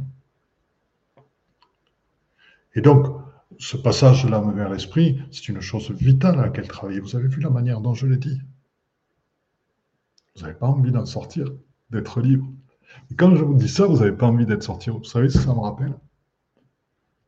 Et 2.75 2.81
donc, 2.81 3.07
ce 3.57 3.75
passage 3.77 4.23
de 4.23 4.29
l'âme 4.29 4.55
vers 4.55 4.69
l'esprit, 4.69 5.21
c'est 5.31 5.49
une 5.49 5.59
chose 5.59 5.91
vitale 5.91 6.39
à 6.39 6.43
laquelle 6.43 6.67
travailler. 6.67 6.99
Vous 6.99 7.15
avez 7.15 7.27
vu 7.27 7.41
la 7.41 7.49
manière 7.49 7.81
dont 7.81 7.93
je 7.93 8.07
l'ai 8.07 8.17
dit. 8.17 8.39
Vous 10.35 10.43
n'avez 10.43 10.53
pas 10.53 10.67
envie 10.67 10.91
d'en 10.91 11.05
sortir, 11.05 11.47
d'être 11.89 12.21
libre. 12.21 12.47
Et 13.09 13.15
quand 13.15 13.35
je 13.35 13.43
vous 13.43 13.55
dis 13.55 13.67
ça, 13.67 13.85
vous 13.85 13.97
n'avez 13.97 14.13
pas 14.13 14.27
envie 14.27 14.45
d'être 14.45 14.63
sorti. 14.63 14.89
Vous 14.89 15.03
savez 15.03 15.29
ça 15.29 15.53
me 15.53 15.59
rappelle 15.59 15.93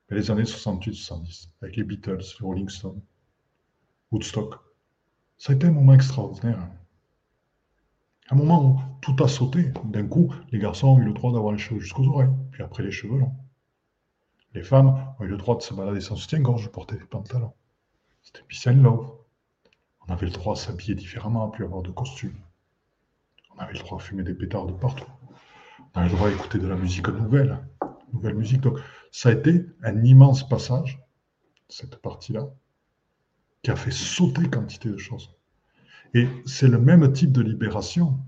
Les 0.10 0.30
années 0.30 0.44
68-70, 0.44 1.50
avec 1.62 1.76
les 1.76 1.84
Beatles, 1.84 2.20
les 2.40 2.46
Rolling 2.46 2.70
Stones, 2.70 3.02
Woodstock. 4.12 4.56
Ça 5.38 5.54
a 5.54 5.56
été 5.56 5.68
un 5.68 5.72
moment 5.72 5.94
extraordinaire. 5.94 6.60
Un 8.30 8.36
moment 8.36 8.64
où 8.64 8.82
tout 9.02 9.16
a 9.24 9.28
sauté. 9.28 9.72
D'un 9.86 10.08
coup, 10.08 10.34
les 10.52 10.60
garçons 10.60 10.90
ont 10.90 11.00
eu 11.00 11.06
le 11.06 11.14
droit 11.14 11.32
d'avoir 11.34 11.52
les 11.52 11.58
cheveux 11.58 11.80
jusqu'aux 11.80 12.08
oreilles, 12.08 12.30
puis 12.52 12.64
après 12.64 12.84
les 12.84 12.92
cheveux 12.92 13.18
longs. 13.18 13.34
Les 14.54 14.62
femmes 14.62 14.96
ont 15.20 15.24
eu 15.24 15.28
le 15.28 15.38
droit 15.38 15.58
de 15.58 15.62
se 15.62 15.74
balader 15.74 16.00
sans 16.00 16.16
soutien-gorge, 16.16 16.70
porter 16.70 16.96
des 16.96 17.06
pantalons. 17.06 17.54
C'était 18.22 18.44
peace 18.48 18.68
and 18.68 18.84
love. 18.84 19.12
On 20.08 20.14
avait 20.14 20.28
le 20.28 20.32
droit 20.32 20.54
de 20.54 20.60
s'habiller 20.60 20.96
différemment, 20.96 21.50
plus 21.50 21.66
avoir 21.66 21.82
de 21.82 21.92
costumes. 21.92 22.38
On 23.56 23.60
avait 23.60 23.74
le 23.74 23.80
droit 23.80 23.98
de 23.98 24.04
fumer 24.04 24.24
des 24.24 24.34
pétards 24.34 24.68
de 24.68 24.74
partout. 24.74 25.10
On 25.96 26.00
avait 26.00 26.10
le 26.10 26.16
droit 26.16 26.30
d'écouter 26.30 26.60
de 26.60 26.68
la 26.68 26.76
musique 26.76 27.08
nouvelle, 27.08 27.60
nouvelle 28.14 28.36
musique. 28.36 28.62
Donc, 28.62 28.80
ça 29.14 29.30
a 29.30 29.34
été 29.34 29.64
un 29.84 30.04
immense 30.04 30.46
passage, 30.50 31.00
cette 31.70 31.98
partie-là, 31.98 32.50
qui 33.62 33.70
a 33.70 33.76
fait 33.76 33.92
sauter 33.92 34.50
quantité 34.50 34.90
de 34.90 34.98
choses. 34.98 35.30
Et 36.16 36.28
c'est 36.48 36.68
le 36.68 36.80
même 36.80 37.14
type 37.14 37.32
de 37.32 37.42
libération 37.42 38.20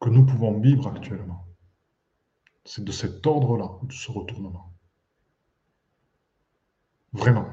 que 0.00 0.08
nous 0.10 0.24
pouvons 0.24 0.60
vivre 0.60 0.86
actuellement. 0.86 1.44
C'est 2.64 2.84
de 2.84 2.92
cet 2.92 3.26
ordre-là, 3.26 3.68
de 3.82 3.92
ce 3.92 4.12
retournement. 4.12 4.72
Vraiment. 7.12 7.48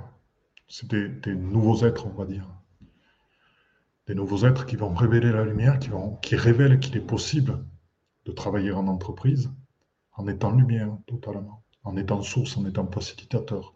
C'est 0.68 0.88
des, 0.88 1.36
nouveaux 1.36 1.84
êtres, 1.86 2.06
on 2.06 2.14
va 2.14 2.26
dire. 2.26 2.48
Des 4.06 4.14
nouveaux 4.14 4.46
êtres 4.46 4.68
qui 4.68 4.76
vont 4.76 4.94
révéler 4.94 5.32
la 5.32 5.44
lumière, 5.44 5.80
qui, 6.22 6.36
révèlent 6.36 6.80
qu'il 6.80 6.96
est 6.96 7.08
possible 7.08 7.66
de 8.26 8.32
travailler 8.32 8.72
en 8.72 8.88
entreprise 8.88 9.52
en 10.18 10.28
étant 10.28 10.52
lumière 10.52 10.90
totalement, 11.08 11.64
en 11.84 11.98
étant 11.98 12.22
source, 12.22 12.58
en 12.58 12.66
étant 12.66 12.90
facilitateur, 12.92 13.74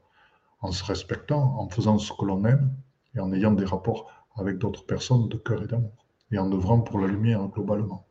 en 0.61 0.71
se 0.71 0.83
respectant, 0.83 1.59
en 1.59 1.69
faisant 1.69 1.97
ce 1.97 2.11
que 2.13 2.25
l'on 2.25 2.43
aime 2.45 2.73
et 3.15 3.19
en 3.19 3.31
ayant 3.33 3.51
des 3.51 3.65
rapports 3.65 4.11
avec 4.35 4.57
d'autres 4.57 4.85
personnes 4.85 5.27
de 5.29 5.37
cœur 5.37 5.63
et 5.63 5.67
d'amour, 5.67 6.05
et 6.31 6.37
en 6.37 6.51
œuvrant 6.51 6.81
pour 6.81 6.99
la 6.99 7.07
lumière 7.07 7.45
globalement. 7.47 8.05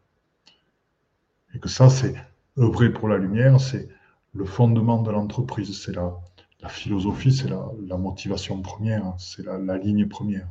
Et 1.54 1.58
que 1.58 1.68
ça, 1.68 1.88
c'est 1.88 2.14
œuvrer 2.58 2.92
pour 2.92 3.08
la 3.08 3.18
lumière, 3.18 3.60
c'est 3.60 3.88
le 4.34 4.44
fondement 4.44 5.02
de 5.02 5.10
l'entreprise, 5.10 5.80
c'est 5.82 5.94
la, 5.94 6.18
la, 6.60 6.68
philosophie, 6.68 7.32
c'est 7.32 7.48
la, 7.48 7.96
motivation 7.96 8.60
première, 8.60 9.14
c'est 9.18 9.44
la, 9.44 9.78
ligne 9.78 10.06
première. 10.06 10.48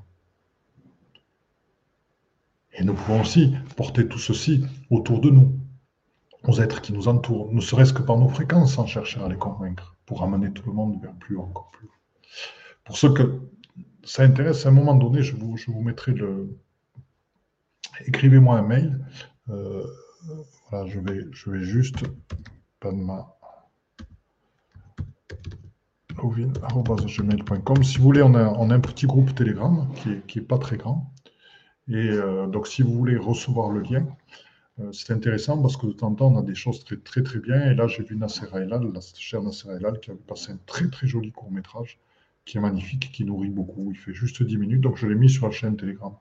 Et 2.74 2.84
nous 2.84 2.94
pouvons 2.94 3.22
aussi 3.22 3.54
porter 3.76 4.08
tout 4.08 4.20
ceci 4.20 4.64
autour 4.90 5.20
de 5.20 5.30
nous, 5.30 5.57
aux 6.44 6.62
êtres 6.62 6.82
qui 6.82 6.94
nous 6.94 7.08
entourent, 7.08 7.52
ne 7.52 7.62
serait-ce 7.62 7.94
que 7.94 8.02
par 8.02 8.18
nos 8.18 8.30
fréquences, 8.30 8.76
sans 8.76 8.86
chercher 8.86 9.20
à 9.22 9.28
les 9.28 9.38
convaincre, 9.38 9.96
pour 10.06 10.24
amener 10.24 10.52
tout 10.52 10.68
le 10.68 10.74
monde 10.74 11.02
vers 11.02 11.14
plus 11.14 11.36
haut, 11.36 11.44
encore 11.44 11.72
plus 11.72 11.88
haut. 11.88 11.92
Pour 12.86 12.98
ceux 12.98 13.14
que 13.14 13.42
ça 14.04 14.24
intéresse, 14.24 14.66
à 14.66 14.70
un 14.70 14.72
moment 14.72 14.96
donné, 14.96 15.22
je 15.22 15.36
vous, 15.36 15.58
je 15.58 15.70
vous 15.72 15.82
mettrai 15.82 16.14
le... 16.14 16.58
Écrivez-moi 18.06 18.58
un 18.58 18.62
mail. 18.62 19.06
Euh, 19.50 19.84
voilà, 20.70 20.86
je 20.88 21.00
vais, 21.00 21.26
je 21.32 21.50
vais 21.50 21.64
juste 21.64 22.04
panma. 22.80 23.34
Si 27.84 27.98
vous 27.98 28.04
voulez, 28.04 28.24
on 28.24 28.34
a, 28.34 28.48
on 28.50 28.70
a, 28.70 28.76
un 28.76 28.80
petit 28.80 29.06
groupe 29.06 29.36
Telegram 29.36 29.88
qui 29.96 30.10
n'est 30.10 30.22
qui 30.22 30.40
est 30.40 30.42
pas 30.42 30.58
très 30.58 30.78
grand. 30.78 31.14
Et 31.88 31.94
euh, 31.96 32.48
donc, 32.48 32.68
si 32.68 32.82
vous 32.82 32.94
voulez 32.94 33.18
recevoir 33.18 33.70
le 33.70 33.82
lien, 33.82 34.06
c'est 34.92 35.14
intéressant 35.14 35.62
parce 35.62 35.76
que 35.78 35.88
de 35.88 35.94
temps 35.94 36.08
en 36.08 36.16
temps, 36.16 36.34
on 36.34 36.38
a 36.38 36.44
des 36.44 36.56
choses 36.56 36.84
très 36.84 36.98
très, 36.98 37.24
très 37.24 37.40
bien. 37.40 37.72
Et 37.72 37.76
là, 37.76 37.88
j'ai 37.88 38.04
vu 38.04 38.16
Nasser 38.16 38.46
Elal, 38.54 38.92
la 38.94 39.00
chère 39.02 39.42
Nasser 39.42 39.70
Elal, 39.70 40.00
qui 40.00 40.12
avait 40.12 40.20
passé 40.20 40.52
un 40.52 40.60
très 40.66 40.88
très 40.90 41.08
joli 41.08 41.32
court 41.32 41.52
métrage 41.52 42.00
qui 42.46 42.58
est 42.58 42.62
magnifique, 42.62 43.12
qui 43.12 43.26
nourrit 43.26 43.50
beaucoup. 43.50 43.92
Il 43.92 43.98
fait 43.98 44.14
juste 44.14 44.42
10 44.44 44.58
minutes, 44.58 44.82
donc 44.82 44.98
je 44.98 45.08
l'ai 45.08 45.16
mis 45.16 45.30
sur 45.30 45.48
la 45.48 45.52
chaîne 45.52 45.76
Telegram 45.76 46.14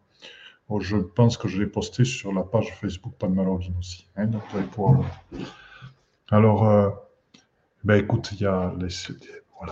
je 0.80 0.96
pense 0.96 1.36
que 1.36 1.48
je 1.48 1.60
l'ai 1.60 1.66
posté 1.66 2.04
sur 2.04 2.32
la 2.32 2.42
page 2.42 2.74
Facebook 2.74 3.14
de 3.20 3.78
aussi. 3.78 4.08
Hein, 4.16 4.30
Alors, 6.28 6.68
euh, 6.68 6.90
ben 7.84 8.02
écoute, 8.02 8.30
il 8.32 8.40
y 8.40 8.46
a 8.46 8.74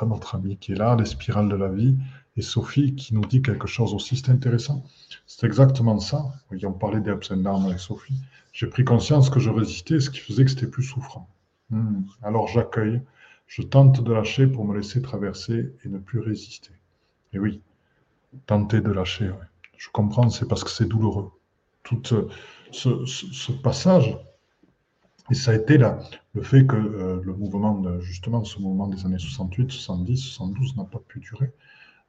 notre 0.07 0.35
ami 0.37 0.57
qui 0.57 0.72
est 0.72 0.76
là, 0.76 0.97
les 0.97 1.05
spirales 1.05 1.49
de 1.49 1.57
la 1.57 1.68
vie, 1.68 1.97
et 2.37 2.43
Sophie 2.43 2.95
qui 2.95 3.14
nous 3.14 3.24
dit 3.24 3.43
quelque 3.43 3.66
chose 3.66 3.95
aussi. 3.95 4.16
C'est 4.16 4.30
intéressant. 4.30 4.85
C'est 5.26 5.47
exactement 5.47 5.99
ça. 6.01 6.32
On 6.64 6.72
parlait 6.72 7.01
des 7.01 7.11
ups 7.11 7.30
and 7.30 7.45
avec 7.45 7.78
Sophie. 7.78 8.20
J'ai 8.53 8.66
pris 8.66 8.85
conscience 8.85 9.30
que 9.30 9.41
je 9.41 9.51
résistais, 9.51 10.01
ce 10.01 10.11
qui 10.11 10.20
faisait 10.20 10.45
que 10.45 10.51
c'était 10.51 10.66
plus 10.66 10.82
souffrant. 10.82 11.28
Hmm. 11.70 12.03
Alors 12.22 12.47
j'accueille, 12.49 13.01
je 13.47 13.62
tente 13.62 14.03
de 14.03 14.12
lâcher 14.12 14.47
pour 14.47 14.64
me 14.64 14.76
laisser 14.76 15.03
traverser 15.03 15.74
et 15.85 15.89
ne 15.89 15.99
plus 15.99 16.20
résister. 16.20 16.70
Et 17.32 17.39
oui, 17.39 17.61
tenter 18.47 18.80
de 18.80 18.91
lâcher. 18.91 19.30
je 19.76 19.89
comprends, 19.91 20.30
c'est 20.30 20.47
parce 20.47 20.64
que 20.64 20.70
c'est 20.70 20.87
douloureux. 20.89 21.30
Tout 21.82 22.03
ce, 22.70 23.53
passage, 23.62 24.16
et 25.30 25.35
ça 25.35 25.51
a 25.51 25.55
été 25.55 25.76
là, 25.78 25.99
le 26.35 26.43
fait 26.43 26.66
que 26.66 26.76
euh, 26.76 27.20
le 27.22 27.35
mouvement, 27.35 28.01
justement, 28.01 28.45
ce 28.45 28.59
mouvement 28.59 28.87
des 28.87 29.05
années 29.05 29.18
68, 29.18 29.70
70, 29.70 30.16
72 30.16 30.76
n'a 30.76 30.85
pas 30.85 31.01
pu 31.01 31.20
durer, 31.20 31.53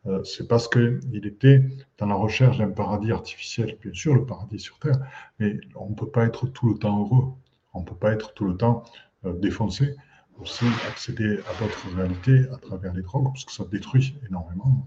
euh, 0.07 0.23
c'est 0.23 0.47
parce 0.47 0.67
qu'il 0.67 1.25
était 1.25 1.63
dans 1.97 2.05
la 2.07 2.15
recherche 2.15 2.57
d'un 2.57 2.69
paradis 2.69 3.11
artificiel, 3.11 3.77
bien 3.81 3.93
sûr, 3.93 4.13
le 4.13 4.25
paradis 4.25 4.59
sur 4.59 4.79
Terre, 4.79 4.99
mais 5.39 5.57
on 5.75 5.89
ne 5.89 5.95
peut 5.95 6.09
pas 6.09 6.25
être 6.25 6.47
tout 6.47 6.69
le 6.69 6.77
temps 6.77 6.99
heureux, 6.99 7.33
on 7.73 7.81
ne 7.81 7.85
peut 7.85 7.95
pas 7.95 8.11
être 8.11 8.33
tout 8.33 8.45
le 8.45 8.55
temps 8.55 8.83
euh, 9.25 9.33
défoncé, 9.33 9.95
aussi 10.39 10.65
accéder 10.89 11.39
à 11.39 11.61
d'autres 11.61 11.95
réalités 11.95 12.45
à 12.51 12.57
travers 12.57 12.93
les 12.93 13.01
drogues, 13.01 13.27
parce 13.33 13.45
que 13.45 13.51
ça 13.51 13.65
détruit 13.65 14.17
énormément 14.27 14.85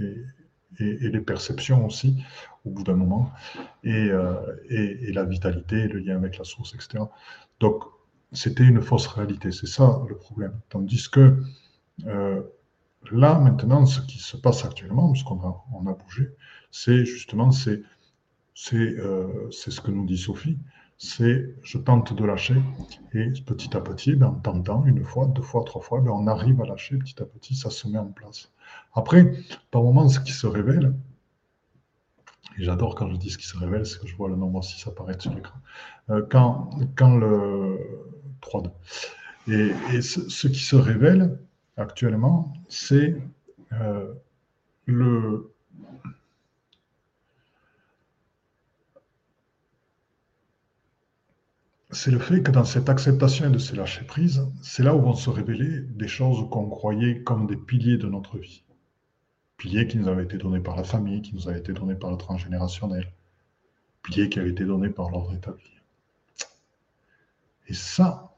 et, 0.00 0.04
et, 0.80 1.08
les 1.08 1.20
perceptions 1.20 1.86
aussi, 1.86 2.22
au 2.64 2.70
bout 2.70 2.82
d'un 2.82 2.94
moment, 2.94 3.30
euh, 3.86 4.56
et, 4.68 5.12
la 5.12 5.24
vitalité, 5.24 5.88
le 5.88 6.00
lien 6.00 6.16
avec 6.16 6.38
la 6.38 6.44
source, 6.44 6.74
etc. 6.74 7.04
Donc, 7.60 7.84
c'était 8.32 8.64
une 8.64 8.80
fausse 8.80 9.06
réalité, 9.06 9.52
c'est 9.52 9.66
ça 9.66 10.02
le 10.08 10.16
problème. 10.16 10.58
Tandis 10.68 11.08
que 11.08 11.38
euh, 12.06 12.42
là, 13.10 13.38
maintenant, 13.38 13.86
ce 13.86 14.00
qui 14.00 14.18
se 14.18 14.36
passe 14.36 14.64
actuellement, 14.64 15.10
puisqu'on 15.12 15.40
a, 15.40 15.64
on 15.72 15.86
a 15.86 15.94
bougé, 15.94 16.30
c'est 16.70 17.04
justement, 17.04 17.50
c'est 17.50 17.82
euh, 18.72 19.50
ce 19.50 19.80
que 19.80 19.90
nous 19.90 20.06
dit 20.06 20.18
Sophie, 20.18 20.58
c'est 20.98 21.54
je 21.62 21.78
tente 21.78 22.14
de 22.14 22.24
lâcher 22.24 22.56
et 23.12 23.30
petit 23.46 23.76
à 23.76 23.80
petit, 23.80 24.14
ben, 24.14 24.28
en 24.28 24.34
tentant 24.34 24.84
une 24.86 25.04
fois, 25.04 25.26
deux 25.26 25.42
fois, 25.42 25.64
trois 25.64 25.82
fois, 25.82 26.00
ben, 26.00 26.10
on 26.10 26.26
arrive 26.26 26.60
à 26.60 26.66
lâcher 26.66 26.96
petit 26.96 27.20
à 27.22 27.26
petit, 27.26 27.54
ça 27.56 27.70
se 27.70 27.88
met 27.88 27.98
en 27.98 28.06
place. 28.06 28.50
Après, 28.94 29.32
par 29.70 29.82
moments, 29.82 30.08
ce 30.08 30.20
qui 30.20 30.32
se 30.32 30.46
révèle, 30.46 30.94
et 32.58 32.62
j'adore 32.62 32.94
quand 32.94 33.10
je 33.10 33.16
dis 33.16 33.30
ce 33.30 33.38
qui 33.38 33.46
se 33.46 33.56
révèle, 33.56 33.84
c'est 33.86 34.00
que 34.00 34.06
je 34.06 34.16
vois 34.16 34.28
le 34.28 34.36
nombre 34.36 34.62
6 34.62 34.86
apparaître 34.86 35.22
sur 35.22 35.34
l'écran, 35.34 35.58
euh, 36.10 36.24
quand, 36.30 36.70
quand 36.96 37.16
le 37.16 37.78
3 38.40 38.62
Et, 39.48 39.72
et 39.92 40.02
ce, 40.02 40.46
qui 40.46 40.60
se 40.60 40.76
révèle 40.76 41.38
actuellement, 41.76 42.52
c'est 42.68 43.16
euh, 43.72 44.12
le 44.86 45.50
c'est 51.90 52.10
le 52.10 52.18
fait 52.18 52.42
que 52.42 52.50
dans 52.50 52.64
cette 52.64 52.88
acceptation 52.88 53.50
de 53.50 53.58
ces 53.58 53.76
lâcher 53.76 54.04
prise, 54.04 54.46
c'est 54.62 54.82
là 54.82 54.94
où 54.96 55.00
vont 55.00 55.14
se 55.14 55.30
révéler 55.30 55.80
des 55.80 56.08
choses 56.08 56.48
qu'on 56.50 56.68
croyait 56.68 57.22
comme 57.22 57.46
des 57.46 57.56
piliers 57.56 57.98
de 57.98 58.08
notre 58.08 58.38
vie 58.38 58.64
piliers 59.56 59.86
qui 59.86 59.98
nous 59.98 60.08
avaient 60.08 60.24
été 60.24 60.36
donnés 60.36 60.60
par 60.60 60.76
la 60.76 60.84
famille, 60.84 61.22
qui 61.22 61.34
nous 61.34 61.48
avaient 61.48 61.58
été 61.58 61.72
donnés 61.72 61.94
par 61.94 62.10
le 62.10 62.16
transgénérationnel, 62.16 63.10
piliers 64.02 64.28
qui 64.28 64.38
avaient 64.38 64.50
été 64.50 64.64
donnés 64.64 64.90
par 64.90 65.10
l'ordre 65.10 65.34
établi. 65.34 65.70
Et 67.68 67.74
ça, 67.74 68.36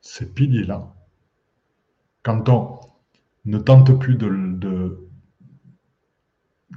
ces 0.00 0.32
piliers-là, 0.32 0.94
quand 2.24 2.48
on 2.48 2.80
ne 3.44 3.58
tente 3.58 3.96
plus 4.00 4.16
de, 4.16 4.98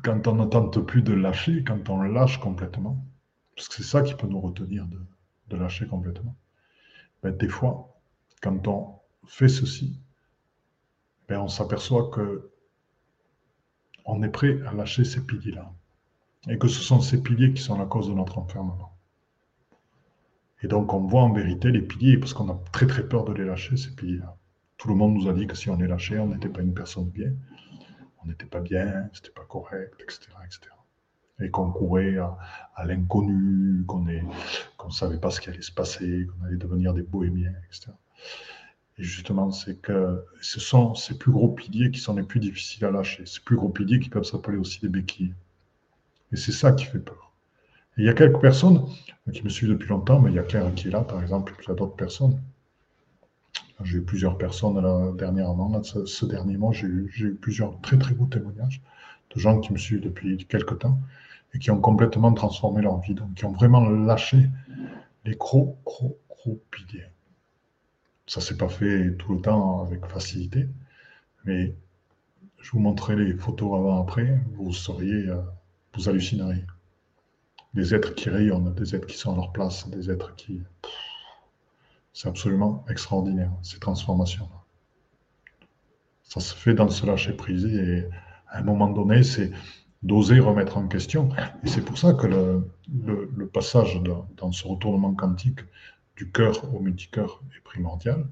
quand 0.03 0.27
on 0.27 0.35
lâcher, 1.15 1.63
quand 1.63 1.89
on 1.89 2.01
lâche 2.03 2.39
complètement, 2.39 3.03
parce 3.55 3.69
que 3.69 3.75
c'est 3.75 3.83
ça 3.83 4.01
qui 4.01 4.13
peut 4.13 4.27
nous 4.27 4.41
retenir 4.41 4.85
de, 5.47 5.57
lâcher 5.57 5.87
complètement, 5.87 6.35
ben, 7.23 7.35
des 7.35 7.47
fois, 7.47 7.97
quand 8.41 8.67
on 8.67 8.99
fait 9.25 9.47
ceci, 9.47 9.99
ben, 11.27 11.39
on 11.39 11.47
s'aperçoit 11.47 12.09
que 12.11 12.51
on 14.05 14.21
est 14.23 14.29
prêt 14.29 14.61
à 14.67 14.73
lâcher 14.73 15.03
ces 15.03 15.25
piliers-là. 15.25 15.73
Et 16.49 16.57
que 16.57 16.67
ce 16.67 16.81
sont 16.81 17.01
ces 17.01 17.21
piliers 17.21 17.53
qui 17.53 17.61
sont 17.61 17.77
la 17.77 17.85
cause 17.85 18.07
de 18.07 18.13
notre 18.13 18.37
enfermement. 18.37 18.97
Et 20.61 20.67
donc, 20.67 20.93
on 20.93 21.05
voit 21.07 21.23
en 21.23 21.33
vérité 21.33 21.71
les 21.71 21.81
piliers, 21.81 22.17
parce 22.17 22.33
qu'on 22.33 22.49
a 22.49 22.61
très 22.71 22.87
très 22.87 23.07
peur 23.07 23.25
de 23.25 23.33
les 23.33 23.43
lâcher, 23.43 23.75
ces 23.75 23.93
piliers-là. 23.95 24.37
Tout 24.77 24.89
le 24.89 24.95
monde 24.95 25.15
nous 25.15 25.27
a 25.27 25.33
dit 25.33 25.47
que 25.47 25.55
si 25.55 25.69
on 25.69 25.77
les 25.77 25.87
lâchait, 25.87 26.19
on 26.19 26.27
n'était 26.27 26.49
pas 26.49 26.61
une 26.61 26.73
personne 26.73 27.09
bien, 27.09 27.31
on 28.23 28.27
n'était 28.27 28.45
pas 28.45 28.59
bien, 28.59 29.09
c'était 29.13 29.31
pas 29.31 29.45
correct, 29.45 29.93
etc. 29.99 30.29
etc. 30.45 30.69
Et 31.39 31.49
qu'on 31.49 31.71
courait 31.71 32.17
à, 32.17 32.85
l'inconnu, 32.85 33.83
qu'on 33.85 34.03
ne 34.03 34.91
savait 34.91 35.19
pas 35.19 35.29
ce 35.29 35.41
qui 35.41 35.49
allait 35.49 35.61
se 35.61 35.71
passer, 35.71 36.27
qu'on 36.27 36.45
allait 36.45 36.57
devenir 36.57 36.93
des 36.93 37.03
bohémiens, 37.03 37.53
etc. 37.67 37.91
Et 38.99 39.03
justement, 39.03 39.51
c'est 39.51 39.79
que 39.79 40.25
ce 40.41 40.59
sont 40.59 40.95
ces 40.95 41.17
plus 41.17 41.31
gros 41.31 41.49
piliers 41.49 41.91
qui 41.91 41.99
sont 41.99 42.15
les 42.15 42.23
plus 42.23 42.39
difficiles 42.39 42.85
à 42.85 42.91
lâcher. 42.91 43.25
Ces 43.25 43.41
plus 43.41 43.55
gros 43.55 43.69
piliers 43.69 43.99
qui 43.99 44.09
peuvent 44.09 44.23
s'appeler 44.23 44.57
aussi 44.57 44.79
des 44.81 44.89
béquilles. 44.89 45.35
Et 46.31 46.35
c'est 46.35 46.51
ça 46.51 46.71
qui 46.71 46.85
fait 46.85 46.99
peur. 46.99 47.31
il 47.97 48.05
y 48.05 48.09
a 48.09 48.13
quelques 48.13 48.41
personnes 48.41 48.83
qui 49.31 49.43
me 49.43 49.49
suivent 49.49 49.69
depuis 49.69 49.89
longtemps, 49.89 50.19
mais 50.19 50.31
il 50.31 50.35
y 50.35 50.39
a 50.39 50.43
Claire 50.43 50.73
qui 50.75 50.87
est 50.87 50.91
là, 50.91 51.01
par 51.01 51.21
exemple, 51.21 51.51
et 51.51 51.55
puis 51.55 51.65
il 51.65 51.69
y 51.69 51.71
a 51.71 51.75
d'autres 51.75 51.95
personnes. 51.95 52.39
J'ai 53.83 53.97
eu 53.97 54.01
plusieurs 54.01 54.37
personnes 54.37 54.81
là, 54.81 55.11
dernièrement. 55.13 55.83
ce, 55.83 56.25
dernier 56.25 56.57
mois, 56.57 56.73
j'ai 56.73 56.87
eu, 56.87 57.11
eu, 57.19 57.35
plusieurs 57.35 57.79
très 57.81 57.97
très 57.97 58.15
beaux 58.15 58.25
témoignages 58.25 58.81
de 59.35 59.39
gens 59.39 59.59
qui 59.59 59.71
me 59.71 59.77
suivent 59.77 60.01
depuis 60.01 60.45
quelques 60.47 60.79
temps 60.79 60.99
et 61.53 61.59
qui 61.59 61.69
ont 61.71 61.79
complètement 61.79 62.33
transformé 62.33 62.81
leur 62.81 62.99
vie, 63.01 63.13
donc 63.13 63.33
qui 63.35 63.45
ont 63.45 63.51
vraiment 63.51 63.87
lâché 63.87 64.49
les 65.25 65.35
gros, 65.35 65.77
gros, 65.85 66.17
gros 66.29 66.59
piliers. 66.71 67.05
Ça 68.25 68.39
ne 68.39 68.45
s'est 68.45 68.57
pas 68.57 68.69
fait 68.69 69.15
tout 69.17 69.33
le 69.33 69.41
temps 69.41 69.83
avec 69.83 70.05
facilité, 70.07 70.67
mais 71.45 71.73
je 72.59 72.71
vous 72.71 72.79
montrerai 72.79 73.15
les 73.15 73.33
photos 73.33 73.77
avant-après, 73.79 74.39
vous 74.55 74.73
seriez, 74.73 75.29
euh, 75.29 75.41
vous 75.93 76.09
hallucineriez. 76.09 76.65
Des 77.73 77.93
êtres 77.93 78.15
qui 78.15 78.29
rayonnent, 78.29 78.73
des 78.73 78.95
êtres 78.95 79.07
qui 79.07 79.17
sont 79.17 79.33
à 79.33 79.35
leur 79.35 79.51
place, 79.51 79.87
des 79.89 80.09
êtres 80.09 80.35
qui... 80.35 80.61
C'est 82.17 82.29
absolument 82.29 82.83
extraordinaire, 82.89 83.51
ces 83.61 83.77
transformations-là. 83.77 84.63
Ça 86.23 86.39
se 86.39 86.55
fait 86.55 86.73
dans 86.73 86.89
ce 86.89 87.05
lâcher-prise 87.05 87.65
et 87.65 88.09
à 88.47 88.57
un 88.57 88.63
moment 88.63 88.89
donné, 88.89 89.21
c'est 89.21 89.51
d'oser 90.01 90.39
remettre 90.39 90.79
en 90.79 90.87
question. 90.87 91.29
Et 91.63 91.67
c'est 91.67 91.85
pour 91.85 91.99
ça 91.99 92.15
que 92.15 92.25
le, 92.25 93.47
passage 93.53 94.01
dans 94.01 94.51
ce 94.51 94.67
retournement 94.67 95.13
quantique 95.13 95.59
du 96.15 96.31
cœur 96.31 96.73
au 96.73 96.79
multicœur 96.79 97.43
est 97.55 97.61
primordial. 97.61 98.25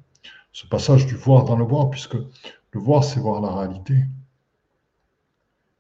Ce 0.52 0.66
passage 0.66 1.06
du 1.06 1.14
voir 1.14 1.46
dans 1.46 1.56
le 1.56 1.64
voir, 1.64 1.92
puisque 1.92 2.16
le 2.16 2.80
voir, 2.80 3.04
c'est 3.04 3.20
voir 3.20 3.40
la 3.40 3.54
réalité. 3.54 4.04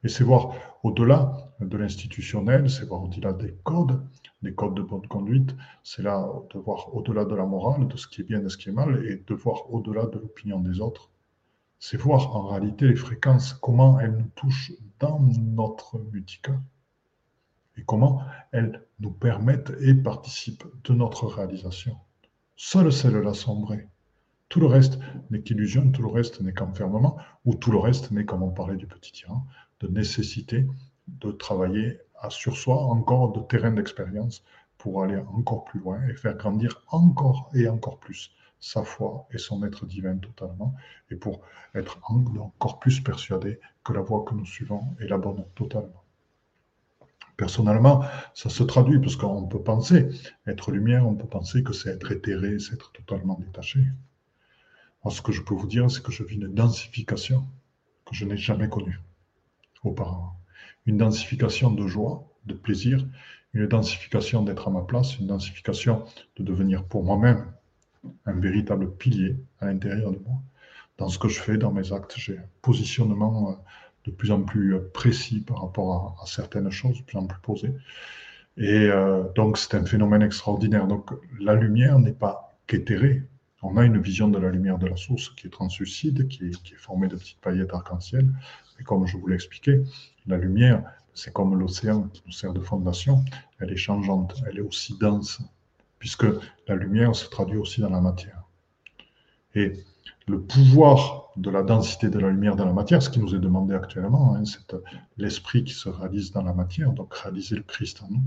Et 0.03 0.09
c'est 0.09 0.23
voir 0.23 0.53
au-delà 0.83 1.44
de 1.59 1.77
l'institutionnel, 1.77 2.69
c'est 2.69 2.85
voir 2.85 3.03
au-delà 3.03 3.33
des 3.33 3.55
codes, 3.63 4.01
des 4.41 4.53
codes 4.53 4.75
de 4.75 4.81
bonne 4.81 5.07
conduite, 5.07 5.55
c'est 5.83 6.03
là 6.03 6.27
de 6.53 6.59
voir 6.59 6.93
au-delà 6.95 7.25
de 7.25 7.35
la 7.35 7.45
morale, 7.45 7.87
de 7.87 7.97
ce 7.97 8.07
qui 8.07 8.21
est 8.21 8.23
bien 8.25 8.45
et 8.45 8.49
ce 8.49 8.57
qui 8.57 8.69
est 8.69 8.73
mal, 8.73 9.05
et 9.05 9.23
de 9.25 9.33
voir 9.33 9.71
au-delà 9.73 10.05
de 10.05 10.19
l'opinion 10.19 10.59
des 10.59 10.79
autres. 10.79 11.09
C'est 11.79 11.97
voir 11.97 12.35
en 12.35 12.47
réalité 12.47 12.87
les 12.87 12.95
fréquences, 12.95 13.53
comment 13.53 13.99
elles 13.99 14.15
nous 14.15 14.29
touchent 14.35 14.73
dans 14.99 15.19
notre 15.19 15.99
multicœur 16.11 16.59
et 17.77 17.83
comment 17.83 18.21
elles 18.51 18.81
nous 18.99 19.11
permettent 19.11 19.73
et 19.81 19.93
participent 19.93 20.65
de 20.85 20.93
notre 20.93 21.25
réalisation. 21.27 21.97
Seule 22.55 22.91
celle-là 22.91 23.33
sombrée. 23.33 23.89
Tout 24.47 24.61
le 24.61 24.67
reste 24.67 24.99
n'est 25.29 25.41
qu'illusion, 25.41 25.91
tout 25.91 26.01
le 26.01 26.07
reste 26.07 26.39
n'est 26.39 26.53
qu'enfermement, 26.53 27.17
ou 27.43 27.55
tout 27.55 27.71
le 27.71 27.79
reste 27.79 28.11
n'est, 28.11 28.25
comme 28.25 28.43
on 28.43 28.51
parlait 28.51 28.77
du 28.77 28.87
petit 28.87 29.11
tyran, 29.11 29.45
de 29.81 29.87
nécessité 29.87 30.65
de 31.07 31.31
travailler 31.31 31.99
à 32.19 32.29
sur 32.29 32.57
soi 32.57 32.77
encore 32.77 33.31
de 33.33 33.41
terrain 33.41 33.71
d'expérience 33.71 34.43
pour 34.77 35.03
aller 35.03 35.17
encore 35.17 35.63
plus 35.65 35.79
loin 35.79 36.01
et 36.07 36.15
faire 36.15 36.35
grandir 36.35 36.83
encore 36.89 37.49
et 37.53 37.67
encore 37.67 37.99
plus 37.99 38.31
sa 38.59 38.83
foi 38.83 39.27
et 39.31 39.37
son 39.37 39.63
être 39.63 39.85
divin 39.85 40.17
totalement, 40.17 40.73
et 41.11 41.15
pour 41.15 41.41
être 41.75 41.99
encore 42.09 42.79
plus 42.79 42.99
persuadé 42.99 43.59
que 43.83 43.93
la 43.93 44.01
voie 44.01 44.23
que 44.27 44.33
nous 44.33 44.45
suivons 44.45 44.95
est 44.99 45.07
la 45.07 45.17
bonne 45.17 45.45
totalement. 45.55 46.03
Personnellement, 47.37 48.03
ça 48.33 48.49
se 48.49 48.63
traduit 48.63 48.99
parce 48.99 49.17
qu'on 49.17 49.45
peut 49.45 49.61
penser 49.61 50.09
être 50.47 50.71
lumière, 50.71 51.05
on 51.05 51.15
peut 51.15 51.27
penser 51.27 51.63
que 51.63 51.73
c'est 51.73 51.89
être 51.89 52.11
éthéré, 52.11 52.59
c'est 52.59 52.73
être 52.73 52.91
totalement 52.93 53.37
détaché. 53.39 53.81
Moi, 55.03 55.13
ce 55.13 55.21
que 55.21 55.31
je 55.31 55.41
peux 55.41 55.53
vous 55.53 55.67
dire, 55.67 55.91
c'est 55.91 56.01
que 56.01 56.11
je 56.11 56.23
vis 56.23 56.35
une 56.35 56.53
densification 56.53 57.45
que 58.05 58.15
je 58.15 58.25
n'ai 58.25 58.37
jamais 58.37 58.69
connue 58.69 58.99
auparavant. 59.83 60.39
Une 60.85 60.97
densification 60.97 61.71
de 61.71 61.87
joie, 61.87 62.27
de 62.45 62.53
plaisir, 62.53 63.05
une 63.53 63.67
densification 63.67 64.43
d'être 64.43 64.67
à 64.67 64.71
ma 64.71 64.81
place, 64.81 65.17
une 65.19 65.27
densification 65.27 66.03
de 66.37 66.43
devenir 66.43 66.83
pour 66.83 67.03
moi-même 67.03 67.45
un 68.25 68.33
véritable 68.33 68.91
pilier 68.91 69.35
à 69.59 69.65
l'intérieur 69.65 70.11
de 70.11 70.19
moi. 70.19 70.37
Dans 70.97 71.09
ce 71.09 71.19
que 71.19 71.27
je 71.27 71.39
fais, 71.39 71.57
dans 71.57 71.71
mes 71.71 71.91
actes, 71.91 72.13
j'ai 72.17 72.37
un 72.37 72.45
positionnement 72.61 73.51
euh, 73.51 73.53
de 74.05 74.11
plus 74.11 74.31
en 74.31 74.41
plus 74.41 74.75
euh, 74.75 74.89
précis 74.93 75.41
par 75.41 75.61
rapport 75.61 76.17
à, 76.21 76.25
certaines 76.25 76.69
choses, 76.69 76.99
de 76.99 77.03
plus 77.03 77.17
en 77.17 77.25
plus 77.25 77.39
posé. 77.41 77.71
Et 78.57 78.87
euh, 78.89 79.23
donc, 79.35 79.57
c'est 79.57 79.75
un 79.75 79.85
phénomène 79.85 80.21
extraordinaire. 80.21 80.87
Donc, 80.87 81.11
la 81.39 81.55
lumière 81.55 81.99
n'est 81.99 82.13
pas 82.13 82.57
qu'éthérée. 82.67 83.23
On 83.61 83.77
a 83.77 83.83
une 83.83 83.99
vision 83.99 84.27
de 84.27 84.37
la 84.37 84.49
lumière 84.49 84.77
de 84.77 84.87
la 84.87 84.95
source 84.95 85.29
qui 85.29 85.47
est 85.47 85.49
translucide, 85.49 86.27
qui 86.27 86.45
est, 86.45 86.63
qui 86.63 86.73
est 86.73 86.77
formée 86.77 87.07
de 87.07 87.15
petites 87.15 87.41
paillettes 87.41 87.73
arc-en-ciel. 87.73 88.29
Et 88.79 88.83
comme 88.83 89.05
je 89.05 89.17
vous 89.17 89.27
l'ai 89.27 89.35
expliqué, 89.35 89.83
la 90.27 90.37
lumière, 90.37 90.83
c'est 91.13 91.31
comme 91.31 91.57
l'océan 91.57 92.03
qui 92.09 92.23
nous 92.25 92.31
sert 92.31 92.53
de 92.53 92.59
fondation. 92.59 93.23
Elle 93.59 93.71
est 93.71 93.77
changeante, 93.77 94.35
elle 94.47 94.57
est 94.57 94.61
aussi 94.61 94.97
dense, 94.97 95.41
puisque 95.99 96.25
la 96.67 96.75
lumière 96.75 97.15
se 97.15 97.29
traduit 97.29 97.57
aussi 97.57 97.81
dans 97.81 97.89
la 97.89 98.01
matière. 98.01 98.43
Et 99.55 99.83
le 100.27 100.41
pouvoir 100.41 101.29
de 101.37 101.49
la 101.49 101.63
densité 101.63 102.09
de 102.09 102.19
la 102.19 102.29
lumière 102.29 102.55
dans 102.55 102.65
la 102.65 102.73
matière, 102.73 103.01
ce 103.01 103.09
qui 103.09 103.19
nous 103.19 103.33
est 103.35 103.39
demandé 103.39 103.73
actuellement, 103.73 104.35
hein, 104.35 104.43
c'est 104.45 104.75
l'esprit 105.17 105.63
qui 105.63 105.73
se 105.73 105.89
réalise 105.89 106.31
dans 106.31 106.43
la 106.43 106.53
matière, 106.53 106.91
donc 106.91 107.13
réaliser 107.13 107.55
le 107.55 107.63
Christ 107.63 108.01
en 108.03 108.09
nous, 108.09 108.23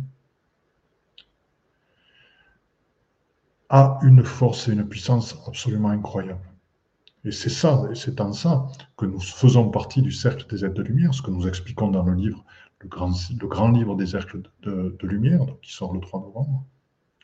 a 3.71 3.99
une 4.03 4.25
force 4.25 4.69
et 4.69 4.73
une 4.73 4.89
puissance 4.89 5.37
absolument 5.47 5.91
incroyables. 5.91 6.48
Et 7.25 7.33
c'est 7.33 7.51
ça, 7.51 7.83
c'est 7.95 8.21
en 8.21 8.33
ça 8.33 8.69
que 8.97 9.05
nous 9.05 9.21
faisons 9.21 9.71
partie 9.71 10.03
du 10.03 10.13
cercle 10.13 10.47
des 10.49 10.65
êtres 10.65 10.75
de 10.75 10.83
lumière, 10.83 11.13
ce 11.13 11.23
que 11.23 11.31
nous 11.31 11.49
expliquons 11.49 11.89
dans 11.89 12.05
le 12.05 12.15
livre, 12.15 12.45
le 12.81 12.89
grand, 12.89 13.13
le 13.41 13.47
grand 13.49 13.71
livre 13.71 13.97
des 13.97 14.07
cercles 14.07 14.43
de, 14.63 14.97
lumière, 15.03 15.45
qui 15.63 15.73
sort 15.73 15.93
le 15.93 16.01
3 16.01 16.21
novembre, 16.21 16.65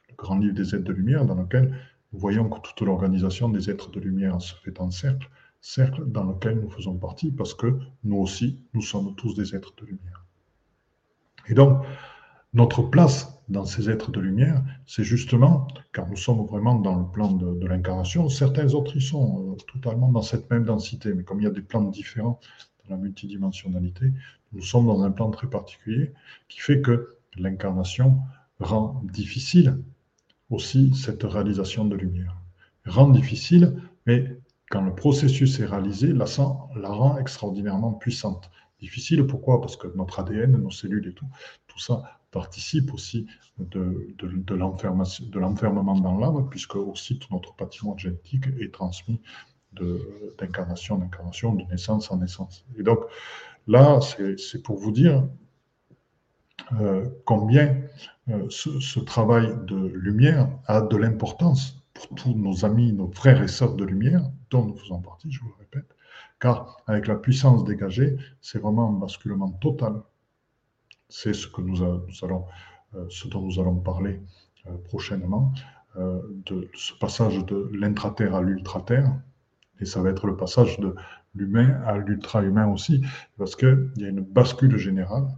le 0.09 0.15
grand 0.17 0.39
livre 0.39 0.55
des 0.55 0.75
êtres 0.75 0.85
de 0.85 0.93
lumière, 0.93 1.25
dans 1.25 1.37
lequel 1.37 1.77
nous 2.13 2.19
voyons 2.19 2.49
que 2.49 2.61
toute 2.61 2.81
l'organisation 2.81 3.49
des 3.49 3.71
êtres 3.71 3.91
de 3.91 4.01
lumière 4.01 4.41
se 4.43 4.55
fait 4.57 4.81
en 4.81 4.91
cercle, 4.91 5.29
cercle 5.61 6.05
dans 6.07 6.25
lequel 6.25 6.59
nous 6.61 6.71
faisons 6.71 6.97
partie, 6.97 7.31
parce 7.31 7.55
que 7.55 7.79
nous 8.03 8.17
aussi, 8.17 8.59
nous 8.75 8.83
sommes 8.83 9.15
tous 9.15 9.35
des 9.35 9.55
êtres 9.55 9.75
de 9.77 9.87
lumière. 9.87 10.25
Et 11.47 11.55
donc, 11.55 11.85
notre 12.53 12.83
place 12.83 13.34
dans 13.49 13.65
ces 13.65 13.91
êtres 13.91 14.11
de 14.11 14.21
lumière, 14.21 14.63
c'est 14.87 15.05
justement, 15.05 15.69
car 15.93 16.09
nous 16.09 16.17
sommes 16.17 16.47
vraiment 16.47 16.75
dans 16.77 16.99
le 16.99 17.07
plan 17.07 17.33
de, 17.33 17.67
l'incarnation, 17.67 18.29
certains 18.29 18.73
autres 18.75 18.97
y 18.97 19.03
sont 19.03 19.53
euh, 19.53 19.57
totalement 19.73 20.11
dans 20.11 20.23
cette 20.23 20.51
même 20.51 20.65
densité, 20.65 21.13
mais 21.13 21.25
comme 21.25 21.41
il 21.41 21.45
y 21.45 21.47
a 21.47 21.51
des 21.51 21.61
plans 21.61 21.83
différents 21.83 22.41
dans 22.89 22.97
la 22.97 23.01
multidimensionnalité, 23.01 24.13
nous 24.53 24.63
sommes 24.63 24.87
dans 24.87 25.03
un 25.03 25.11
plan 25.11 25.31
très 25.31 25.49
particulier 25.49 26.13
qui 26.49 26.61
fait 26.61 26.81
que 26.81 27.17
l'incarnation 27.37 28.19
rend 28.61 29.03
difficile 29.13 29.79
aussi 30.51 30.95
cette 30.95 31.25
réalisation 31.25 31.85
de 31.85 31.97
lumière. 31.97 32.37
Rend 32.87 33.09
difficile, 33.09 33.83
mais 34.07 34.37
quand 34.71 34.83
le 34.83 34.95
processus 34.95 35.59
est 35.61 35.67
réalisé, 35.67 36.09
la, 36.13 36.27
la 36.77 36.89
rend 36.89 37.19
extraordinairement 37.19 37.93
puissante. 37.93 38.51
Difficile, 38.85 39.27
pourquoi? 39.27 39.63
Parce 39.63 39.79
que 39.79 39.89
notre 39.97 40.21
ADN, 40.21 40.59
nos 40.59 40.71
cellules 40.71 41.09
et 41.09 41.15
tout, 41.15 41.25
tout 41.69 41.79
ça 41.79 42.21
participe 42.31 42.93
aussi 42.93 43.27
de, 43.59 44.15
l'enfermement 44.55 45.99
dans 45.99 46.19
l'âme, 46.19 46.51
puisque 46.51 46.77
aussi 46.77 47.19
tout 47.19 47.33
notre 47.33 47.55
patrimoine 47.55 47.99
génétique 47.99 48.45
est 48.61 48.75
transmis 48.75 49.23
d'incarnation 50.39 50.97
en 50.97 51.01
incarnation, 51.01 51.55
de 51.55 51.65
naissance 51.65 52.11
en 52.11 52.19
naissance. 52.19 52.67
Et 52.77 52.83
donc 52.83 53.01
là, 53.67 54.01
c'est 54.37 54.63
pour 54.63 54.77
vous 54.77 54.93
dire 54.93 55.27
euh, 56.79 57.09
combien 57.25 57.81
euh, 58.29 58.47
ce, 58.51 59.01
travail 59.01 59.49
de 59.67 59.87
lumière 59.87 60.51
a 60.67 60.83
de 60.83 60.97
l'importance 60.99 61.83
pour 61.95 62.09
tous 62.17 62.35
nos 62.35 62.67
amis, 62.67 62.93
nos 62.93 63.11
frères 63.11 63.43
et 63.43 63.49
sœurs 63.49 63.77
de 63.77 63.85
lumière, 63.85 64.31
dont 64.51 64.67
nous 64.67 64.77
faisons 64.77 65.01
partie, 65.01 65.33
je 65.33 65.41
vous 65.41 65.49
le 65.49 65.55
répète, 65.61 65.94
car 66.45 66.77
avec 66.87 67.07
la 67.07 67.15
puissance 67.15 67.65
dégagée, 67.65 68.19
c'est 68.43 68.59
vraiment 68.59 68.91
un 68.91 68.99
basculement 68.99 69.51
total 69.63 70.03
C'est 71.09 71.33
ce, 71.33 71.49
euh, 71.49 73.07
ce 73.09 73.29
dont 73.29 73.41
nous 73.41 73.61
allons 73.61 73.77
parler 73.77 74.21
euh, 74.67 74.77
prochainement, 74.85 75.53
de 75.97 76.69
ce 76.75 76.93
passage 76.95 77.47
de 77.47 77.71
l'intraterre 77.73 78.35
à 78.35 78.43
l'ultraterre. 78.43 79.11
Et 79.81 79.85
ça 79.87 80.03
va 80.03 80.11
être 80.11 80.27
le 80.27 80.37
passage 80.37 80.79
de 80.81 80.95
l'humain 81.35 81.81
à 81.87 81.97
l'ultra-humain 81.97 82.67
aussi, 82.67 83.01
parce 83.39 83.55
qu'il 83.57 83.93
y 83.97 84.05
a 84.05 84.09
une 84.09 84.21
bascule 84.21 84.77
générale 84.77 85.29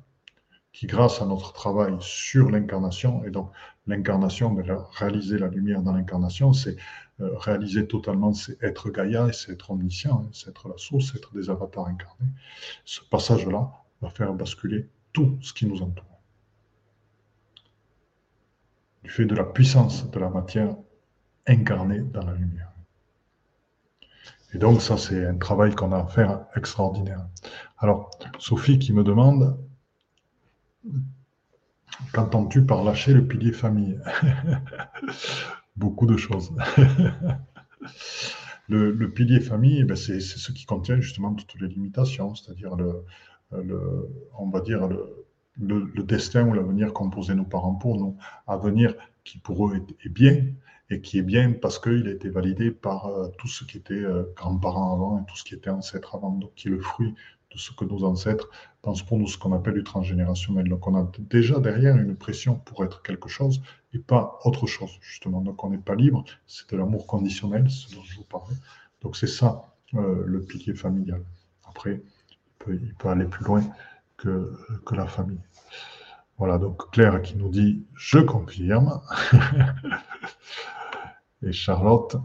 qui, 0.77 0.87
grâce 0.87 1.22
à 1.22 1.24
notre 1.24 1.55
travail 1.55 1.97
sur 2.01 2.51
l'incarnation, 2.51 3.24
et 3.24 3.31
donc 3.31 3.51
l'incarnation, 3.87 4.55
réaliser 4.93 5.39
la 5.39 5.49
lumière 5.49 5.81
dans 5.81 5.95
l'incarnation, 5.95 6.53
c'est 6.53 6.77
euh, 7.20 7.35
réaliser 7.39 7.87
totalement, 7.87 8.35
c'est 8.35 8.62
être 8.62 8.91
Gaïa 8.91 9.27
et 9.27 9.33
c'est 9.33 9.53
être 9.53 9.70
omniscient, 9.70 10.24
hein, 10.27 10.29
c'est 10.35 10.51
être 10.51 10.68
la 10.68 10.77
source, 10.77 11.12
c'est 11.12 11.16
être 11.16 11.33
des 11.33 11.49
avatars 11.49 11.87
incarnés. 11.87 12.29
Ce 12.85 13.01
passage-là 13.01 13.72
va 14.03 14.11
faire 14.11 14.35
basculer 14.35 14.87
tout 15.14 15.39
ce 15.41 15.55
qui 15.55 15.64
nous 15.64 15.81
entoure. 15.81 16.05
Du 19.03 19.09
fait 19.09 19.24
de 19.24 19.35
la 19.35 19.45
puissance 19.45 20.11
de 20.11 20.18
la 20.18 20.29
matière 20.29 20.77
incarnée 21.47 22.01
dans 22.01 22.27
la 22.27 22.35
lumière. 22.35 22.70
Et 24.53 24.59
donc, 24.59 24.83
ça, 24.83 24.99
c'est 24.99 25.24
un 25.24 25.39
travail 25.39 25.74
qu'on 25.74 25.93
a 25.93 26.01
à 26.01 26.07
faire 26.07 26.45
extraordinaire. 26.55 27.27
Alors, 27.79 28.11
Sophie 28.39 28.79
qui 28.79 28.93
me 28.93 29.03
demande 29.03 29.57
Qu'entends-tu 32.12 32.62
par 32.64 32.84
lâcher 32.84 33.12
le 33.12 33.26
pilier 33.26 33.53
famille? 33.53 33.99
Beaucoup 35.76 36.07
de 36.07 36.16
choses. 36.16 36.53
le, 38.68 39.11
pilier 39.11 39.41
famille, 39.41 39.84
ben, 39.84 39.97
c'est 39.97 40.20
ce 40.20 40.53
qui 40.53 40.66
contient 40.66 41.01
justement 41.01 41.34
toutes 41.34 41.61
les 41.61 41.68
limitations, 41.68 42.34
c'est-à-dire 42.34 42.76
le, 42.76 43.05
on 44.39 44.49
va 44.49 44.61
dire 44.61 44.89
le, 44.89 46.03
destin 46.03 46.47
ou 46.49 46.55
l'avenir 46.55 46.93
qu'ont 46.93 47.11
posé 47.11 47.34
nos 47.34 47.45
parents 47.45 47.74
pour 47.74 47.99
nous, 47.99 48.16
avenir 48.47 48.95
qui 49.24 49.39
pour 49.39 49.68
eux 49.68 49.76
est, 50.05 50.09
bien 50.09 50.47
et 50.89 51.01
qui 51.01 51.18
est 51.18 51.22
bien 51.22 51.53
parce 51.53 51.78
qu'il 51.78 52.07
a 52.07 52.11
été 52.11 52.28
validé 52.28 52.70
par 52.70 53.07
euh, 53.07 53.28
tout 53.39 53.49
ce 53.49 53.64
qui 53.64 53.78
était 53.78 53.95
euh, 53.95 54.22
grands-parents 54.37 54.93
avant 54.93 55.20
et 55.20 55.26
tout 55.26 55.37
ce 55.37 55.45
qui 55.45 55.55
était 55.55 55.70
ancêtre 55.70 56.14
avant, 56.14 56.30
donc 56.30 56.55
qui 56.55 56.68
est 56.68 56.70
le 56.70 56.80
fruit 56.80 57.14
ce 57.57 57.72
que 57.72 57.84
nos 57.84 58.05
ancêtres 58.05 58.49
pensent 58.82 59.03
pour 59.03 59.18
nous, 59.18 59.26
ce 59.26 59.39
qu'on 59.39 59.53
appelle 59.53 59.74
du 59.74 59.84
transgénérationnel. 59.84 60.68
Donc 60.68 60.87
on 60.87 60.95
a 60.95 61.11
déjà 61.18 61.59
derrière 61.59 61.97
une 61.97 62.16
pression 62.16 62.57
pour 62.57 62.84
être 62.84 63.03
quelque 63.03 63.28
chose 63.28 63.61
et 63.93 63.99
pas 63.99 64.39
autre 64.45 64.66
chose, 64.66 64.99
justement. 65.01 65.41
Donc 65.41 65.64
on 65.64 65.70
n'est 65.70 65.78
pas 65.78 65.95
libre, 65.95 66.24
c'est 66.47 66.70
de 66.70 66.76
l'amour 66.76 67.07
conditionnel, 67.07 67.68
ce 67.70 67.95
dont 67.95 68.03
je 68.03 68.16
vous 68.16 68.24
parlais. 68.24 68.57
Donc 69.03 69.16
c'est 69.16 69.26
ça 69.26 69.74
euh, 69.95 70.22
le 70.24 70.41
pilier 70.41 70.74
familial. 70.74 71.22
Après, 71.68 72.03
il 72.68 72.95
peut, 72.95 73.09
aller 73.09 73.26
plus 73.26 73.45
loin 73.45 73.62
que, 74.16 74.53
que 74.84 74.95
la 74.95 75.07
famille. 75.07 75.41
Voilà, 76.39 76.59
donc 76.59 76.91
Claire 76.91 77.22
qui 77.22 77.37
nous 77.37 77.49
dit 77.49 77.84
Je 77.95 78.18
confirme. 78.18 79.01
et 81.43 81.53
Charlotte, 81.53 82.16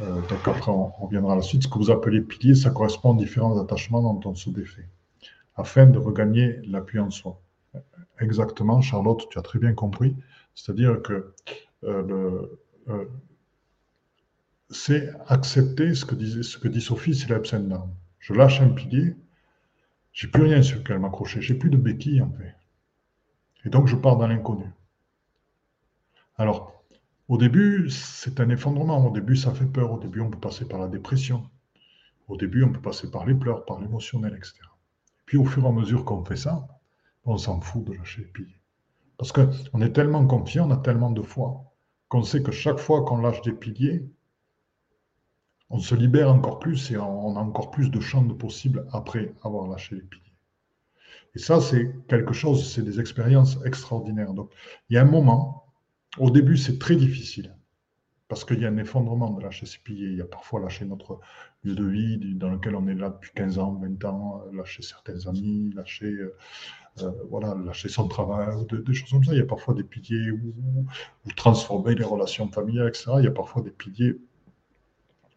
euh, 0.00 0.20
donc 0.28 0.46
après, 0.46 0.70
on, 0.70 0.86
reviendra 0.88 1.34
à 1.34 1.36
la 1.36 1.42
suite. 1.42 1.62
Ce 1.62 1.68
que 1.68 1.78
vous 1.78 1.90
appelez 1.90 2.20
pilier, 2.20 2.54
ça 2.54 2.70
correspond 2.70 3.10
aux 3.10 3.18
différents 3.18 3.60
attachements 3.60 4.02
dont 4.02 4.30
on 4.30 4.34
se 4.34 4.50
défait, 4.50 4.88
afin 5.56 5.86
de 5.86 5.98
regagner 5.98 6.60
l'appui 6.66 6.98
en 6.98 7.10
soi. 7.10 7.40
Exactement, 8.20 8.80
Charlotte, 8.80 9.26
tu 9.30 9.38
as 9.38 9.42
très 9.42 9.58
bien 9.58 9.72
compris. 9.74 10.16
C'est-à-dire 10.54 11.02
que 11.02 11.32
euh, 11.84 12.46
euh, 12.88 13.04
c'est 14.70 15.10
accepter 15.28 15.94
ce 15.94 16.04
que, 16.04 16.14
disait, 16.14 16.42
ce 16.42 16.58
que 16.58 16.68
dit 16.68 16.80
Sophie, 16.80 17.14
c'est 17.14 17.28
l'absent 17.28 17.62
Je 18.18 18.34
lâche 18.34 18.60
un 18.60 18.68
pilier, 18.68 19.16
j'ai 20.12 20.28
plus 20.28 20.42
rien 20.42 20.62
sur 20.62 20.78
lequel 20.78 20.98
m'accrocher, 20.98 21.40
j'ai 21.40 21.54
plus 21.54 21.70
de 21.70 21.76
béquilles 21.76 22.22
en 22.22 22.30
fait. 22.30 22.54
Et 23.64 23.70
donc 23.70 23.86
je 23.86 23.96
pars 23.96 24.16
dans 24.16 24.26
l'inconnu. 24.26 24.66
Alors, 26.36 26.81
au 27.28 27.38
début, 27.38 27.88
c'est 27.90 28.40
un 28.40 28.50
effondrement. 28.50 29.06
Au 29.06 29.10
début, 29.10 29.36
ça 29.36 29.54
fait 29.54 29.66
peur. 29.66 29.92
Au 29.92 29.98
début, 29.98 30.20
on 30.20 30.30
peut 30.30 30.40
passer 30.40 30.66
par 30.66 30.80
la 30.80 30.88
dépression. 30.88 31.48
Au 32.28 32.36
début, 32.36 32.64
on 32.64 32.72
peut 32.72 32.80
passer 32.80 33.10
par 33.10 33.26
les 33.26 33.34
pleurs, 33.34 33.64
par 33.64 33.80
l'émotionnel, 33.80 34.34
etc. 34.36 34.54
puis, 35.26 35.38
au 35.38 35.44
fur 35.44 35.64
et 35.64 35.68
à 35.68 35.72
mesure 35.72 36.04
qu'on 36.04 36.24
fait 36.24 36.36
ça, 36.36 36.66
on 37.24 37.36
s'en 37.36 37.60
fout 37.60 37.84
de 37.84 37.92
lâcher 37.92 38.22
les 38.22 38.28
piliers. 38.28 38.60
Parce 39.18 39.32
qu'on 39.32 39.80
est 39.80 39.92
tellement 39.92 40.26
confiant, 40.26 40.68
on 40.68 40.72
a 40.72 40.76
tellement 40.76 41.10
de 41.10 41.22
foi, 41.22 41.72
qu'on 42.08 42.22
sait 42.22 42.42
que 42.42 42.52
chaque 42.52 42.78
fois 42.78 43.04
qu'on 43.04 43.18
lâche 43.18 43.42
des 43.42 43.52
piliers, 43.52 44.04
on 45.70 45.78
se 45.78 45.94
libère 45.94 46.30
encore 46.30 46.58
plus 46.58 46.90
et 46.90 46.98
on 46.98 47.36
a 47.36 47.40
encore 47.40 47.70
plus 47.70 47.90
de 47.90 48.00
champs 48.00 48.22
de 48.22 48.34
possibles 48.34 48.86
après 48.92 49.34
avoir 49.42 49.68
lâché 49.68 49.94
les 49.94 50.02
piliers. 50.02 50.32
Et 51.34 51.38
ça, 51.38 51.60
c'est 51.60 51.94
quelque 52.08 52.34
chose, 52.34 52.70
c'est 52.70 52.82
des 52.82 53.00
expériences 53.00 53.58
extraordinaires. 53.64 54.34
Donc, 54.34 54.50
il 54.90 54.94
y 54.94 54.98
a 54.98 55.02
un 55.02 55.06
moment 55.06 55.71
au 56.18 56.30
début, 56.30 56.56
c'est 56.56 56.78
très 56.78 56.96
difficile 56.96 57.54
parce 58.32 58.46
qu'il 58.46 58.60
y 58.60 58.64
a 58.64 58.68
un 58.68 58.78
effondrement 58.78 59.28
de 59.28 59.42
lâcher 59.42 59.66
ses 59.66 59.78
piliers. 59.78 60.06
Il 60.06 60.16
y 60.16 60.22
a 60.22 60.24
parfois 60.24 60.58
lâcher 60.58 60.86
notre 60.86 61.20
lieu 61.64 61.74
de 61.74 61.84
vie 61.84 62.34
dans 62.34 62.48
lequel 62.48 62.74
on 62.76 62.86
est 62.86 62.94
là 62.94 63.10
depuis 63.10 63.30
15 63.34 63.58
ans, 63.58 63.74
20 63.74 64.04
ans, 64.06 64.42
lâcher 64.54 64.82
certains 64.82 65.26
amis, 65.26 65.70
lâcher, 65.74 66.06
euh, 66.06 66.34
euh, 67.02 67.10
voilà, 67.28 67.54
lâcher 67.62 67.90
son 67.90 68.08
travail, 68.08 68.56
des 68.70 68.94
choses 68.94 69.10
comme 69.10 69.22
ça. 69.22 69.32
Il 69.32 69.38
y 69.38 69.42
a 69.42 69.44
parfois 69.44 69.74
des 69.74 69.84
piliers 69.84 70.30
où, 70.30 70.86
transformer 71.36 71.94
les 71.94 72.04
relations 72.04 72.48
familiales, 72.48 72.88
etc. 72.88 73.10
Il 73.18 73.24
y 73.24 73.28
a 73.28 73.32
parfois 73.32 73.60
des 73.60 73.70
piliers 73.70 74.16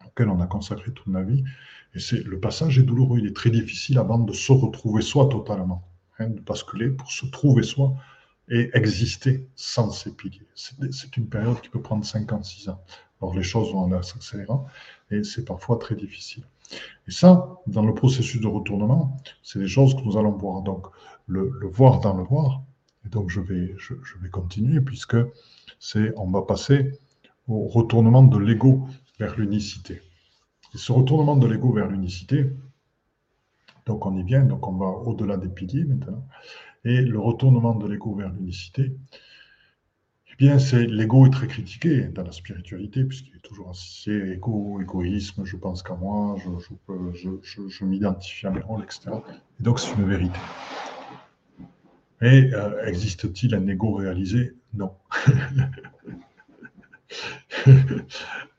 auxquels 0.06 0.30
on 0.30 0.40
a 0.40 0.48
consacré 0.48 0.94
toute 0.94 1.08
ma 1.08 1.22
vie. 1.22 1.44
Et 1.96 2.00
c'est 2.00 2.24
le 2.24 2.40
passage 2.40 2.80
est 2.80 2.84
douloureux, 2.84 3.20
il 3.20 3.28
est 3.28 3.36
très 3.36 3.50
difficile 3.50 3.98
avant 3.98 4.20
de 4.20 4.32
se 4.32 4.54
retrouver 4.54 5.02
soi 5.02 5.28
totalement, 5.28 5.84
hein, 6.20 6.30
de 6.30 6.40
basculer 6.40 6.92
pour 6.92 7.12
se 7.12 7.26
trouver 7.26 7.64
soi 7.64 7.94
et 8.50 8.70
exister 8.74 9.48
sans 9.56 9.90
ces 9.92 10.12
piliers. 10.12 10.48
C'est 10.54 11.18
une 11.18 11.28
période 11.28 11.60
qui 11.62 11.70
peut 11.70 11.82
prendre 11.82 12.06
56 12.06 12.70
ans. 12.70 12.82
Alors 13.22 13.34
les 13.34 13.44
choses 13.44 13.72
vont 13.72 13.94
en 13.94 14.04
s'accélérant 14.04 14.68
et 15.10 15.24
c'est 15.24 15.46
parfois 15.46 15.78
très 15.78 15.96
difficile. 15.96 16.44
Et 17.08 17.12
ça, 17.12 17.58
dans 17.68 17.86
le 17.86 17.94
processus 17.94 18.42
de 18.42 18.48
retournement, 18.48 19.18
c'est 19.44 19.60
des 19.60 19.68
choses 19.68 19.96
que 19.96 20.02
nous 20.02 20.18
allons 20.18 20.32
voir. 20.32 20.62
Donc 20.62 20.88
le, 21.28 21.50
voir 21.68 22.00
dans 22.00 22.16
le 22.16 22.24
voir. 22.24 22.62
Et 23.06 23.10
donc 23.10 23.30
je 23.30 23.40
vais, 23.40 23.76
je, 23.78 23.94
vais 24.22 24.30
continuer 24.30 24.82
puisque 24.82 25.18
c'est, 25.80 26.14
on 26.18 26.30
va 26.30 26.42
passer 26.42 27.00
au 27.48 27.68
retournement 27.68 28.24
de 28.24 28.38
l'ego 28.38 28.88
vers 29.20 29.38
l'unicité. 29.38 30.02
Et 30.74 30.78
ce 30.78 30.92
retournement 30.92 31.38
de 31.38 31.48
l'ego 31.48 31.72
vers 31.72 31.88
l'unicité, 31.88 32.50
donc 33.86 34.06
on 34.06 34.16
y 34.18 34.24
vient, 34.24 34.44
donc 34.44 34.68
on 34.68 34.74
va 34.74 34.88
au-delà 34.88 35.38
des 35.38 35.48
piliers 35.48 35.86
maintenant. 35.86 36.26
Et 36.86 37.02
le 37.02 37.20
retournement 37.20 37.74
de 37.74 37.88
l'ego 37.88 38.14
vers 38.14 38.32
l'unicité, 38.32 38.96
eh 40.32 40.36
bien, 40.38 40.60
c'est 40.60 40.86
l'ego 40.86 41.26
est 41.26 41.32
très 41.32 41.48
critiqué 41.48 42.04
dans 42.04 42.22
la 42.24 42.32
spiritualité, 42.32 43.04
puisqu'il 43.04 43.36
est 43.36 43.40
toujours 43.40 43.72
associé 43.72 44.34
égo, 44.34 44.80
égoïsme, 44.80 45.46
je 45.46 45.58
pense 45.58 45.82
qu'à 45.82 45.96
moi, 45.96 46.36
je, 46.38 47.86
m'identifie 47.86 48.46
à 48.46 48.52
mes 48.52 48.62
rôles, 48.62 48.84
etc. 48.84 49.10
Et 49.60 49.64
donc, 49.64 49.80
c'est 49.80 49.96
une 49.96 50.08
vérité. 50.08 50.40
Mais 52.22 52.54
euh, 52.54 52.86
existe-t-il 52.86 53.56
un 53.56 53.66
ego 53.68 53.94
réalisé? 53.94 54.54
Non. 54.74 54.92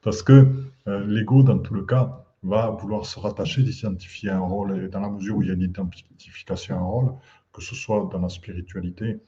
Parce 0.02 0.22
que 0.22 0.66
euh, 0.88 1.06
l'ego, 1.06 1.44
dans 1.44 1.58
tout 1.58 1.74
le 1.74 1.84
cas, 1.84 2.24
va 2.42 2.70
vouloir 2.70 3.06
se 3.06 3.20
rattacher, 3.20 3.62
d'identifier 3.62 4.30
un 4.30 4.40
rôle, 4.40 4.84
et 4.84 4.88
dans 4.88 5.00
la 5.00 5.10
mesure 5.10 5.36
où 5.36 5.42
il 5.42 5.48
y 5.48 5.50
a 5.50 5.54
une 5.54 5.62
identification 5.62 6.76
à 6.76 6.78
un 6.78 6.84
rôle, 6.84 7.12
que 7.56 7.62
ce 7.62 7.74
soit 7.74 8.08
dans 8.12 8.20
la 8.20 8.28
spiritualité 8.28 9.18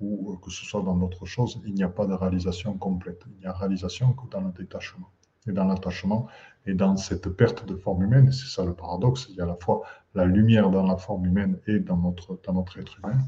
ou 0.00 0.32
euh, 0.32 0.36
que 0.42 0.50
ce 0.50 0.64
soit 0.64 0.82
dans 0.82 0.96
d'autres 0.96 1.24
choses, 1.24 1.62
il 1.64 1.74
n'y 1.74 1.84
a 1.84 1.88
pas 1.88 2.06
de 2.06 2.14
réalisation 2.14 2.76
complète. 2.76 3.22
Il 3.34 3.38
n'y 3.40 3.46
a 3.46 3.52
réalisation 3.52 4.12
que 4.12 4.28
dans 4.28 4.40
le 4.40 4.50
détachement. 4.50 5.08
Et 5.48 5.52
dans 5.52 5.64
l'attachement 5.64 6.26
et 6.66 6.74
dans 6.74 6.96
cette 6.96 7.28
perte 7.28 7.64
de 7.64 7.76
forme 7.76 8.02
humaine, 8.02 8.32
c'est 8.32 8.48
ça 8.48 8.64
le 8.64 8.74
paradoxe, 8.74 9.28
il 9.30 9.36
y 9.36 9.40
a 9.40 9.44
à 9.44 9.46
la 9.46 9.54
fois 9.54 9.82
la 10.14 10.24
lumière 10.24 10.70
dans 10.70 10.84
la 10.84 10.96
forme 10.96 11.24
humaine 11.26 11.60
et 11.68 11.78
dans 11.78 11.96
notre, 11.96 12.40
dans 12.44 12.54
notre 12.54 12.80
être 12.80 12.98
humain, 12.98 13.18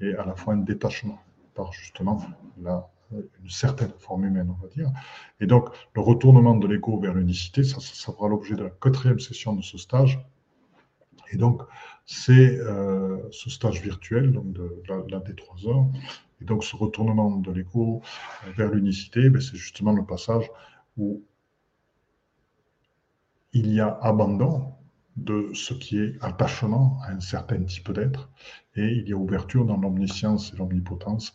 et 0.00 0.14
à 0.14 0.24
la 0.24 0.34
fois 0.34 0.54
un 0.54 0.62
détachement 0.70 1.18
par 1.54 1.70
justement 1.72 2.22
la, 2.62 2.88
une 3.12 3.50
certaine 3.50 3.92
forme 3.98 4.24
humaine, 4.24 4.48
on 4.48 4.62
va 4.62 4.68
dire. 4.68 4.90
Et 5.40 5.46
donc, 5.46 5.68
le 5.94 6.00
retournement 6.00 6.56
de 6.56 6.66
l'ego 6.66 6.98
vers 6.98 7.12
l'unicité, 7.12 7.62
ça, 7.64 7.80
ça 7.80 7.94
sera 7.94 8.28
l'objet 8.28 8.54
de 8.54 8.64
la 8.64 8.70
quatrième 8.70 9.20
session 9.20 9.52
de 9.52 9.62
ce 9.62 9.76
stage. 9.76 10.18
Et 11.32 11.36
donc, 11.36 11.62
c'est 12.06 12.58
euh, 12.58 13.18
ce 13.30 13.50
stage 13.50 13.82
virtuel, 13.82 14.32
donc 14.32 14.52
de, 14.52 14.82
l'un 14.88 15.20
des 15.20 15.34
trois 15.34 15.56
heures. 15.66 15.86
Et 16.40 16.44
donc, 16.44 16.64
ce 16.64 16.76
retournement 16.76 17.36
de 17.36 17.52
l'ego 17.52 18.02
vers 18.56 18.70
l'unicité, 18.70 19.28
ben, 19.28 19.40
c'est 19.40 19.56
justement 19.56 19.92
le 19.92 20.04
passage 20.04 20.50
où 20.96 21.22
il 23.52 23.72
y 23.72 23.80
a 23.80 23.98
abandon 24.02 24.72
de 25.16 25.50
ce 25.52 25.74
qui 25.74 25.98
est 25.98 26.16
attachement 26.20 26.98
à 27.04 27.12
un 27.12 27.20
certain 27.20 27.62
type 27.64 27.90
d'être, 27.92 28.30
et 28.76 28.86
il 28.86 29.08
y 29.08 29.12
a 29.12 29.16
ouverture 29.16 29.64
dans 29.64 29.76
l'omniscience 29.76 30.52
et 30.52 30.56
l'omnipotence 30.56 31.34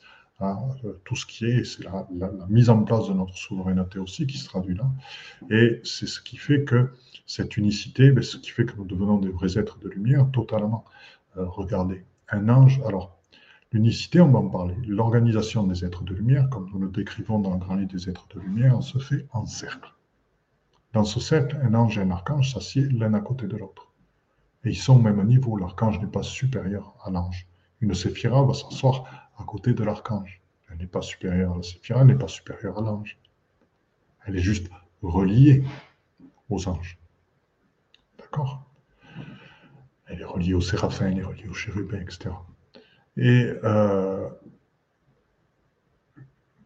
euh, 0.85 0.93
tout 1.05 1.15
ce 1.15 1.25
qui 1.25 1.45
est, 1.45 1.63
c'est 1.63 1.83
la, 1.83 2.07
mise 2.49 2.69
en 2.69 2.83
place 2.83 3.07
de 3.07 3.13
notre 3.13 3.37
souveraineté 3.37 3.99
aussi 3.99 4.27
qui 4.27 4.37
se 4.37 4.45
traduit 4.45 4.75
là. 4.75 4.85
Et 5.49 5.81
c'est 5.83 6.07
ce 6.07 6.21
qui 6.21 6.37
fait 6.37 6.63
que 6.63 6.91
cette 7.25 7.57
unicité, 7.57 8.11
ben, 8.11 8.23
ce 8.23 8.37
qui 8.37 8.51
fait 8.51 8.65
que 8.65 8.75
nous 8.75 8.85
devenons 8.85 9.17
des 9.17 9.29
vrais 9.29 9.57
êtres 9.57 9.79
de 9.79 9.89
lumière 9.89 10.29
totalement. 10.31 10.85
Euh, 11.37 11.45
regardez, 11.45 12.03
un 12.29 12.49
ange, 12.49 12.81
alors 12.85 13.17
L'unicité, 13.73 14.21
on 14.21 14.29
va 14.29 14.37
en 14.37 14.49
parler. 14.49 14.75
L'organisation 14.85 15.63
des 15.65 15.83
êtres 15.83 16.03
de 16.03 16.13
lumière, 16.13 16.47
comme 16.51 16.69
nous 16.71 16.77
le 16.77 16.89
décrivons 16.89 17.39
dans 17.39 17.53
le 17.53 17.57
grand 17.57 17.73
livre 17.73 17.91
des 17.91 18.07
êtres 18.07 18.27
de 18.35 18.39
lumière, 18.39 18.83
se 18.83 18.99
fait 18.99 19.25
en 19.31 19.47
cercle. 19.47 19.91
Dans 20.93 21.03
ce 21.03 21.19
cercle, 21.19 21.57
un 21.63 21.73
ange 21.73 21.97
et 21.97 22.01
un 22.01 22.11
archange 22.11 22.53
s'assiedent 22.53 22.99
l'un 22.99 23.15
à 23.15 23.19
côté 23.19 23.47
de 23.47 23.57
l'autre. 23.57 23.91
Et 24.63 24.69
ils 24.69 24.77
sont 24.77 24.97
au 24.97 25.01
même 25.01 25.25
niveau. 25.25 25.57
L'archange 25.57 25.99
n'est 25.99 26.05
pas 26.05 26.21
supérieur 26.21 26.93
à 27.03 27.09
l'ange. 27.09 27.47
Une 27.83 27.93
séphira 27.93 28.41
va 28.43 28.53
s'asseoir 28.53 29.29
à 29.37 29.43
côté 29.43 29.73
de 29.73 29.83
l'archange. 29.83 30.41
Elle 30.71 30.77
n'est 30.77 30.87
pas 30.87 31.01
supérieure 31.01 31.51
à 31.51 31.57
la 31.57 31.63
séphira, 31.63 31.99
elle 31.99 32.07
n'est 32.07 32.15
pas 32.15 32.29
supérieure 32.29 32.77
à 32.77 32.81
l'ange. 32.81 33.19
Elle 34.25 34.37
est 34.37 34.41
juste 34.41 34.69
reliée 35.01 35.65
aux 36.49 36.65
anges. 36.69 36.97
D'accord? 38.17 38.63
Elle 40.05 40.21
est 40.21 40.23
reliée 40.23 40.53
aux 40.53 40.61
séraphins, 40.61 41.07
elle 41.07 41.19
est 41.19 41.23
reliée 41.23 41.49
aux 41.49 41.53
chérubins, 41.53 41.99
etc. 41.99 42.29
Et 43.17 43.51
euh, 43.65 44.29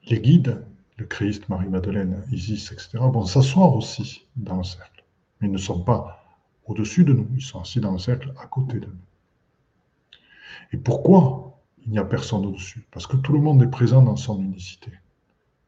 les 0.03 0.19
guides, 0.19 0.63
le 0.97 1.05
Christ, 1.07 1.49
Marie-Madeleine, 1.49 2.23
Isis, 2.31 2.71
etc., 2.71 2.99
vont 2.99 3.25
s'asseoir 3.25 3.75
aussi 3.75 4.27
dans 4.35 4.57
le 4.57 4.63
cercle. 4.63 5.03
Mais 5.41 5.47
ils 5.47 5.53
ne 5.53 5.57
sont 5.57 5.83
pas 5.83 6.23
au-dessus 6.67 7.03
de 7.05 7.13
nous, 7.13 7.27
ils 7.33 7.41
sont 7.41 7.59
assis 7.59 7.79
dans 7.79 7.93
le 7.93 7.97
cercle 7.97 8.31
à 8.39 8.45
côté 8.45 8.79
de 8.79 8.85
nous. 8.85 9.07
Et 10.71 10.77
pourquoi 10.77 11.59
il 11.85 11.91
n'y 11.91 11.99
a 11.99 12.05
personne 12.05 12.45
au-dessus? 12.45 12.87
Parce 12.91 13.07
que 13.07 13.17
tout 13.17 13.33
le 13.33 13.39
monde 13.39 13.61
est 13.63 13.69
présent 13.69 14.01
dans 14.01 14.15
son 14.15 14.41
unicité. 14.41 14.91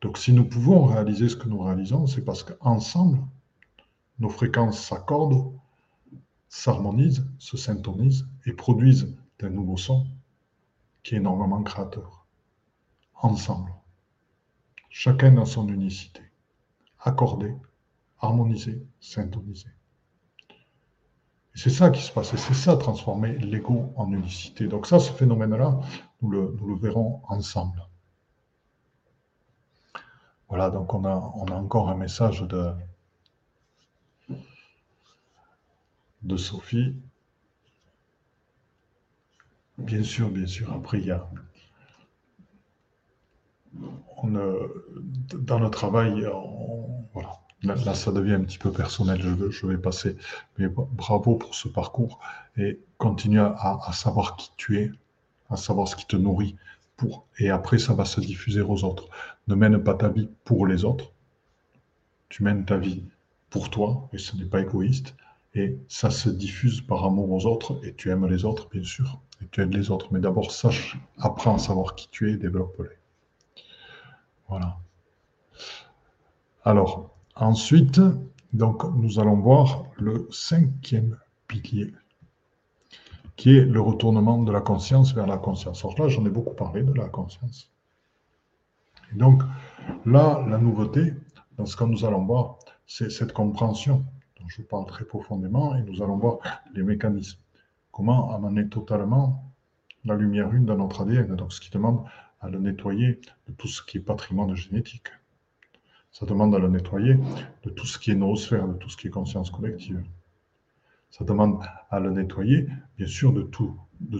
Donc 0.01 0.17
si 0.17 0.33
nous 0.33 0.45
pouvons 0.45 0.85
réaliser 0.85 1.29
ce 1.29 1.35
que 1.35 1.49
nous 1.49 1.59
réalisons, 1.61 2.07
c'est 2.07 2.23
parce 2.23 2.43
qu'ensemble, 2.43 3.19
nos 4.19 4.29
fréquences 4.29 4.81
s'accordent, 4.81 5.53
s'harmonisent, 6.47 7.25
se 7.37 7.57
syntonisent 7.57 8.27
et 8.45 8.53
produisent 8.53 9.15
un 9.41 9.49
nouveau 9.49 9.77
son 9.77 10.07
qui 11.03 11.15
est 11.15 11.17
énormément 11.17 11.63
créateur. 11.63 12.25
Ensemble. 13.21 13.73
Chacun 14.89 15.31
dans 15.31 15.45
son 15.45 15.67
unicité. 15.69 16.21
Accordé, 16.99 17.55
harmonisé, 18.19 18.85
syntonisé. 18.99 19.67
C'est 21.54 21.70
ça 21.70 21.89
qui 21.89 22.02
se 22.02 22.12
passe, 22.12 22.34
et 22.34 22.38
c'est 22.38 22.54
ça 22.54 22.78
transformer 22.78 23.38
l'ego 23.38 23.91
en 23.95 24.12
unicité. 24.12 24.68
Donc 24.68 24.88
ça, 24.88 25.00
ce 25.00 25.12
phénomène-là, 25.12 25.80
nous 26.22 26.30
le, 26.30 26.76
verrons 26.80 27.22
ensemble. 27.28 27.86
Voilà, 30.47 30.70
donc 30.70 30.93
on 30.93 31.06
a, 31.06 31.32
on 31.36 31.45
a 31.47 31.56
encore 31.56 31.89
un 31.89 31.95
message 31.95 32.41
de, 32.41 32.74
de 36.24 36.38
Sophie. 36.38 36.95
Bien 39.78 40.04
sûr, 40.04 40.30
bien 40.30 40.47
sûr. 40.47 40.72
Après, 40.74 41.00
il 41.00 41.06
y 41.08 41.12
a. 41.12 41.30
On, 44.18 44.28
dans 45.34 45.60
le 45.60 45.70
travail, 45.70 46.28
voilà. 47.14 47.39
Là, 47.64 47.93
ça 47.93 48.12
devient 48.12 48.34
un 48.34 48.43
petit 48.43 48.57
peu 48.57 48.72
personnel, 48.72 49.22
je, 49.49 49.66
vais 49.66 49.78
passer. 49.78 50.16
Mais 50.57 50.68
bravo 50.68 51.36
pour 51.36 51.55
ce 51.55 51.68
parcours 51.68 52.20
et 52.57 52.80
continue 52.97 53.41
à, 53.41 53.91
savoir 53.91 54.38
qui 54.38 54.51
tu 54.55 54.80
es, 54.80 54.91
à 55.49 55.57
savoir 55.57 55.88
ce 55.88 55.95
qui 55.95 56.05
te 56.05 56.16
nourrit. 56.16 56.55
Et 57.38 57.49
après, 57.49 57.78
ça 57.78 57.93
va 57.93 58.05
se 58.05 58.20
diffuser 58.22 58.62
aux 58.62 58.84
autres. 58.84 59.10
Ne 59.47 59.55
mène 59.55 59.84
pas 59.84 59.93
ta 59.93 60.10
vie 60.10 60.30
pour 60.45 60.68
les 60.68 60.86
autres. 60.86 61.12
Tu 62.30 62.43
mènes 62.43 62.66
ta 62.66 62.78
vie 62.78 63.03
pour 63.49 63.70
toi, 63.70 64.07
et 64.14 64.18
ce 64.18 64.36
n'est 64.36 64.45
pas 64.45 64.62
égoïste. 64.62 65.16
Et 65.55 65.78
ça 65.88 66.12
se 66.12 66.30
diffuse 66.30 66.82
par 66.82 67.05
amour 67.05 67.32
aux 67.32 67.45
autres, 67.45 67.80
et 67.84 67.93
tu 67.93 68.10
aimes 68.10 68.28
les 68.28 68.45
autres, 68.45 68.70
bien 68.70 68.84
sûr 68.84 69.20
et 69.41 69.47
tu 69.51 69.62
aides 69.62 69.74
les 69.74 69.91
autres. 69.91 70.07
Mais 70.12 70.20
d'abord, 70.20 70.51
sache, 70.51 70.97
apprends 71.20 71.55
à 71.55 71.60
savoir 71.60 71.95
qui 71.95 72.10
tu 72.10 72.32
es 72.32 72.38
développe-les. 72.38 72.97
Voilà. 74.47 74.78
Alors, 76.66 77.16
ensuite, 77.39 77.99
donc, 78.53 78.83
nous 78.95 79.19
allons 79.19 79.37
voir 79.37 79.85
le 79.97 80.27
cinquième 80.31 81.17
pilier, 81.47 81.93
qui 83.35 83.57
est 83.57 83.65
le 83.65 83.79
retournement 83.79 84.41
de 84.41 84.51
la 84.51 84.61
conscience 84.61 85.13
vers 85.13 85.27
la 85.27 85.37
conscience. 85.37 85.83
Alors 85.83 85.99
là, 85.99 86.07
j'en 86.07 86.25
ai 86.25 86.29
beaucoup 86.29 86.55
parlé 86.55 86.83
de 86.83 86.93
la 86.93 87.07
conscience. 87.07 87.71
Et 89.11 89.15
donc, 89.15 89.43
là, 90.05 90.45
la 90.47 90.57
nouveauté, 90.57 91.13
dans 91.57 91.65
ce 91.65 91.75
que 91.75 91.83
nous 91.83 92.05
allons 92.05 92.25
voir, 92.25 92.57
c'est 92.85 93.11
cette 93.11 93.33
compréhension 93.33 94.05
dont 94.39 94.47
je 94.47 94.61
parle 94.61 94.85
très 94.85 95.05
profondément, 95.05 95.75
et 95.75 95.83
nous 95.83 96.01
allons 96.01 96.17
voir 96.17 96.39
les 96.73 96.83
mécanismes 96.83 97.39
comment 97.91 98.33
amener 98.33 98.67
totalement 98.69 99.51
la 100.05 100.15
lumière 100.15 100.53
une 100.53 100.65
dans 100.65 100.77
notre 100.77 101.01
ADN. 101.01 101.35
Donc, 101.35 101.51
ce 101.53 101.59
qui 101.59 101.69
demande 101.69 102.03
à 102.41 102.49
le 102.49 102.59
nettoyer 102.59 103.19
de 103.47 103.53
tout 103.53 103.67
ce 103.67 103.83
qui 103.83 103.97
est 103.97 104.01
patrimoine 104.01 104.55
génétique. 104.55 105.09
Ça 106.12 106.26
demande 106.26 106.55
à 106.55 106.60
le 106.60 106.70
nettoyer 106.70 107.18
de 107.64 107.70
tout 107.70 107.86
ce 107.86 107.99
qui 107.99 108.12
est 108.12 108.16
noosphère, 108.16 108.68
de 108.68 108.74
tout 108.74 108.89
ce 108.89 108.97
qui 108.97 109.07
est 109.07 109.12
conscience 109.12 109.49
collective. 109.51 110.03
Ça 111.12 111.24
demande 111.24 111.64
à 111.89 111.99
le 111.99 112.12
nettoyer, 112.12 112.68
bien 112.97 113.07
sûr, 113.07 113.34
de 113.34 113.41
tout, 113.41 113.76
de 113.99 114.20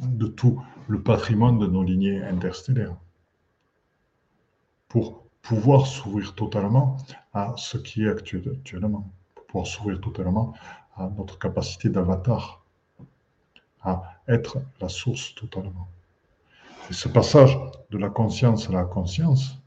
de 0.00 0.26
tout 0.26 0.62
le 0.88 1.02
patrimoine 1.02 1.58
de 1.58 1.66
nos 1.66 1.82
lignées 1.82 2.22
interstellaires. 2.22 2.96
Pour 4.88 5.22
pouvoir 5.42 5.86
s'ouvrir 5.86 6.34
totalement 6.34 6.96
à 7.34 7.54
ce 7.56 7.76
qui 7.76 8.04
est 8.04 8.10
actuellement. 8.10 9.10
Pour 9.34 9.46
pouvoir 9.46 9.66
s'ouvrir 9.66 10.00
totalement 10.00 10.54
à 10.96 11.08
notre 11.08 11.38
capacité 11.38 11.88
d'avatar, 11.88 12.64
à 13.82 14.02
être 14.28 14.58
la 14.80 14.88
source 14.88 15.34
totalement. 15.34 15.88
Et 16.90 16.92
ce 16.92 17.08
passage 17.08 17.58
de 17.90 17.98
la 17.98 18.08
conscience 18.10 18.68
à 18.68 18.72
la 18.72 18.84
conscience, 18.84 19.61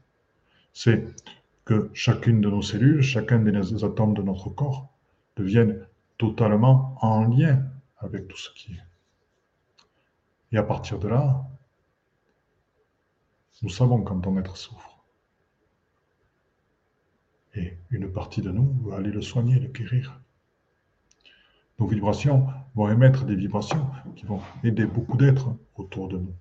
c'est 0.78 1.02
que 1.64 1.90
chacune 1.94 2.42
de 2.42 2.50
nos 2.50 2.60
cellules, 2.60 3.00
chacun 3.00 3.38
des 3.38 3.82
atomes 3.82 4.12
de 4.12 4.20
notre 4.20 4.50
corps 4.50 4.90
deviennent 5.34 5.80
totalement 6.18 6.98
en 7.00 7.24
lien 7.24 7.64
avec 7.96 8.28
tout 8.28 8.36
ce 8.36 8.50
qui 8.50 8.72
est. 8.72 8.84
Et 10.52 10.58
à 10.58 10.62
partir 10.62 10.98
de 10.98 11.08
là, 11.08 11.48
nous 13.62 13.70
savons 13.70 14.02
quand 14.02 14.20
ton 14.20 14.36
être 14.36 14.58
souffre. 14.58 15.02
Et 17.54 17.78
une 17.88 18.12
partie 18.12 18.42
de 18.42 18.50
nous 18.50 18.70
va 18.84 18.96
aller 18.96 19.10
le 19.10 19.22
soigner, 19.22 19.58
le 19.58 19.68
guérir. 19.68 20.20
Nos 21.78 21.86
vibrations 21.86 22.48
vont 22.74 22.90
émettre 22.90 23.24
des 23.24 23.34
vibrations 23.34 23.88
qui 24.14 24.26
vont 24.26 24.42
aider 24.62 24.84
beaucoup 24.84 25.16
d'êtres 25.16 25.56
autour 25.76 26.08
de 26.08 26.18
nous. 26.18 26.34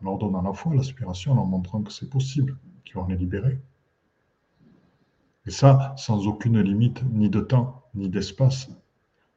En 0.00 0.06
leur 0.06 0.18
donnant 0.18 0.40
la 0.40 0.54
foi, 0.54 0.74
l'aspiration, 0.74 1.32
en 1.32 1.34
leur 1.34 1.44
montrant 1.44 1.82
que 1.82 1.92
c'est 1.92 2.08
possible, 2.08 2.56
qu'ils 2.86 2.94
vont 2.94 3.06
les 3.06 3.16
libérer. 3.16 3.58
Et 5.46 5.50
ça, 5.50 5.94
sans 5.96 6.26
aucune 6.26 6.60
limite, 6.60 7.02
ni 7.12 7.28
de 7.28 7.40
temps, 7.40 7.82
ni 7.94 8.08
d'espace, 8.08 8.70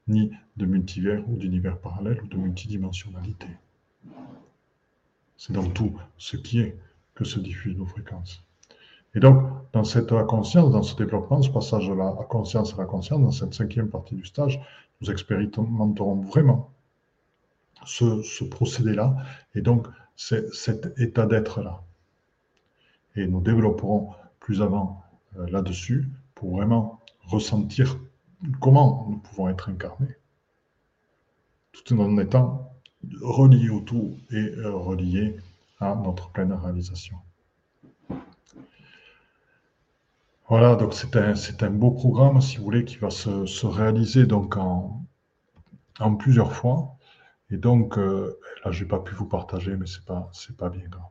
ni 0.08 0.32
de 0.56 0.66
multivers 0.66 1.24
ou 1.30 1.36
d'univers 1.36 1.80
parallèle 1.80 2.22
ou 2.22 2.28
de 2.28 2.38
multidimensionnalité. 2.38 3.48
C'est 5.38 5.54
dans 5.54 5.70
tout 5.70 5.94
ce 6.18 6.38
qui 6.38 6.60
est 6.60 6.78
que 7.14 7.26
se 7.26 7.40
diffusent 7.40 7.78
nos 7.78 7.86
fréquences. 7.86 8.44
Et 9.16 9.20
donc, 9.20 9.44
dans 9.74 9.84
cette 9.84 10.14
conscience, 10.28 10.72
dans 10.72 10.84
ce 10.84 10.96
développement, 10.96 11.42
ce 11.42 11.50
passage 11.50 11.88
de 11.88 11.94
la 11.94 12.12
conscience 12.30 12.74
à 12.74 12.78
la 12.78 12.86
conscience, 12.86 13.22
dans 13.22 13.32
cette 13.32 13.54
cinquième 13.54 13.90
partie 13.90 14.16
du 14.16 14.26
stage, 14.26 14.60
nous 15.02 15.12
expérimenterons 15.12 16.16
vraiment 16.16 16.72
ce, 17.86 18.44
procédé-là 18.46 19.16
et 19.56 19.62
donc 19.62 19.88
cet 20.16 21.00
état 21.00 21.26
d'être-là. 21.26 21.84
Et 23.16 23.28
nous 23.28 23.42
développerons 23.42 24.12
plus 24.40 24.62
avant 24.62 25.04
là-dessus 25.36 26.08
pour 26.36 26.58
vraiment 26.58 27.00
ressentir 27.26 27.98
comment 28.62 29.08
nous 29.10 29.18
pouvons 29.18 29.50
être 29.50 29.70
incarnés, 29.70 30.16
tout 31.72 32.00
en 32.00 32.18
étant 32.18 32.72
reliés 33.22 33.70
au 33.70 33.82
tout 33.82 34.18
et 34.32 34.36
euh, 34.36 34.72
reliés 34.72 35.38
à 35.80 35.96
notre 35.96 36.30
pleine 36.30 36.54
réalisation. 36.54 37.18
Voilà, 40.50 40.76
donc 40.76 40.94
c'est 40.94 41.16
un, 41.18 41.34
un, 41.34 41.70
beau 41.70 41.92
programme, 41.92 42.40
si 42.40 42.58
vous 42.58 42.64
voulez, 42.64 42.86
qui 42.86 42.98
va 42.98 43.10
se, 43.10 43.46
se 43.46 43.66
réaliser 43.66 44.26
donc 44.26 44.56
en, 44.56 45.06
plusieurs 46.18 46.54
fois. 46.54 46.96
Et 47.50 47.58
donc, 47.58 47.98
euh, 47.98 48.40
là, 48.64 48.72
je 48.72 48.84
n'ai 48.84 48.88
pas 48.88 49.00
pu 49.00 49.14
vous 49.14 49.26
partager, 49.26 49.76
mais 49.76 49.86
ce 49.86 50.00
n'est 50.00 50.56
pas 50.56 50.70
bien 50.70 50.88
grave. 50.88 51.04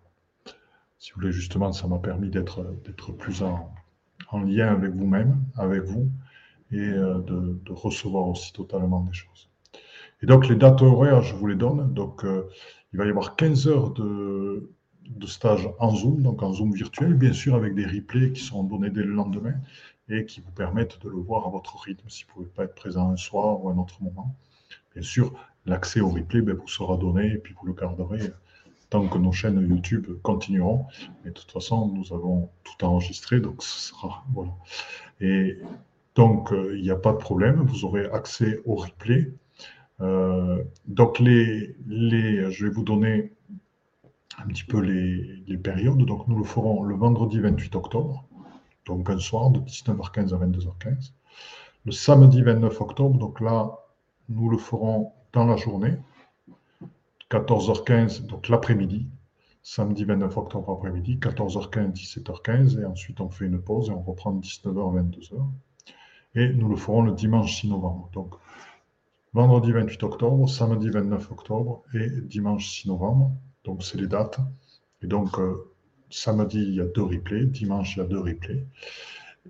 Si 0.98 1.12
vous 1.12 1.20
voulez, 1.20 1.32
justement, 1.32 1.72
ça 1.72 1.86
m'a 1.86 1.98
permis 1.98 2.30
d'être 2.30 3.12
plus 3.12 3.42
en, 3.42 3.74
en, 4.30 4.40
lien 4.40 4.68
avec 4.68 4.92
vous-même, 4.92 5.42
avec 5.56 5.82
vous, 5.82 6.10
et 6.72 6.78
euh, 6.78 7.18
de, 7.20 7.72
recevoir 7.72 8.28
aussi 8.28 8.52
totalement 8.52 9.00
des 9.00 9.12
choses. 9.12 9.48
Et 10.22 10.26
donc, 10.26 10.48
les 10.48 10.56
dates 10.56 10.82
horaires, 10.82 11.22
je 11.22 11.34
vous 11.34 11.46
les 11.46 11.54
donne. 11.54 11.92
Donc, 11.92 12.24
euh, 12.24 12.48
il 12.92 12.98
va 12.98 13.06
y 13.06 13.10
avoir 13.10 13.36
15 13.36 13.68
heures 13.68 13.90
de, 13.90 14.70
stage 15.26 15.68
en 15.78 15.94
Zoom, 15.94 16.22
donc 16.22 16.42
en 16.42 16.52
Zoom 16.52 16.72
virtuel, 16.72 17.14
bien 17.14 17.32
sûr 17.32 17.54
avec 17.54 17.74
des 17.74 17.84
replays 17.84 18.32
qui 18.32 18.42
seront 18.42 18.64
donnés 18.64 18.90
dès 18.90 19.02
le 19.02 19.12
lendemain 19.12 19.54
et 20.08 20.24
qui 20.24 20.40
vous 20.40 20.50
permettent 20.52 21.02
de 21.02 21.08
le 21.08 21.16
voir 21.16 21.46
à 21.46 21.50
votre 21.50 21.76
rythme 21.78 22.08
si 22.08 22.24
vous 22.24 22.28
ne 22.28 22.34
pouvez 22.34 22.54
pas 22.54 22.64
être 22.64 22.74
présent 22.74 23.10
un 23.10 23.16
soir 23.16 23.62
ou 23.62 23.68
un 23.70 23.78
autre 23.78 24.02
moment. 24.02 24.34
Bien 24.94 25.02
sûr, 25.02 25.32
l'accès 25.66 26.00
au 26.00 26.08
replay 26.08 26.40
ben, 26.42 26.54
vous 26.54 26.68
sera 26.68 26.96
donné 26.96 27.32
et 27.32 27.38
puis 27.38 27.54
vous 27.60 27.66
le 27.66 27.72
garderez 27.72 28.30
tant 28.91 29.07
que 29.09 29.18
nos 29.18 29.32
chaînes 29.32 29.61
YouTube 29.68 30.07
continueront. 30.22 30.87
Mais 31.24 31.30
de 31.30 31.34
toute 31.34 31.51
façon, 31.51 31.89
nous 31.89 32.12
avons 32.12 32.51
tout 32.64 32.84
enregistré, 32.84 33.41
donc 33.41 33.62
ce 33.62 33.89
sera. 33.89 34.24
Voilà. 34.32 34.53
Et 35.20 35.59
donc, 36.14 36.53
euh, 36.53 36.76
il 36.76 36.82
n'y 36.82 36.91
a 36.91 36.97
pas 36.97 37.12
de 37.12 37.18
problème, 37.18 37.62
vous 37.62 37.84
aurez 37.84 38.07
accès 38.07 38.61
au 38.64 38.76
replay. 38.76 39.32
Euh, 40.01 40.62
donc, 40.87 41.18
les, 41.18 41.76
les, 41.87 42.51
je 42.51 42.66
vais 42.66 42.72
vous 42.72 42.82
donner 42.82 43.32
un 44.39 44.47
petit 44.49 44.64
peu 44.64 44.80
les, 44.80 45.43
les, 45.47 45.59
périodes. 45.59 45.99
Donc, 45.99 46.26
nous 46.28 46.39
le 46.39 46.45
ferons 46.45 46.82
le 46.82 46.95
vendredi 46.95 47.39
28 47.39 47.76
octobre, 47.76 48.24
donc 48.87 49.09
un 49.11 49.18
soir 49.18 49.51
de 49.51 49.61
19h15 49.61 50.34
à 50.34 50.39
22h15. 50.47 51.12
Le 51.84 51.93
samedi 51.93 52.43
29 52.43 52.80
octobre, 52.80 53.18
donc 53.18 53.41
là, 53.41 53.70
nous 54.28 54.49
le 54.51 54.59
ferons 54.59 55.12
dans 55.32 55.45
la 55.45 55.57
journée, 55.57 55.95
14h15, 57.30 58.26
donc 58.26 58.48
l'après-midi, 58.48 59.08
samedi 59.62 60.04
29 60.04 60.36
octobre 60.36 60.72
après-midi, 60.72 61.16
14h15, 61.16 61.92
17h15, 61.94 62.80
et 62.80 62.84
ensuite 62.84 63.20
on 63.20 63.28
fait 63.28 63.46
une 63.46 63.60
pause 63.60 63.88
et 63.88 63.92
on 63.92 64.02
reprend 64.02 64.32
19h, 64.32 65.10
22h. 65.10 65.44
Et 66.36 66.52
nous 66.52 66.68
le 66.68 66.76
ferons 66.76 67.02
le 67.02 67.12
dimanche 67.12 67.60
6 67.60 67.68
novembre. 67.68 68.10
Donc, 68.12 68.34
vendredi 69.32 69.72
28 69.72 70.02
octobre, 70.04 70.48
samedi 70.48 70.90
29 70.90 71.32
octobre 71.32 71.82
et 71.94 72.08
dimanche 72.10 72.68
6 72.68 72.88
novembre. 72.88 73.32
Donc, 73.64 73.82
c'est 73.82 73.98
les 73.98 74.06
dates. 74.06 74.38
Et 75.02 75.06
donc, 75.06 75.38
euh, 75.38 75.72
samedi, 76.10 76.58
il 76.62 76.74
y 76.74 76.80
a 76.80 76.84
deux 76.84 77.02
replays, 77.02 77.46
dimanche, 77.46 77.96
il 77.96 78.00
y 78.00 78.02
a 78.02 78.06
deux 78.06 78.20
replays. 78.20 78.66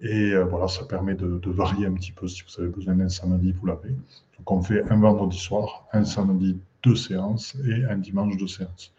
Et 0.02 0.32
euh, 0.32 0.44
voilà, 0.44 0.68
ça 0.68 0.84
permet 0.84 1.14
de, 1.14 1.38
de, 1.38 1.50
varier 1.50 1.86
un 1.86 1.92
petit 1.92 2.12
peu. 2.12 2.28
Si 2.28 2.42
vous 2.42 2.62
avez 2.62 2.70
besoin 2.70 2.94
d'un 2.94 3.08
samedi, 3.08 3.52
vous 3.52 3.66
l'avez. 3.66 3.90
Donc, 3.90 4.50
on 4.50 4.62
fait 4.62 4.82
un 4.90 5.00
vendredi 5.00 5.38
soir, 5.38 5.86
un 5.92 6.04
samedi 6.04 6.58
deux 6.82 6.96
séances 6.96 7.56
et 7.66 7.84
un 7.84 7.96
dimanche 7.96 8.36
deux 8.36 8.46
séances. 8.46 8.92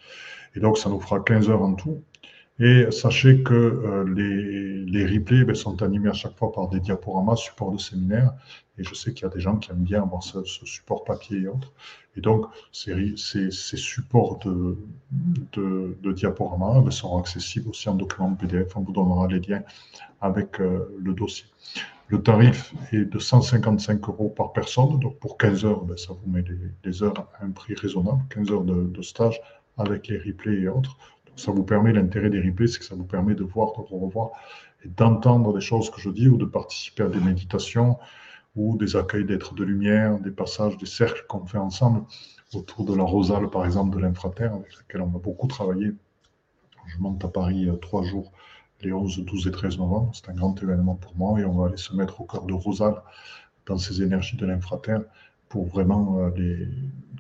Et 0.56 0.60
donc, 0.60 0.78
ça 0.78 0.89
nous 0.89 1.00
fera 1.00 1.20
15 1.20 1.50
heures 1.50 1.62
en 1.62 1.74
tout. 1.74 2.02
Et 2.60 2.89
sachez 2.89 3.43
que 3.43 3.53
euh, 3.53 4.03
les, 4.16 4.84
les, 4.86 5.05
replays 5.05 5.43
ben, 5.43 5.55
sont 5.55 5.84
animés 5.84 6.10
à 6.10 6.14
chaque 6.14 6.36
fois 6.36 6.51
par 6.51 6.70
des 6.70 6.80
diaporamas, 6.80 7.36
support 7.36 7.72
de 7.72 7.78
séminaire. 7.78 8.34
Et 8.80 8.84
je 8.84 8.95
sais 8.95 9.14
qu'il 9.14 9.24
y 9.24 9.26
a 9.26 9.34
des 9.34 9.39
gens 9.39 9.58
qui 9.58 9.70
aiment 9.72 9.84
bien 9.84 10.01
avoir 10.01 10.24
ce, 10.24 10.43
support 10.43 11.03
papier 11.03 11.41
et 11.41 11.47
autres. 11.47 11.72
Et 12.16 12.22
donc, 12.22 12.47
ces, 12.72 13.16
ces, 13.16 13.51
supports 13.51 14.39
de, 14.39 14.76
de, 15.53 15.97
de 16.01 16.12
diaporamas 16.12 16.82
ben, 16.82 16.89
seront 16.89 17.20
accessibles 17.20 17.70
aussi 17.70 17.89
en 17.89 17.95
document 17.95 18.34
PDF. 18.34 18.76
On 18.76 18.82
vous 18.82 18.91
donnera 18.91 19.28
les 19.28 19.39
liens 19.39 19.64
avec 20.22 20.60
euh, 20.60 20.97
le 20.99 21.14
dossier. 21.14 21.45
Le 22.08 22.24
tarif 22.24 22.74
est 22.91 23.05
de 23.05 23.20
155 23.20 24.08
euros 24.10 24.30
par 24.30 24.51
personne. 24.53 24.97
Donc, 24.99 25.20
pour 25.20 25.38
15 25.38 25.64
heures, 25.66 25.84
ben, 25.84 25.95
ça 25.95 26.14
vous 26.14 26.32
met 26.32 26.43
les, 26.84 27.03
heures 27.03 27.28
à 27.39 27.45
un 27.45 27.51
prix 27.51 27.76
raisonnable, 27.76 28.24
15 28.32 28.51
heures 28.51 28.64
de, 28.64 28.88
de 28.88 29.01
stage 29.03 29.39
avec 29.78 30.08
les 30.08 30.18
replays 30.18 30.62
et 30.62 30.68
autres 30.68 30.97
ça 31.38 31.52
vous 31.52 31.64
permet, 31.64 31.94
l'intérêt 31.94 32.30
des 32.30 32.42
replays, 32.42 32.68
c'est 32.68 32.80
que 32.80 32.86
ça 32.86 32.96
vous 32.96 33.06
permet 33.06 33.36
de 33.36 33.44
voir, 33.44 33.72
de 33.74 33.96
revoir 33.96 34.32
et 34.84 34.90
d'entendre 34.90 35.54
des 35.54 35.62
choses 35.62 35.90
que 35.90 36.02
je 36.02 36.10
dis 36.10 36.28
ou 36.28 36.38
de 36.38 36.46
participer 36.46 37.04
à 37.04 37.10
des 37.10 37.20
méditations 37.20 37.98
ou 38.56 38.76
des 38.78 38.96
accueils 38.96 39.26
d'êtres 39.26 39.54
de 39.54 39.64
lumière, 39.64 40.20
des 40.20 40.32
passages, 40.32 40.78
des 40.78 40.86
cercles 40.86 41.26
qu'on 41.28 41.46
fait 41.46 41.60
ensemble 41.60 42.04
autour 42.54 42.86
de 42.86 42.96
la 42.96 43.04
Rosale, 43.04 43.50
par 43.50 43.66
exemple, 43.66 43.96
de 43.96 44.02
l'infraterre, 44.02 44.54
avec 44.54 44.76
laquelle 44.76 45.02
on 45.02 45.16
a 45.16 45.20
beaucoup 45.20 45.48
travaillé. 45.48 45.92
Je 46.88 46.98
monte 47.00 47.24
à 47.24 47.28
Paris 47.28 47.68
euh, 47.68 47.76
trois 47.76 48.04
jours, 48.04 48.32
les 48.82 48.94
11, 48.94 49.26
12 49.26 49.48
et 49.48 49.52
13 49.52 49.78
novembre. 49.78 50.12
C'est 50.14 50.30
un 50.30 50.34
grand 50.34 50.62
événement 50.62 50.96
pour 50.96 51.16
moi 51.16 51.40
et 51.40 51.46
on 51.46 51.54
va 51.54 51.68
aller 51.68 51.78
se 51.78 51.94
mettre 51.94 52.22
au 52.22 52.26
cœur 52.26 52.46
de 52.46 52.54
Rosale 52.54 53.02
dans 53.66 53.78
ces 53.78 54.02
énergies 54.02 54.38
de 54.38 54.46
l'infraterre 54.46 55.02
pour 55.50 55.66
vraiment 55.68 56.20
euh, 56.20 56.30
les, 56.36 56.68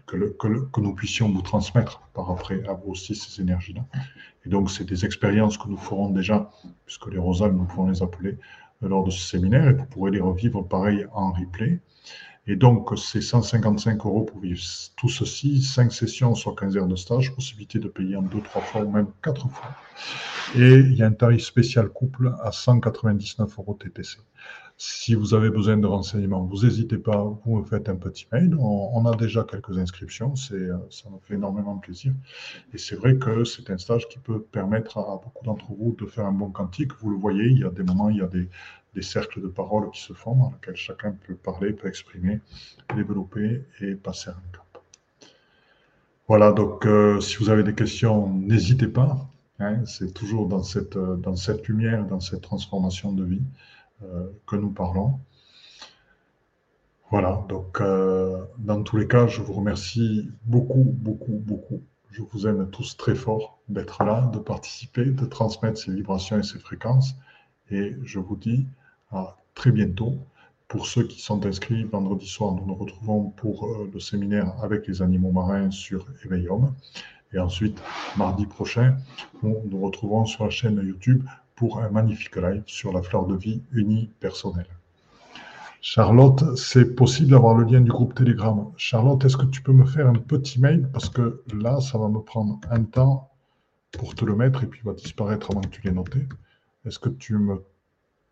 que, 0.07 0.79
nous 0.79 0.95
puissions 0.95 1.29
vous 1.29 1.41
transmettre 1.41 2.01
par 2.13 2.31
après 2.31 2.63
à 2.67 2.73
vous 2.73 2.91
aussi 2.91 3.13
ces 3.13 3.41
énergies-là. 3.41 3.85
Et 4.45 4.49
donc, 4.49 4.71
c'est 4.71 4.85
des 4.85 5.05
expériences 5.05 5.57
que 5.57 5.67
nous 5.67 5.77
ferons 5.77 6.09
déjà, 6.09 6.49
puisque 6.85 7.07
les 7.07 7.19
rosales, 7.19 7.51
nous 7.51 7.65
pouvons 7.65 7.89
les 7.89 8.01
appeler 8.01 8.37
euh, 8.83 8.87
lors 8.87 9.03
de 9.03 9.11
ce 9.11 9.19
séminaire, 9.19 9.67
et 9.67 9.73
vous 9.73 9.85
pourrez 9.85 10.11
les 10.11 10.21
revivre 10.21 10.65
pareil 10.65 11.05
en 11.13 11.33
replay. 11.33 11.79
Et 12.49 12.55
donc, 12.55 12.97
c'est 12.97 13.19
155 13.19 14.05
euros 14.05 14.23
pour 14.23 14.39
vivre 14.39 14.61
tout 14.95 15.09
ceci, 15.09 15.61
5 15.61 15.91
sessions, 15.91 16.33
soit 16.33 16.55
15 16.55 16.77
heures 16.77 16.87
de 16.87 16.95
stage, 16.95 17.35
possibilité 17.35 17.77
de 17.77 17.89
payer 17.89 18.15
en 18.15 18.21
2, 18.21 18.39
3 18.41 18.61
fois 18.61 18.81
ou 18.83 18.89
même 18.89 19.07
4 19.21 19.49
fois. 19.49 19.71
Et 20.55 20.75
il 20.75 20.95
y 20.95 21.03
a 21.03 21.07
un 21.07 21.11
tarif 21.11 21.43
spécial 21.43 21.89
couple 21.89 22.33
à 22.41 22.53
199 22.53 23.59
euros 23.59 23.73
TTC. 23.73 24.19
Si 24.79 25.15
vous 25.15 25.33
avez 25.33 25.49
besoin 25.49 25.77
de 25.77 25.87
renseignements, 25.87 26.43
vous 26.43 26.63
n'hésitez 26.63 26.99
pas, 26.99 27.23
vous 27.43 27.57
me 27.57 27.63
faites 27.63 27.89
un 27.89 27.95
petit 27.95 28.27
mail. 28.31 28.55
On, 28.59 29.03
a 29.07 29.15
déjà 29.15 29.43
quelques 29.43 29.75
inscriptions, 29.75 30.35
c'est, 30.35 30.67
ça 30.91 31.09
me 31.09 31.17
fait 31.19 31.33
énormément 31.33 31.77
plaisir. 31.79 32.13
Et 32.73 32.77
c'est 32.77 32.95
vrai 32.95 33.17
que 33.17 33.43
c'est 33.43 33.71
un 33.71 33.79
stage 33.79 34.07
qui 34.07 34.19
peut 34.19 34.39
permettre 34.39 34.99
à 34.99 35.19
beaucoup 35.23 35.43
d'entre 35.43 35.65
vous 35.73 35.95
de 35.99 36.05
faire 36.05 36.27
un 36.27 36.31
bon 36.31 36.51
quantique. 36.51 36.93
Vous 36.99 37.09
le 37.09 37.17
voyez, 37.17 37.45
il 37.45 37.57
y 37.57 37.63
a 37.63 37.71
des 37.71 37.81
moments, 37.81 38.09
il 38.09 38.17
y 38.17 38.21
a 38.21 38.27
des, 38.27 38.49
des 38.93 39.01
cercles 39.01 39.41
de 39.41 39.47
parole 39.47 39.89
qui 39.89 40.01
se 40.01 40.13
font 40.13 40.35
dans 40.35 40.51
lesquels 40.51 40.75
chacun 40.75 41.11
peut 41.25 41.33
parler, 41.33 41.73
peut 41.73 41.87
exprimer, 41.87 42.39
développer 42.95 43.63
et 43.81 43.95
passer 43.95 44.29
un 44.29 44.43
cap. 44.51 44.83
Voilà, 46.27 46.51
donc 46.51 46.85
euh, 46.85 47.19
si 47.19 47.37
vous 47.37 47.49
avez 47.49 47.63
des 47.63 47.73
questions, 47.73 48.31
n'hésitez 48.31 48.87
pas. 48.87 49.27
Hein, 49.59 49.85
c'est 49.85 50.13
toujours 50.13 50.47
dans 50.47 50.61
cette, 50.61 50.99
dans 50.99 51.35
cette 51.35 51.67
lumière, 51.67 52.05
dans 52.05 52.19
cette 52.19 52.41
transformation 52.41 53.11
de 53.11 53.23
vie. 53.23 53.41
Euh, 54.03 54.27
que 54.45 54.55
nous 54.55 54.69
parlons. 54.69 55.19
Voilà, 57.09 57.43
donc 57.49 57.81
euh, 57.81 58.45
dans 58.59 58.83
tous 58.83 58.95
les 58.97 59.07
cas, 59.07 59.25
je 59.25 59.41
vous 59.41 59.53
remercie 59.53 60.29
beaucoup, 60.45 60.83
beaucoup, 60.83 61.41
beaucoup. 61.43 61.81
Je 62.11 62.21
vous 62.21 62.45
aime 62.45 62.69
tous 62.69 62.95
très 62.95 63.15
fort 63.15 63.57
d'être 63.69 64.03
là, 64.03 64.29
de 64.31 64.37
participer, 64.37 65.05
de 65.05 65.25
transmettre 65.25 65.79
ces 65.79 65.91
vibrations 65.91 66.37
et 66.37 66.43
ces 66.43 66.59
fréquences. 66.59 67.15
Et 67.71 67.95
je 68.03 68.19
vous 68.19 68.35
dis 68.35 68.67
à 69.11 69.35
très 69.55 69.71
bientôt. 69.71 70.13
Pour 70.67 70.85
ceux 70.85 71.07
qui 71.07 71.19
sont 71.19 71.43
inscrits, 71.45 71.83
vendredi 71.85 72.27
soir, 72.27 72.53
nous 72.53 72.67
nous 72.67 72.75
retrouvons 72.75 73.29
pour 73.31 73.65
euh, 73.65 73.89
le 73.91 73.99
séminaire 73.99 74.53
avec 74.61 74.85
les 74.85 75.01
animaux 75.01 75.31
marins 75.31 75.71
sur 75.71 76.05
Éveillum. 76.23 76.75
Et 77.33 77.39
ensuite, 77.39 77.81
mardi 78.15 78.45
prochain, 78.45 78.97
nous 79.41 79.57
nous 79.65 79.81
retrouvons 79.81 80.25
sur 80.25 80.43
la 80.43 80.51
chaîne 80.51 80.75
YouTube 80.85 81.23
pour 81.57 81.79
un 81.79 81.89
magnifique 81.89 82.37
live 82.37 82.63
sur 82.67 82.93
la 82.93 83.01
fleur 83.01 83.25
de 83.25 83.35
vie 83.35 83.61
unipersonnelle. 83.73 84.69
Charlotte, 85.81 86.55
c'est 86.55 86.95
possible 86.95 87.31
d'avoir 87.31 87.55
le 87.55 87.65
lien 87.65 87.81
du 87.81 87.89
groupe 87.89 88.13
Telegram. 88.13 88.71
Charlotte, 88.77 89.25
est-ce 89.25 89.37
que 89.37 89.45
tu 89.45 89.61
peux 89.61 89.73
me 89.73 89.85
faire 89.85 90.07
un 90.07 90.13
petit 90.13 90.61
mail? 90.61 90.87
Parce 90.93 91.09
que 91.09 91.43
là, 91.53 91.81
ça 91.81 91.97
va 91.97 92.09
me 92.09 92.19
prendre 92.19 92.59
un 92.69 92.83
temps 92.83 93.31
pour 93.91 94.13
te 94.13 94.23
le 94.23 94.35
mettre 94.35 94.63
et 94.63 94.67
puis 94.67 94.81
il 94.83 94.85
va 94.85 94.93
disparaître 94.93 95.49
avant 95.49 95.61
que 95.61 95.69
tu 95.69 95.81
l'aies 95.81 95.91
noté. 95.91 96.27
Est-ce 96.85 96.99
que 96.99 97.09
tu 97.09 97.35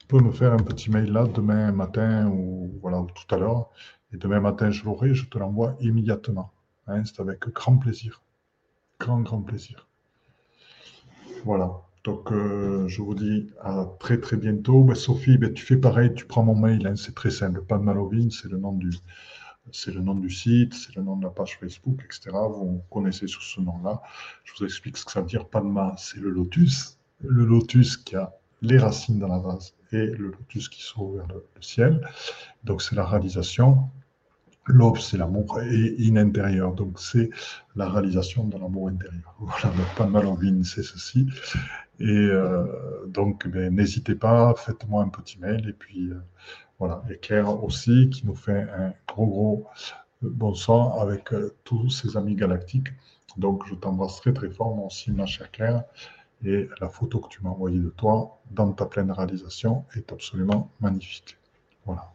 peux 0.08 0.20
me 0.20 0.32
faire 0.32 0.54
un 0.54 0.58
petit 0.58 0.92
mail 0.92 1.12
là 1.12 1.26
demain 1.26 1.72
matin 1.72 2.28
ou 2.28 2.72
voilà 2.82 3.04
tout 3.16 3.36
à 3.36 3.40
l'heure? 3.40 3.70
Et 4.14 4.18
demain 4.18 4.40
matin, 4.40 4.70
je 4.70 4.86
l'aurai, 4.86 5.16
je 5.16 5.26
te 5.26 5.40
l'envoie 5.40 5.76
immédiatement. 5.80 6.52
Hein, 6.86 7.04
c'est 7.06 7.20
avec 7.20 7.40
grand 7.50 7.78
plaisir. 7.78 8.22
Grand, 9.00 9.22
grand 9.22 9.42
plaisir. 9.42 9.88
Voilà. 11.44 11.85
Donc, 12.06 12.32
euh, 12.32 12.88
je 12.88 13.02
vous 13.02 13.16
dis 13.16 13.48
à 13.62 13.88
très 14.00 14.20
très 14.20 14.38
bientôt. 14.38 14.84
Ben, 14.84 14.94
Sophie, 14.94 15.40
ben, 15.40 15.52
tu 15.52 15.66
fais 15.66 15.76
pareil, 15.76 16.14
tu 16.14 16.26
prends 16.26 16.44
mon 16.44 16.56
mail, 16.56 16.86
hein, 16.86 16.96
c'est 16.96 17.16
très 17.16 17.32
simple. 17.32 17.64
Pas 17.64 17.80
de 17.80 18.30
c'est 18.30 18.48
le 18.48 18.58
nom 18.60 18.74
du, 18.74 18.92
c'est 19.72 19.92
le 19.92 20.02
nom 20.02 20.14
du 20.14 20.30
site, 20.30 20.76
c'est 20.76 20.96
le 20.96 21.02
nom 21.02 21.18
de 21.18 21.24
la 21.24 21.32
page 21.32 21.58
Facebook, 21.60 22.00
etc. 22.06 22.30
Vous 22.32 22.84
connaissez 22.92 23.26
sur 23.26 23.42
ce 23.42 23.60
nom-là. 23.60 24.04
Je 24.44 24.54
vous 24.54 24.66
explique 24.66 24.98
ce 24.98 25.06
que 25.06 25.12
ça 25.12 25.22
veut 25.22 25.28
dire. 25.28 25.50
Padma, 25.50 25.96
c'est 25.98 26.20
le 26.20 26.30
lotus, 26.30 27.00
le 27.22 27.44
lotus 27.44 27.98
qui 27.98 28.16
a 28.16 28.32
les 28.62 28.78
racines 28.78 29.18
dans 29.18 29.28
la 29.28 29.40
vase 29.40 29.74
et 29.92 30.06
le 30.06 30.28
lotus 30.28 30.70
qui 30.70 30.84
s'ouvre 30.84 31.18
vers 31.18 31.28
le 31.28 31.44
ciel. 31.60 32.08
Donc, 32.64 32.84
c'est 32.84 32.96
la 32.96 33.06
réalisation. 33.06 33.90
L'ob, 34.68 34.98
c'est 34.98 35.18
l'amour 35.18 35.62
et 35.62 35.96
in 36.00 36.16
intérieur. 36.16 36.74
Donc, 36.74 37.00
c'est 37.00 37.30
la 37.76 37.88
réalisation 37.88 38.46
de 38.46 38.58
l'amour 38.58 38.90
intérieur. 38.90 39.36
Voilà, 39.40 39.76
donc 39.76 39.96
pas 39.96 40.08
malovine, 40.08 40.64
c'est 40.64 40.84
ceci. 40.84 41.28
Et 42.00 42.06
euh, 42.06 43.06
donc, 43.08 43.48
ben, 43.48 43.74
n'hésitez 43.76 44.16
pas, 44.16 44.56
faites-moi 44.56 45.04
un 45.04 45.10
petit 45.10 45.40
mail. 45.40 45.70
Et 45.70 45.74
puis, 45.74 46.10
euh, 46.10 46.20
voilà. 46.80 47.04
Et 47.12 47.18
Claire 47.18 47.64
aussi, 47.64 48.10
qui 48.10 48.26
nous 48.26 48.36
fait 48.36 48.64
un 48.76 48.94
gros, 49.08 49.28
gros 49.28 49.68
euh, 50.24 50.30
bon 50.32 50.56
sang 50.56 51.00
avec 51.00 51.30
tous 51.64 51.90
ses 51.92 52.18
amis 52.18 52.36
galactiques. 52.36 52.90
Donc, 53.38 53.68
je 53.68 53.76
t'embrasse 53.76 54.20
très, 54.22 54.34
très 54.34 54.50
fort, 54.50 54.76
moi 54.76 54.88
aussi, 54.88 55.12
ma 55.12 55.28
chère 55.28 55.52
Claire. 55.52 55.84
Et 56.44 56.70
la 56.82 56.90
photo 56.90 57.20
que 57.20 57.30
tu 57.30 57.44
m'as 57.44 57.52
envoyée 57.52 57.80
de 57.80 57.90
toi 57.90 58.42
dans 58.52 58.72
ta 58.74 58.86
pleine 58.86 59.12
réalisation 59.12 59.86
est 59.96 60.12
absolument 60.12 60.72
magnifique. 60.80 61.38
Voilà 61.86 62.15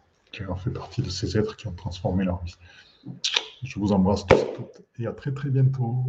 fait 0.57 0.71
partie 0.71 1.03
de 1.03 1.11
ces 1.11 1.37
êtres 1.37 1.57
qui 1.57 1.67
ont 1.67 1.73
transformé 1.73 2.25
leur 2.25 2.43
vie. 2.43 2.57
Je 3.63 3.79
vous 3.79 3.93
embrasse 3.93 4.27
tous 4.27 4.37
et 4.99 5.07
à 5.07 5.13
très 5.13 5.33
très 5.33 5.51
bientôt. 5.51 6.05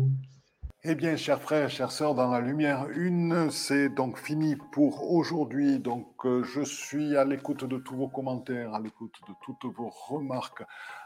Eh 0.84 0.95
bien, 0.95 1.15
chers 1.15 1.39
frères, 1.39 1.69
chères 1.69 1.91
sœurs, 1.91 2.15
dans 2.15 2.32
la 2.32 2.41
lumière 2.41 2.88
une, 2.89 3.51
c'est 3.51 3.88
donc 3.88 4.17
fini 4.17 4.55
pour 4.71 5.11
aujourd'hui. 5.11 5.77
Donc, 5.77 6.25
euh, 6.25 6.43
je 6.43 6.63
suis 6.63 7.15
à 7.15 7.23
l'écoute 7.23 7.65
de 7.65 7.77
tous 7.77 7.95
vos 7.95 8.07
commentaires, 8.07 8.73
à 8.73 8.79
l'écoute 8.79 9.13
de 9.27 9.34
toutes 9.45 9.71
vos 9.75 9.89
remarques, 9.89 10.63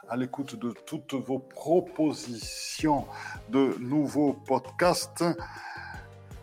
à 0.08 0.16
l'écoute 0.16 0.56
de 0.56 0.74
toutes 0.86 1.16
vos 1.16 1.40
propositions 1.40 3.06
de 3.50 3.76
nouveaux 3.82 4.32
podcasts. 4.32 5.26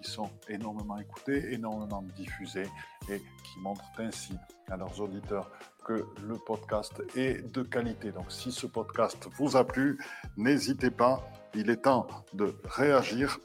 qui 0.00 0.10
sont 0.10 0.30
énormément 0.48 0.98
écoutées, 0.98 1.52
énormément 1.52 2.02
diffusées 2.16 2.68
et 3.10 3.18
qui 3.18 3.60
montrent 3.60 3.84
ainsi 3.98 4.34
à 4.70 4.76
leurs 4.76 5.00
auditeurs 5.00 5.50
que 5.84 6.06
le 6.26 6.36
podcast 6.36 7.02
est 7.16 7.50
de 7.52 7.62
qualité. 7.62 8.12
Donc 8.12 8.30
si 8.30 8.52
ce 8.52 8.66
podcast 8.66 9.28
vous 9.36 9.56
a 9.56 9.66
plu, 9.66 9.98
n'hésitez 10.36 10.90
pas, 10.90 11.26
il 11.54 11.70
est 11.70 11.82
temps 11.82 12.06
de 12.34 12.54
réagir 12.64 13.38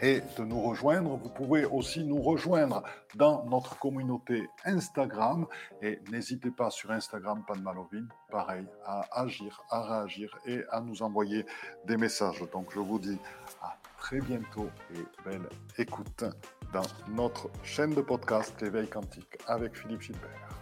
et 0.00 0.20
de 0.36 0.44
nous 0.44 0.60
rejoindre. 0.60 1.16
Vous 1.16 1.28
pouvez 1.28 1.64
aussi 1.64 2.04
nous 2.04 2.20
rejoindre 2.20 2.82
dans 3.14 3.44
notre 3.44 3.78
communauté 3.78 4.48
Instagram 4.64 5.46
et 5.80 6.00
n'hésitez 6.10 6.50
pas 6.50 6.70
sur 6.70 6.90
Instagram 6.90 7.44
Panmalovin, 7.46 8.06
pareil, 8.30 8.66
à 8.84 9.06
agir, 9.12 9.62
à 9.70 9.82
réagir 9.82 10.36
et 10.46 10.62
à 10.70 10.80
nous 10.80 11.02
envoyer 11.02 11.46
des 11.86 11.96
messages. 11.96 12.42
Donc 12.52 12.72
je 12.74 12.80
vous 12.80 12.98
dis 12.98 13.18
à 13.62 13.76
très 14.02 14.20
bientôt 14.20 14.68
et 14.96 15.04
belle 15.24 15.48
écoute 15.78 16.24
dans 16.72 16.82
notre 17.14 17.48
chaîne 17.62 17.94
de 17.94 18.00
podcast 18.00 18.52
L'éveil 18.60 18.88
quantique 18.88 19.38
avec 19.46 19.76
Philippe 19.76 20.02
Gilbert. 20.02 20.61